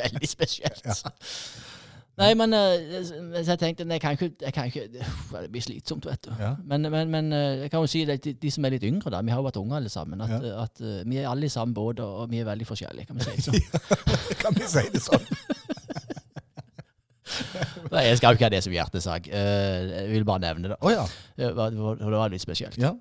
[0.00, 0.86] Veldig spesielt.
[2.20, 3.00] Nei, men eh,
[3.40, 5.04] så jeg tenkte nei, jeg kan ikke, jeg kan ikke Det
[5.54, 6.30] blir slitsomt, vet du.
[6.40, 6.50] Ja.
[6.68, 9.08] Men, men, men eh, jeg kan jo si det til de som er litt yngre,
[9.14, 9.22] da.
[9.24, 10.20] Vi har jo vært unge alle sammen.
[10.20, 10.50] At, Ja.
[10.66, 13.16] at eh, vi er alle i samme båt, og og vi er veldig forskjellige, kan
[13.16, 13.30] vi si.
[13.36, 13.62] det sånn.
[14.42, 15.24] kan vi si det sånn?
[17.90, 19.28] Nei, jeg skal jo ikke ha det som hjertesak.
[19.28, 20.76] Eh, jeg vil bare nevne det.
[20.80, 21.06] Å ja.
[21.36, 22.78] Det var, det var, litt spesielt.
[22.78, 22.92] ja.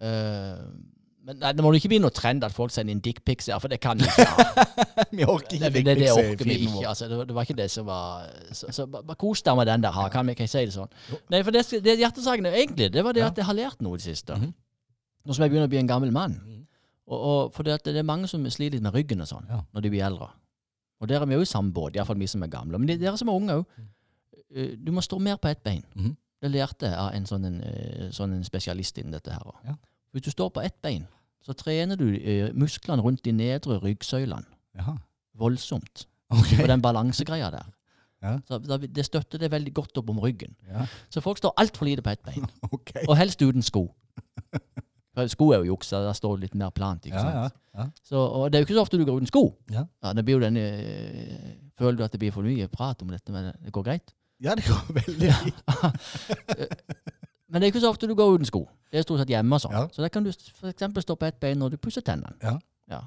[0.00, 0.60] Eh,
[1.26, 3.80] Men nei, det må ikke bli noe trend at folk sender inn dickpics for det
[3.82, 4.44] kan vi ikke ha.
[5.16, 5.86] Vi orker ikke dickpics.
[5.88, 6.84] det, det orker vi ikke.
[6.86, 9.90] Altså, det, var- ikke det som var Så, så bare kos deg med den der,
[9.96, 10.92] ha, kan kan jeg si det sånn?
[11.34, 14.02] Nei, for det, det hjertesaken egentlig, det var det at jeg har lært noe i
[14.02, 14.38] det siste.
[14.38, 14.52] Mhm.
[15.26, 16.38] Nå som jeg begynner å bli en gammel mann.
[16.44, 16.62] Mhm.
[17.10, 19.82] Og, og for det, det er mange som sliter litt med ryggen og sånn når
[19.82, 20.30] de blir eldre.
[21.02, 22.78] Og der er vi jo i samme båt, iallfall vi som er gamle.
[22.78, 23.66] Men de, dere som er unge òg.
[24.54, 25.84] Du må stå mer på ett bein.
[25.94, 26.16] Mhm.
[26.42, 29.54] Det lærte jeg av en sånn, en, eh, sånn en spesialist innen dette her.
[29.64, 29.74] Ja.
[30.12, 31.06] Hvis du står på ett bein,
[31.42, 34.44] så trener du eh, musklene rundt de nedre ryggsøylene
[34.76, 34.98] Jaha.
[35.34, 36.06] voldsomt.
[36.30, 36.62] Okay.
[36.62, 37.66] Og den balansegreia der.
[38.22, 38.38] Ja.
[38.48, 40.54] Så det støtter det veldig godt opp om ryggen.
[40.66, 40.86] Ja.
[41.12, 42.46] Så folk står altfor lite på ett bein.
[42.72, 43.04] Okay.
[43.08, 43.90] Og helst uten sko.
[45.14, 47.06] For sko er jo juks, da der står det litt mer plant.
[47.06, 48.00] ikke Ja, sant?
[48.02, 49.44] Så, og det er jo ikke så ofte du går uten sko.
[49.70, 49.84] Ja.
[50.12, 53.32] det blir jo denne øh, Føler du at det blir for mye prat om dette,
[53.32, 54.14] men det går greit?
[54.44, 55.62] Ja, det går veldig fint.
[57.50, 58.64] Men det er ikke så ofte du går uten sko.
[58.90, 59.72] Det er stort sett hjemme sånn.
[59.72, 59.84] Ja.
[59.94, 60.86] Så da kan du f.eks.
[61.04, 62.34] stoppe ett bein når du pusser tennene.
[62.42, 62.56] Ja.
[62.90, 63.02] Ja.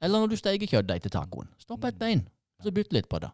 [0.00, 1.48] Eller når du steker kjøttdeig til tacoen.
[1.60, 2.22] Stopp et ett bein,
[2.62, 3.30] så bytt litt på det.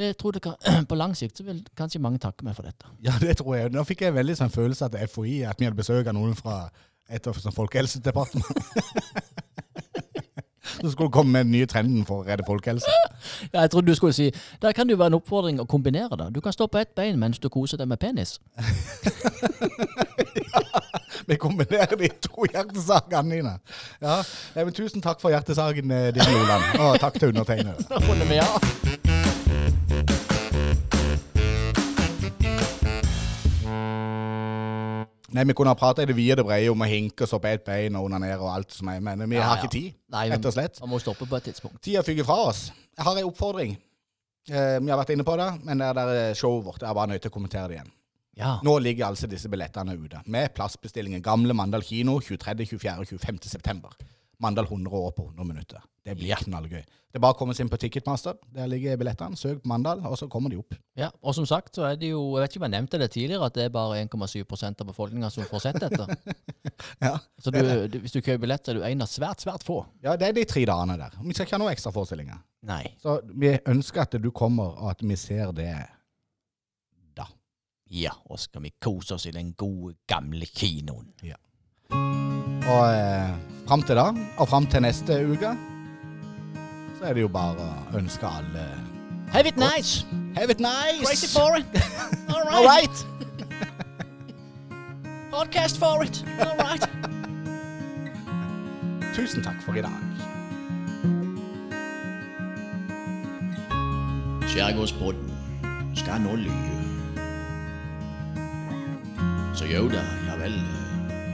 [0.00, 2.88] Det tror jeg kan, På lang sikt så vil kanskje mange takke meg for dette.
[3.04, 3.74] Ja, det tror jeg.
[3.74, 6.62] Nå fikk jeg veldig sånn følelse at FHI, at vi hadde besøk av noen fra
[7.10, 7.54] et av sånn
[10.82, 12.90] Så skulle komme med den nye trenden for å redde folkehelse.
[13.52, 14.30] Ja, jeg trodde du skulle si
[14.62, 16.30] Der kan det jo være en oppfordring å kombinere det.
[16.34, 18.38] Du kan stå på ett bein mens du koser deg med penis.
[20.52, 20.62] ja,
[21.26, 23.58] Vi kombinerer de to hjertesakene dine.
[24.00, 24.22] Ja,
[24.56, 26.80] men Tusen takk for hjertesaken eh, din, Loland.
[26.80, 27.86] Og takk til undertegnede.
[27.90, 30.19] Da runder vi av.
[35.32, 37.44] Nei, Vi kunne ha prata i det vide og brede om å hinke og opp
[37.50, 40.28] et bein og onanere og alt som er, men vi Ja, har ikke tid, Nei,
[40.32, 40.80] rett og slett.
[40.82, 41.80] Man må stoppe på et tidspunkt.
[41.82, 42.70] Tida fyker fra oss.
[42.96, 43.76] Jeg har en oppfordring.
[44.50, 46.94] Eh, vi har vært inne på det, men det der eh, showet vårt Jeg er
[46.96, 47.92] bare nødt til å kommentere det igjen.
[48.40, 48.54] Ja.
[48.64, 52.98] Nå ligger altså disse billettene ute, med plassbestillingen Gamle Mandal kino 23., 24.
[52.98, 53.38] og 25.
[53.50, 53.90] september.
[54.40, 55.82] Mandal 100 år på 100 minutter.
[56.04, 56.80] Det blir knallgøy.
[57.10, 58.36] Det bare å komme seg inn på Ticketmaster.
[58.54, 59.36] Der ligger billettene.
[59.36, 60.76] Søk på Mandal, og så kommer de opp.
[60.96, 61.10] ja.
[61.20, 63.48] Og som sagt så er det jo Jeg vet ikke om jeg nevnte det tidligere,
[63.50, 66.06] at det er bare 1,7% av befolkninga som får sett dette.
[67.00, 67.18] Ja.
[67.38, 67.58] Så du,
[67.92, 69.82] du, hvis du kjøper billett, så er du en av svært, svært få.
[70.04, 71.18] ja, det er de tre dagene der.
[71.20, 72.40] Vi skal ikke ha noen ekstraforestillinger.
[72.70, 72.82] Nei.
[73.02, 75.74] Så vi ønsker at du kommer, og at vi ser det
[77.18, 77.28] da.
[77.92, 81.12] Ja, og skal vi kose oss i den gode, gamle kinoen.
[82.70, 83.30] Og eh,
[83.68, 84.06] fram til da,
[84.38, 85.50] og fram til neste uke,
[86.98, 88.66] så er det jo bare å ønske alle
[89.32, 90.06] Have it nice!
[90.36, 91.06] Have it nice!
[91.06, 91.66] Crazy for it!
[92.34, 92.54] All right!
[92.54, 93.06] All right!
[95.34, 96.24] Podcast for it!
[96.40, 96.86] All right!
[99.14, 100.10] Tusen takk for i dag.
[104.50, 105.30] Skjærgårdsbåten
[105.94, 106.76] skal nå lyve.
[109.54, 110.58] Så jo da, ja vel.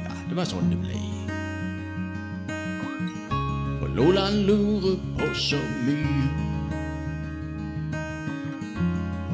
[0.05, 1.06] Ja, det var sånn det ble.
[3.97, 6.29] Loland lurer på så mye.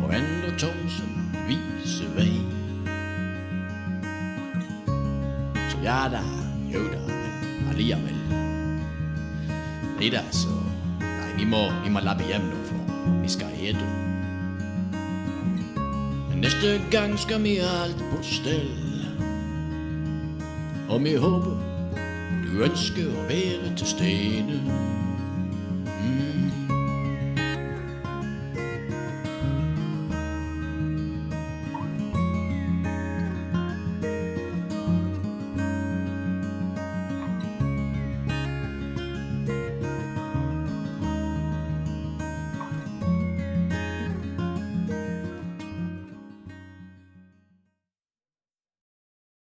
[0.02, 1.08] Og Endre Thomsen
[1.48, 2.36] viser vei.
[5.70, 6.20] Så ja da,
[6.70, 8.20] jo da, men allikevel.
[9.98, 10.54] Nei da, så
[11.00, 13.90] Nei, vi må, vi må lappe hjem nå, for vi skal ete.
[16.38, 18.70] Neste gang skal vi ha alt på stell.
[20.86, 21.71] Og vi håper
[22.52, 25.01] du ønsker å være til stede.